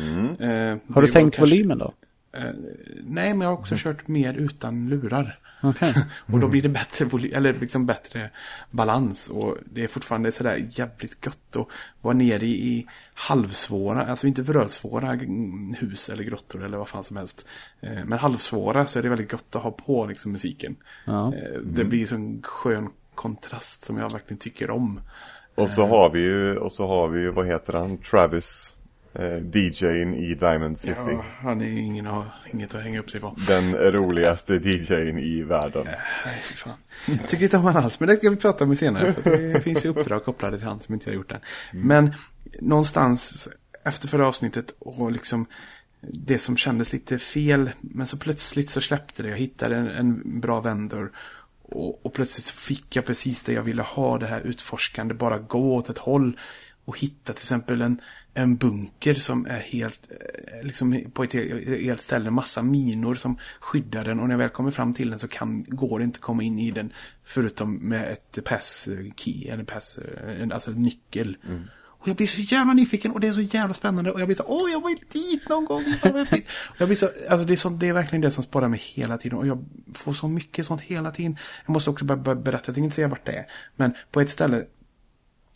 Eh, 0.45 0.49
det 0.51 0.70
Har 0.70 0.76
du 0.87 1.01
var 1.01 1.07
sänkt 1.07 1.37
kanske- 1.37 1.55
volymen 1.57 1.78
då? 1.78 1.95
Eh, 2.33 2.43
nej, 3.07 3.35
men 3.35 3.41
jag 3.41 3.49
har 3.49 3.53
också 3.59 3.74
kört 3.78 4.09
mer 4.09 4.35
utan 4.35 4.89
lurar. 4.89 5.39
Okej. 5.63 5.95
Och 6.33 6.41
då 6.41 6.49
blir 6.49 6.63
det 6.63 6.69
bättre 6.69 7.05
eller 7.33 7.53
liksom 7.53 7.87
bättre 7.87 8.31
balans. 8.71 9.29
Och 9.29 9.57
det 9.65 9.85
är 9.85 9.89
fortfarande 9.89 10.33
sådär 10.33 10.67
jävligt 10.71 11.27
gött 11.27 11.57
att 11.57 11.67
vara 12.01 12.15
nere 12.15 12.47
i, 12.47 12.69
i 12.69 12.87
halvsvåra, 13.15 14.07
alltså 14.07 14.27
inte 14.27 14.43
vrölsvåra 14.43 15.13
mm, 15.13 15.75
hus 15.79 16.09
eller 16.09 16.25
grottor 16.25 16.65
eller 16.65 16.79
vad 16.79 16.89
fan 16.89 17.05
som 17.05 17.17
helst. 17.17 17.47
Eh, 17.81 18.05
men 18.05 18.19
halvsvåra 18.19 18.87
så 18.87 18.99
är 18.99 19.03
det 19.03 19.09
väldigt 19.09 19.33
gött 19.33 19.57
att 19.57 19.63
ha 19.63 19.71
på 19.71 20.07
liksom 20.07 20.33
musiken. 20.33 20.77
Ja. 21.05 21.35
Eh, 21.35 21.61
det 21.65 21.85
blir 21.85 22.07
så 22.07 22.15
en 22.15 22.43
skön 22.43 22.91
kontrast 23.15 23.85
som 23.85 23.99
jag 23.99 24.13
verkligen 24.13 24.39
tycker 24.39 24.71
om. 24.71 25.01
Och 25.55 25.71
så 25.71 25.87
har 25.87 26.11
vi 26.11 26.21
ju, 26.21 26.57
och 26.57 26.73
så 26.73 26.87
har 26.87 27.09
vi 27.09 27.21
ju, 27.21 27.31
vad 27.31 27.47
heter 27.47 27.73
han, 27.73 27.99
Travis. 27.99 28.75
Eh, 29.15 29.39
DJn 29.39 30.15
i 30.15 30.35
Diamond 30.35 30.79
City. 30.79 30.95
Ja, 31.07 31.25
han 31.41 31.61
är 31.61 31.79
ingen, 31.79 32.09
inget 32.53 32.75
att 32.75 32.83
hänga 32.83 33.01
upp 33.01 33.11
sig 33.11 33.21
på. 33.21 33.37
Den 33.49 33.75
roligaste 33.75 34.55
DJn 34.55 35.19
i 35.19 35.43
världen. 35.43 35.85
Nej, 36.25 36.43
fy 36.45 36.55
fan. 36.55 36.77
Jag 37.07 37.29
tycker 37.29 37.45
inte 37.45 37.57
om 37.57 37.65
han 37.65 37.77
alls, 37.77 38.01
men 38.01 38.09
det 38.09 38.17
ska 38.17 38.31
vi 38.31 38.37
prata 38.37 38.65
om 38.65 38.77
senare. 38.77 39.13
För 39.13 39.31
det 39.31 39.61
finns 39.65 39.85
ju 39.85 39.89
uppdrag 39.89 40.25
kopplade 40.25 40.59
till 40.59 40.67
han 40.67 40.81
som 40.81 40.95
inte 40.95 41.11
har 41.11 41.15
gjort 41.15 41.29
det. 41.29 41.41
Men 41.73 42.15
någonstans 42.61 43.49
efter 43.85 44.09
förra 44.09 44.29
avsnittet 44.29 44.75
och 44.79 45.13
liksom 45.13 45.47
det 46.01 46.39
som 46.39 46.57
kändes 46.57 46.93
lite 46.93 47.19
fel. 47.19 47.71
Men 47.81 48.07
så 48.07 48.17
plötsligt 48.17 48.71
så 48.71 48.81
släppte 48.81 49.23
det. 49.23 49.29
Jag 49.29 49.39
hittade 49.39 49.77
en, 49.77 49.89
en 49.89 50.41
bra 50.41 50.61
vendor. 50.61 51.13
Och, 51.63 52.07
och 52.07 52.13
plötsligt 52.13 52.47
så 52.47 52.55
fick 52.55 52.97
jag 52.97 53.05
precis 53.05 53.43
det 53.43 53.53
jag 53.53 53.63
ville 53.63 53.83
ha. 53.83 54.19
Det 54.19 54.27
här 54.27 54.41
utforskande. 54.41 55.15
Bara 55.15 55.39
gå 55.39 55.75
åt 55.75 55.89
ett 55.89 55.99
håll. 55.99 56.39
Och 56.85 56.99
hitta 56.99 57.33
till 57.33 57.43
exempel 57.43 57.83
en, 57.83 58.01
en 58.35 58.57
bunker 58.57 59.14
som 59.14 59.47
är 59.47 59.61
helt, 59.61 60.11
eh, 60.11 60.66
liksom 60.66 61.05
på 61.12 61.24
ett 61.24 61.33
helt, 61.33 62.01
ställe. 62.01 62.30
Massa 62.30 62.62
minor 62.62 63.14
som 63.14 63.39
skyddar 63.61 64.05
den. 64.05 64.20
Och 64.20 64.28
när 64.28 64.33
jag 64.33 64.39
väl 64.39 64.49
kommer 64.49 64.70
fram 64.70 64.95
till 64.95 65.11
den 65.11 65.18
så 65.18 65.28
kan, 65.28 65.64
går 65.68 65.99
det 65.99 66.05
inte 66.05 66.16
att 66.16 66.22
komma 66.22 66.43
in 66.43 66.59
i 66.59 66.70
den. 66.70 66.93
Förutom 67.24 67.74
med 67.74 68.12
ett 68.12 68.45
pass 68.45 68.89
key. 69.16 69.49
Eller 69.49 69.64
pass, 69.64 69.99
eh, 69.99 70.49
alltså 70.53 70.70
nyckel. 70.70 71.37
Och 72.03 72.09
jag 72.09 72.16
blir 72.16 72.26
så 72.26 72.41
jävla 72.41 72.72
nyfiken 72.72 73.12
och 73.12 73.20
det 73.20 73.28
är 73.28 73.33
så 73.33 73.41
jävla 73.41 73.74
spännande. 73.74 74.11
Och 74.11 74.20
jag 74.20 74.28
blir 74.28 74.37
så, 74.37 74.45
åh 74.47 74.70
jag 74.70 74.91
ju 74.91 74.97
dit 75.12 75.49
någon 75.49 75.64
gång. 75.64 75.85
Fan, 76.03 76.12
vad 76.12 76.20
häftigt." 76.20 76.47
Och 76.68 76.80
jag 76.80 76.89
blir 76.89 76.97
så, 76.97 77.09
alltså 77.28 77.47
det 77.47 77.55
är, 77.55 77.57
så, 77.57 77.68
det 77.68 77.89
är 77.89 77.93
verkligen 77.93 78.20
det 78.20 78.30
som 78.30 78.45
sparar 78.45 78.68
mig 78.68 78.80
hela 78.85 79.18
tiden. 79.18 79.39
Och 79.39 79.47
jag 79.47 79.64
får 79.95 80.12
så 80.12 80.28
mycket 80.28 80.66
sånt 80.66 80.80
hela 80.80 81.11
tiden. 81.11 81.37
Jag 81.66 81.72
måste 81.72 81.91
också 81.91 82.05
bara 82.05 82.35
berätta, 82.35 82.51
jag 82.51 82.64
tänker 82.64 82.83
inte 82.83 82.97
säga 82.97 83.09
vart 83.09 83.26
det 83.26 83.33
är. 83.33 83.47
Men 83.76 83.95
på 84.11 84.20
ett 84.20 84.30
ställe 84.30 84.64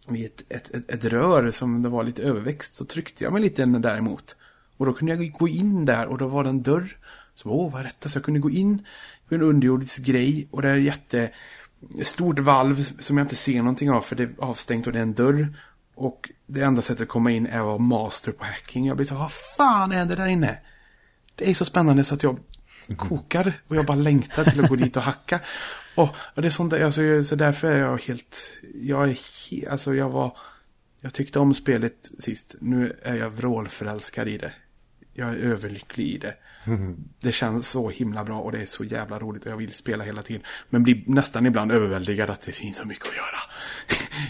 vid 0.09 0.27
ett, 0.27 0.43
ett, 0.49 0.75
ett, 0.75 0.91
ett 0.91 1.05
rör 1.05 1.51
som 1.51 1.83
det 1.83 1.89
var 1.89 2.05
lite 2.05 2.23
överväxt 2.23 2.77
så 2.77 2.85
tryckte 2.85 3.25
jag 3.25 3.33
mig 3.33 3.43
lite 3.43 3.65
däremot. 3.65 4.37
Och 4.77 4.87
då 4.87 4.93
kunde 4.93 5.15
jag 5.15 5.33
gå 5.33 5.49
in 5.49 5.85
där 5.85 6.07
och 6.07 6.19
då 6.19 6.29
var 6.29 6.45
det 6.45 6.51
en 6.51 6.63
dörr. 6.63 6.97
Så 7.35 7.49
åh 7.51 7.73
vad 7.73 7.81
är 7.81 7.85
detta? 7.85 8.09
Så 8.09 8.17
jag 8.17 8.25
kunde 8.25 8.41
gå 8.41 8.51
in 8.51 8.87
på 9.29 9.35
en 9.35 9.43
underjordisk 9.43 10.03
grej 10.03 10.49
och 10.51 10.63
det 10.63 10.69
är 10.69 10.79
ett 10.79 10.85
jätte 10.85 11.31
stort 12.03 12.39
valv 12.39 12.99
som 12.99 13.19
jag 13.19 13.25
inte 13.25 13.37
ser 13.37 13.59
någonting 13.59 13.91
av 13.91 14.01
för 14.01 14.17
det 14.17 14.23
är 14.23 14.35
avstängt 14.39 14.87
och 14.87 14.93
det 14.93 14.99
är 14.99 15.03
en 15.03 15.15
dörr. 15.15 15.57
Och 15.95 16.31
det 16.47 16.63
enda 16.63 16.83
sättet 16.83 17.03
att 17.03 17.09
komma 17.09 17.31
in 17.31 17.47
är 17.47 17.59
att 17.59 17.67
vara 17.67 17.79
master 17.79 18.33
på 18.33 18.45
hacking. 18.45 18.87
Jag 18.87 18.97
blir 18.97 19.07
så, 19.07 19.15
vad 19.15 19.33
fan 19.33 19.93
är 19.93 20.07
det 20.07 20.15
där 20.15 20.27
inne? 20.27 20.59
Det 21.35 21.51
är 21.51 21.55
så 21.55 21.65
spännande 21.65 22.05
så 22.05 22.15
att 22.15 22.23
jag 22.23 22.39
kokar 22.95 23.53
och 23.69 23.77
jag 23.77 23.87
bara 23.87 23.97
längtar 23.97 24.45
till 24.45 24.65
att 24.65 24.69
gå 24.69 24.77
dit 24.77 24.97
och 24.97 25.03
hacka. 25.03 25.41
Och, 25.95 26.17
och 26.35 26.43
det 26.43 26.49
är 26.49 26.51
sånt 26.51 26.71
där, 26.71 26.85
alltså, 26.85 27.25
så 27.25 27.35
därför 27.35 27.69
är 27.69 27.79
jag 27.79 28.03
helt, 28.03 28.53
jag 28.75 29.11
är 29.11 29.19
he, 29.51 29.71
alltså 29.71 29.95
jag 29.95 30.11
var, 30.11 30.37
jag 31.01 31.15
tyckte 31.15 31.39
om 31.39 31.55
spelet 31.55 32.11
sist. 32.19 32.57
Nu 32.61 32.97
är 33.03 33.15
jag 33.15 33.31
vrålförälskad 33.31 34.29
i 34.29 34.39
det. 34.39 34.53
Jag 35.15 35.29
är 35.29 35.37
överlycklig 35.37 36.07
i 36.07 36.19
det. 36.19 36.35
Det 37.21 37.33
känns 37.33 37.69
så 37.69 37.91
himla 37.91 38.25
bra 38.25 38.41
och 38.41 38.53
det 38.53 38.63
är 38.63 38.67
så 38.67 38.85
jävla 38.85 39.19
roligt 39.19 39.47
och 39.47 39.53
jag 39.53 39.57
vill 39.57 39.75
spela 39.75 40.05
hela 40.05 40.23
tiden. 40.23 40.43
Men 40.71 40.83
blir 40.83 41.03
nästan 41.07 41.47
ibland 41.47 41.73
överväldigad 41.73 42.31
att 42.31 42.41
det 42.41 42.53
finns 42.53 42.77
så 42.77 42.85
mycket 42.85 43.09
att 43.09 43.17
göra. 43.17 43.39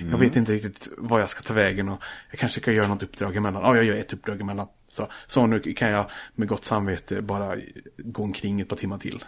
Jag 0.10 0.18
vet 0.18 0.36
inte 0.36 0.52
riktigt 0.52 0.88
vad 0.98 1.20
jag 1.20 1.30
ska 1.30 1.42
ta 1.42 1.54
vägen 1.54 1.88
och 1.88 2.02
jag 2.30 2.38
kanske 2.38 2.60
kan 2.60 2.74
göra 2.74 2.88
något 2.88 3.02
uppdrag 3.02 3.36
emellan. 3.36 3.62
Ja, 3.62 3.76
jag 3.76 3.84
gör 3.84 3.96
ett 3.96 4.12
uppdrag 4.12 4.40
emellan. 4.40 4.68
Så, 4.96 5.10
så 5.26 5.46
nu 5.46 5.60
kan 5.60 5.90
jag 5.90 6.10
med 6.34 6.48
gott 6.48 6.64
samvete 6.64 7.22
bara 7.22 7.56
gå 7.96 8.22
omkring 8.22 8.60
ett 8.60 8.68
par 8.68 8.76
timmar 8.76 8.98
till. 8.98 9.24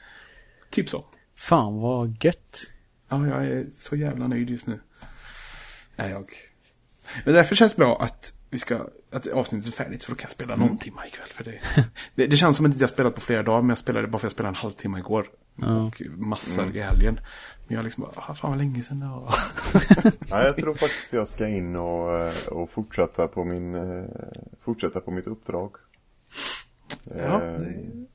typ 0.70 0.88
så. 0.88 1.04
Fan 1.34 1.80
vad 1.80 2.24
gött. 2.24 2.66
Ja, 3.08 3.26
jag 3.26 3.46
är 3.46 3.66
så 3.78 3.96
jävla 3.96 4.26
nöjd 4.26 4.50
just 4.50 4.66
nu. 4.66 4.80
Är 5.96 6.10
jag. 6.10 6.30
Men 7.24 7.34
därför 7.34 7.54
känns 7.54 7.72
det 7.72 7.78
bra 7.78 8.02
att 8.02 8.32
vi 8.54 8.58
ska, 8.58 8.86
att 9.10 9.26
avsnittet 9.26 9.68
är 9.68 9.72
färdigt 9.72 10.04
för 10.04 10.12
då 10.12 10.16
kan 10.16 10.24
jag 10.24 10.32
spela 10.32 10.56
någon 10.56 10.78
timme 10.78 11.00
ikväll. 11.06 11.28
För 11.28 11.44
det, 11.44 11.58
det, 12.14 12.26
det 12.26 12.36
känns 12.36 12.56
som 12.56 12.66
att 12.66 12.70
jag 12.72 12.76
inte 12.76 12.88
spelat 12.88 13.14
på 13.14 13.20
flera 13.20 13.42
dagar, 13.42 13.60
men 13.62 13.68
jag 13.68 13.78
spelade 13.78 14.06
bara 14.08 14.18
för 14.18 14.26
att 14.26 14.30
jag 14.30 14.32
spelade 14.32 14.50
en 14.50 14.54
halvtimme 14.62 14.98
igår. 14.98 15.26
Och 15.86 16.02
massor 16.16 16.76
i 16.76 16.80
helgen. 16.80 17.20
Men 17.66 17.76
jag 17.76 17.84
liksom 17.84 18.02
bara, 18.04 18.24
ah, 18.30 18.34
fan 18.34 18.50
vad 18.50 18.58
länge 18.58 18.82
sedan 18.82 19.00
det 19.00 19.06
var. 19.06 19.34
Ja, 20.30 20.44
jag 20.44 20.56
tror 20.56 20.74
faktiskt 20.74 21.12
jag 21.12 21.28
ska 21.28 21.48
in 21.48 21.76
och, 21.76 22.18
eh, 22.18 22.46
och 22.48 22.70
fortsätta 22.70 23.28
på 23.28 23.44
min, 23.44 23.74
eh, 23.74 24.04
fortsätta 24.64 25.00
på 25.00 25.10
mitt 25.10 25.26
uppdrag. 25.26 25.76
Ja, 27.04 27.42
Eh, 27.42 27.60
det- 27.60 28.06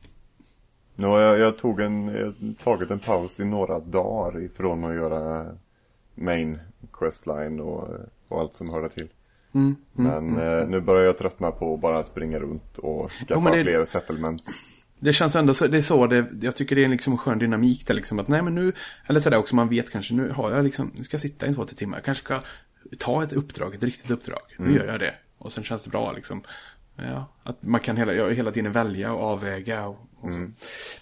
Nu 0.95 1.07
har 1.07 1.19
jag, 1.19 1.39
jag 1.39 1.57
tog 1.57 1.79
en, 1.79 2.07
jag 2.07 2.33
tagit 2.63 2.91
en 2.91 2.99
paus 2.99 3.39
i 3.39 3.45
några 3.45 3.79
dagar 3.79 4.41
ifrån 4.43 4.83
att 4.83 4.95
göra 4.95 5.45
main 6.15 6.59
questline 6.93 7.59
och, 7.59 7.89
och 8.27 8.39
allt 8.41 8.53
som 8.53 8.69
hör 8.69 8.81
där 8.81 8.89
till. 8.89 9.07
Mm, 9.53 9.75
mm, 9.97 10.11
Men 10.11 10.29
mm. 10.39 10.59
eh, 10.61 10.67
nu 10.67 10.81
börjar 10.81 11.05
jag 11.05 11.17
tröttna 11.17 11.51
på 11.51 11.73
att 11.73 11.79
bara 11.79 12.03
springa 12.03 12.39
runt 12.39 12.77
och 12.77 13.11
skaffa 13.11 13.51
det- 13.51 13.63
fler 13.63 13.85
settlements. 13.85 14.69
Det 15.01 15.13
känns 15.13 15.35
ändå 15.35 15.53
så, 15.53 15.67
det 15.67 15.77
är 15.77 15.81
så, 15.81 16.07
det, 16.07 16.25
jag 16.41 16.55
tycker 16.55 16.75
det 16.75 16.83
är 16.83 16.87
liksom 16.87 17.13
en 17.13 17.17
skön 17.17 17.39
dynamik 17.39 17.87
där 17.87 17.93
liksom 17.93 18.19
att 18.19 18.27
nej 18.27 18.41
men 18.41 18.55
nu, 18.55 18.73
eller 19.07 19.19
sådär 19.19 19.37
också, 19.37 19.55
man 19.55 19.69
vet 19.69 19.91
kanske 19.91 20.13
nu 20.13 20.29
har 20.29 20.51
jag 20.51 20.63
liksom, 20.63 20.91
nu 20.95 21.03
ska 21.03 21.15
jag 21.15 21.21
sitta 21.21 21.47
i 21.47 21.53
två, 21.53 21.65
tre 21.65 21.75
timmar, 21.75 21.97
jag 21.97 22.05
kanske 22.05 22.23
ska 22.23 22.41
ta 22.97 23.23
ett 23.23 23.33
uppdrag, 23.33 23.75
ett 23.75 23.83
riktigt 23.83 24.11
uppdrag, 24.11 24.39
nu 24.57 24.75
gör 24.75 24.85
jag 24.87 24.99
det. 24.99 25.13
Och 25.37 25.51
sen 25.51 25.63
känns 25.63 25.83
det 25.83 25.89
bra 25.89 26.11
liksom. 26.11 26.41
Ja, 26.95 27.25
att 27.43 27.63
man 27.63 27.79
kan 27.81 27.97
hela, 27.97 28.29
hela 28.29 28.51
tiden 28.51 28.71
välja 28.71 29.13
och 29.13 29.23
avväga 29.23 29.87
och, 29.87 30.08
så. 30.21 30.51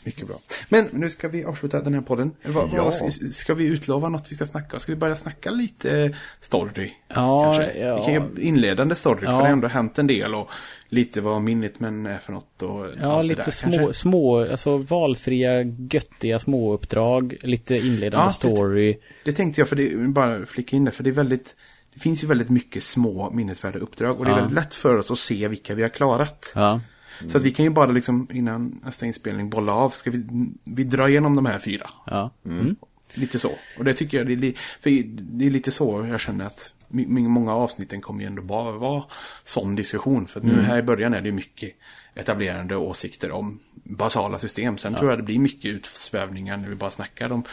Mycket 0.05 0.27
bra. 0.27 0.35
Men 0.69 0.89
nu 0.91 1.09
ska 1.09 1.27
vi 1.27 1.43
avsluta 1.45 1.81
den 1.81 1.93
här 1.93 2.01
podden. 2.01 2.31
Vad, 2.45 2.69
Ja. 2.73 2.91
ska, 3.31 3.53
vi 3.53 3.65
utlova 3.65 4.09
något 4.09 4.31
vi 4.31 4.35
ska 4.35 4.45
snacka 4.45 4.75
om? 4.75 4.79
Ska 4.79 4.91
vi 4.91 4.95
börja 4.95 5.15
snacka 5.15 5.51
lite 5.51 6.15
story? 6.41 6.91
Ja, 7.07 7.43
kanske? 7.53 7.79
ja. 7.79 8.05
Vi 8.07 8.13
kan 8.13 8.37
inledande 8.41 8.95
story, 8.95 9.19
Ja. 9.23 9.31
för 9.31 9.37
det 9.37 9.43
har 9.43 9.47
ändå 9.53 9.67
hänt 9.67 9.99
en 9.99 10.07
del 10.07 10.35
och 10.35 10.49
lite 10.89 11.21
vad 11.21 11.41
minnet 11.41 11.79
men 11.79 12.05
är 12.05 12.17
för 12.17 12.33
något 12.33 12.61
och 12.61 12.85
Ja, 13.01 13.17
det 13.17 13.23
lite 13.23 13.41
där, 13.41 13.51
små, 13.51 13.71
kanske. 13.71 13.93
små, 13.93 14.39
alltså 14.51 14.77
valfria, 14.77 15.61
göttiga 15.91 16.39
småuppdrag, 16.39 17.37
lite 17.41 17.75
inledande 17.77 18.17
Ja, 18.17 18.25
det- 18.25 18.33
story. 18.33 18.97
Det 19.25 19.31
tänkte 19.33 19.61
jag, 19.61 19.69
för 19.69 19.75
det, 19.75 20.07
bara 20.07 20.45
flika 20.45 20.75
in 20.75 20.83
det, 20.85 20.91
för 20.91 21.03
det 21.03 21.09
är 21.09 21.13
väldigt 21.13 21.55
det 21.93 21.99
finns 22.01 22.23
ju 22.23 22.27
väldigt 22.27 22.49
mycket 22.49 22.83
små 22.83 23.31
minnesvärda 23.31 23.79
uppdrag 23.79 24.19
och 24.19 24.25
det 24.25 24.31
är 24.31 24.35
väldigt 24.35 24.53
lätt 24.55 24.75
för 24.75 24.97
oss 24.97 25.11
att 25.11 25.17
se 25.19 25.47
vilka 25.47 25.75
vi 25.75 25.81
har 25.81 25.89
klarat. 25.89 26.51
Ja. 26.55 26.81
Så 27.27 27.37
att 27.37 27.43
vi 27.43 27.51
kan 27.51 27.65
ju 27.65 27.69
bara 27.69 27.91
liksom 27.91 28.27
innan 28.33 28.81
nästa 28.83 29.05
inspelning 29.05 29.49
bolla 29.49 29.73
av, 29.73 29.89
ska 29.89 30.11
vi, 30.11 30.25
vi 30.63 30.83
dra 30.83 31.09
igenom 31.09 31.35
de 31.35 31.45
här 31.45 31.59
fyra. 31.59 31.89
Ja. 32.05 32.31
Mm. 32.45 32.75
Lite 33.13 33.39
så. 33.39 33.51
Och 33.77 33.83
det 33.83 33.93
tycker 33.93 34.17
jag, 34.17 34.27
det 34.39 34.47
är, 34.47 34.53
för 34.81 34.89
det 35.37 35.45
är 35.45 35.49
lite 35.49 35.71
så 35.71 36.07
jag 36.09 36.19
känner 36.19 36.45
att 36.45 36.73
många 36.87 37.53
avsnitten 37.53 38.01
kommer 38.01 38.21
ju 38.21 38.27
ändå 38.27 38.41
bara 38.41 38.71
vara 38.71 39.03
sån 39.43 39.75
diskussion. 39.75 40.27
För 40.27 40.39
att 40.39 40.45
nu 40.45 40.61
här 40.61 40.77
i 40.77 40.83
början 40.83 41.13
är 41.13 41.21
det 41.21 41.31
mycket 41.31 41.73
etablerande 42.15 42.75
åsikter 42.75 43.31
om 43.31 43.59
basala 43.83 44.39
system. 44.39 44.77
Sen 44.77 44.95
tror 44.95 45.09
jag 45.09 45.19
det 45.19 45.23
blir 45.23 45.39
mycket 45.39 45.71
utsvävningar 45.71 46.57
när 46.57 46.69
vi 46.69 46.75
bara 46.75 46.91
snackar 46.91 47.31
om 47.31 47.43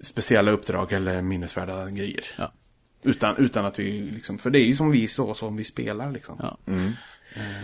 speciella 0.00 0.50
uppdrag 0.50 0.92
eller 0.92 1.22
minnesvärda 1.22 1.90
grejer. 1.90 2.24
Ja. 2.38 2.52
Utan, 3.02 3.36
utan 3.36 3.66
att 3.66 3.78
vi 3.78 4.00
liksom, 4.00 4.38
för 4.38 4.50
det 4.50 4.58
är 4.58 4.66
ju 4.66 4.74
som 4.74 4.90
vi 4.90 5.08
så 5.08 5.34
som 5.34 5.56
vi 5.56 5.64
spelar 5.64 6.12
liksom. 6.12 6.36
Ja. 6.42 6.58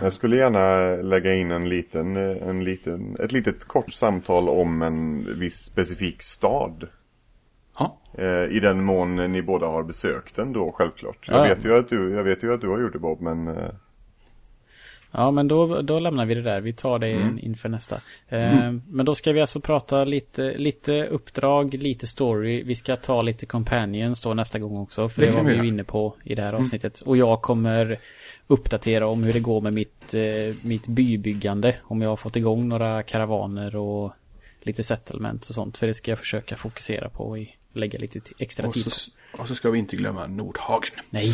Jag 0.01 0.13
skulle 0.13 0.37
gärna 0.37 0.97
lägga 1.03 1.35
in 1.35 1.51
en 1.51 1.69
liten, 1.69 2.17
eh, 2.17 2.49
en 2.49 2.65
liten, 2.65 3.17
ett 3.21 3.33
litet 3.33 3.65
kort 3.65 3.93
samtal 3.93 4.49
om 4.49 4.83
en 4.83 5.27
viss 5.39 5.57
specifik 5.57 6.23
stad. 6.23 6.89
Ja. 7.79 7.99
Eh, 8.19 8.45
I 8.57 8.61
den 8.61 8.85
mån 8.85 9.17
ni 9.17 9.43
båda 9.43 9.67
har 9.67 9.83
besökt 9.83 10.37
den 10.37 10.53
då 10.53 10.73
självklart. 10.73 11.19
Jag, 11.29 11.39
Ja. 11.39 11.55
vet 11.55 11.65
ju 11.65 11.77
att 11.77 11.89
du, 11.89 12.11
jag 12.11 12.25
vet 12.25 12.43
ju 12.45 12.55
att 12.55 12.61
du 12.61 12.69
har 12.69 12.81
gjort 12.81 12.93
det 12.93 12.99
Bob 12.99 13.21
men 13.21 13.49
eh, 13.49 13.71
Ja, 15.15 15.31
men 15.31 15.49
då, 15.49 15.83
då 15.83 15.99
lämnar 15.99 16.25
vi 16.27 16.35
det 16.35 16.43
där. 16.43 16.61
Vi 16.61 16.73
tar 16.73 16.99
det 16.99 17.13
Mm. 17.13 17.39
inför 17.43 17.69
nästa. 17.69 17.95
Eh, 18.29 18.73
Men 18.89 19.07
då 19.07 19.15
ska 19.15 19.33
vi 19.33 19.41
alltså 19.41 19.61
prata 19.61 20.05
lite, 20.05 20.55
lite 20.59 21.07
uppdrag, 21.07 21.75
lite 21.75 22.07
story. 22.07 22.63
Vi 22.63 22.75
ska 22.75 22.97
ta 22.97 23.23
lite 23.23 23.47
companions 23.47 24.23
då 24.23 24.35
nästa 24.35 24.59
gång 24.59 24.77
också. 24.77 25.09
För 25.09 25.21
Det 25.21 25.27
det, 25.27 25.37
var 25.37 25.43
vi 25.45 25.55
ju 25.55 25.67
inne 25.67 25.85
på 25.85 26.15
i 26.25 26.35
det 26.35 26.43
här 26.43 26.53
avsnittet. 26.53 27.01
Och 27.01 27.17
jag 27.17 27.43
kommer 27.43 27.99
uppdatera 28.47 29.07
om 29.07 29.23
hur 29.23 29.33
det 29.33 29.41
går 29.41 29.61
med 29.61 29.73
mitt, 29.73 30.15
eh, 30.15 30.55
mitt 30.63 30.87
bybyggande. 30.87 31.77
Om 31.83 32.03
jag 32.03 32.09
har 32.09 32.17
fått 32.17 32.37
igång 32.37 32.69
några 32.69 33.03
karavaner 33.03 33.77
och 33.77 34.13
lite 34.63 34.83
settlements 34.83 35.49
och 35.49 35.55
sånt. 35.55 35.77
För 35.79 35.87
det 35.87 35.95
ska 35.95 36.11
jag 36.11 36.19
försöka 36.19 36.57
fokusera 36.57 37.09
på 37.09 37.25
och 37.25 37.39
lägga 37.73 37.99
lite 37.99 38.21
extra 38.39 38.67
Och 38.67 38.75
tid 38.75 38.85
på. 38.85 38.91
så, 38.91 39.11
och 39.39 39.49
så 39.49 39.55
ska 39.55 39.71
vi 39.71 39.79
inte 39.79 39.97
glömma 39.97 40.27
Nordhagen. 40.27 40.93
Nej. 41.11 41.33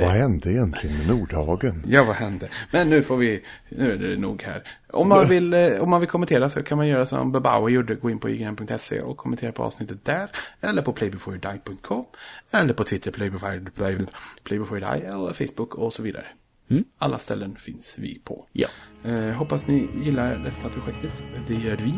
Vad 0.00 0.10
hände 0.10 0.52
egentligen 0.52 0.98
med 0.98 1.08
Nordhagen? 1.08 1.82
Ja, 1.86 2.04
vad 2.04 2.16
hände? 2.16 2.48
Men 2.70 2.90
nu 2.90 3.02
får 3.02 3.16
vi, 3.16 3.42
nu 3.68 3.92
är 3.92 3.96
det 3.96 4.16
nog 4.16 4.42
här. 4.42 4.62
Om 4.90 5.08
man 5.08 5.28
vill, 5.28 5.54
eh, 5.54 5.68
om 5.80 5.90
man 5.90 6.00
vill 6.00 6.08
kommentera 6.08 6.48
så 6.48 6.62
kan 6.62 6.78
man 6.78 6.88
göra 6.88 7.06
som 7.06 7.32
Bebauer 7.32 7.68
gjorde, 7.68 7.94
gå 7.94 8.10
in 8.10 8.18
på 8.18 8.30
ign.se 8.30 9.00
och 9.00 9.16
kommentera 9.16 9.52
på 9.52 9.62
avsnittet 9.62 10.04
där. 10.04 10.30
Eller 10.60 10.82
på 10.82 10.92
playbeforedie.com. 10.92 12.04
Eller 12.52 12.72
på 12.72 12.84
Twitter, 12.84 13.10
playbefore, 13.10 13.60
play, 13.74 13.98
playbeforedie, 14.42 15.08
eller 15.08 15.32
Facebook 15.32 15.74
och 15.74 15.92
så 15.92 16.02
vidare. 16.02 16.26
Mm. 16.70 16.84
Alla 16.98 17.18
ställen 17.18 17.56
finns 17.56 17.96
vi 17.98 18.20
på. 18.24 18.46
Ja. 18.52 18.68
Eh, 19.04 19.30
hoppas 19.30 19.66
ni 19.66 19.88
gillar 20.04 20.38
detta 20.38 20.68
projektet. 20.68 21.22
Det 21.46 21.54
gör 21.54 21.76
vi. 21.76 21.94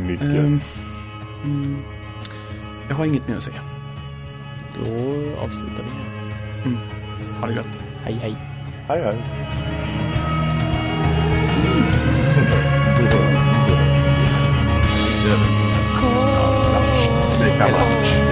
Mycket. 0.00 0.24
Ehm, 0.24 0.60
mm, 1.44 1.82
jag 2.88 2.96
har 2.96 3.04
inget 3.04 3.28
mer 3.28 3.36
att 3.36 3.42
säga. 3.42 3.62
Då 4.74 4.90
avslutar 5.40 5.84
vi 5.84 5.90
här. 5.90 6.95
Ha 7.40 7.46
det 7.46 7.54
gött. 7.54 7.82
Hej 8.04 8.18
hej. 8.22 8.36
Hej 8.88 9.02
hej. 9.02 9.16
Det 17.38 17.58
kan 17.58 18.25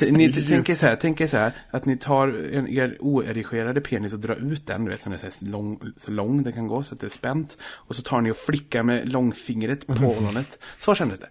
Ni 0.00 0.32
tänker 0.32 0.74
så 0.74 0.86
här, 0.86 0.96
tänker 0.96 1.26
så 1.26 1.36
här 1.36 1.52
att 1.70 1.84
ni 1.84 1.96
tar 1.96 2.28
en, 2.52 2.68
er 2.68 2.96
oerigerade 3.00 3.80
penis 3.80 4.12
och 4.12 4.18
drar 4.18 4.52
ut 4.52 4.66
den, 4.66 4.84
du 4.84 4.90
vet, 4.90 5.02
så 5.02 5.10
den 5.10 5.18
är 5.18 5.30
så, 5.30 5.44
lång, 5.44 5.80
så 5.96 6.10
lång 6.10 6.42
den 6.42 6.52
kan 6.52 6.68
gå, 6.68 6.82
så 6.82 6.94
att 6.94 7.00
det 7.00 7.06
är 7.06 7.10
spänt. 7.10 7.58
Och 7.62 7.96
så 7.96 8.02
tar 8.02 8.20
ni 8.20 8.30
och 8.30 8.36
flickar 8.36 8.82
med 8.82 9.08
långfingret 9.08 9.86
på 9.86 9.92
ollonet. 10.06 10.58
Så 10.78 10.94
kändes 10.94 11.20
det. 11.20 11.28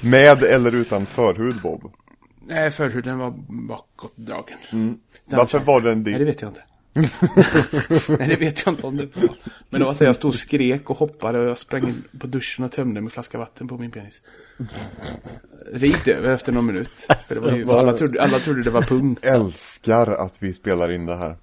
Med 0.00 0.42
eller 0.42 0.74
utan 0.74 1.06
förhud 1.06 1.60
Bob? 1.62 1.92
Nej, 2.46 2.70
förhuden 2.70 3.18
var 3.18 3.34
bakåtdragen. 3.48 4.58
Den 4.70 4.98
Varför 5.26 5.58
var 5.58 5.80
den 5.80 6.02
Nej, 6.02 6.12
det 6.12 6.18
din? 6.18 6.26
vet 6.26 6.42
jag 6.42 6.50
inte. 6.50 6.62
Nej, 8.18 8.28
det 8.28 8.36
vet 8.36 8.66
jag 8.66 8.72
inte 8.74 8.86
om 8.86 8.96
det 8.96 9.16
var. 9.16 9.36
Men 9.70 9.80
det 9.80 9.86
var 9.86 9.94
så 9.94 10.04
jag 10.04 10.16
stod 10.16 10.28
och 10.28 10.34
skrek 10.34 10.90
och 10.90 10.96
hoppade 10.96 11.38
och 11.38 11.44
jag 11.44 11.58
sprang 11.58 11.88
in 11.88 12.04
på 12.18 12.26
duschen 12.26 12.64
och 12.64 12.72
tömde 12.72 13.00
min 13.00 13.10
flaska 13.10 13.38
vatten 13.38 13.68
på 13.68 13.78
min 13.78 13.90
penis. 13.90 14.22
Det 15.72 15.86
gick 15.86 16.08
över 16.08 16.34
efter 16.34 16.52
någon 16.52 16.66
minut. 16.66 17.06
Var 17.40 17.52
ju, 17.52 17.70
alla, 17.70 17.92
trodde, 17.92 18.22
alla 18.22 18.38
trodde 18.38 18.62
det 18.62 18.70
var 18.70 18.82
pung. 18.82 19.16
Älskar 19.22 20.06
att 20.06 20.42
vi 20.42 20.54
spelar 20.54 20.92
in 20.92 21.06
det 21.06 21.16
här. 21.16 21.36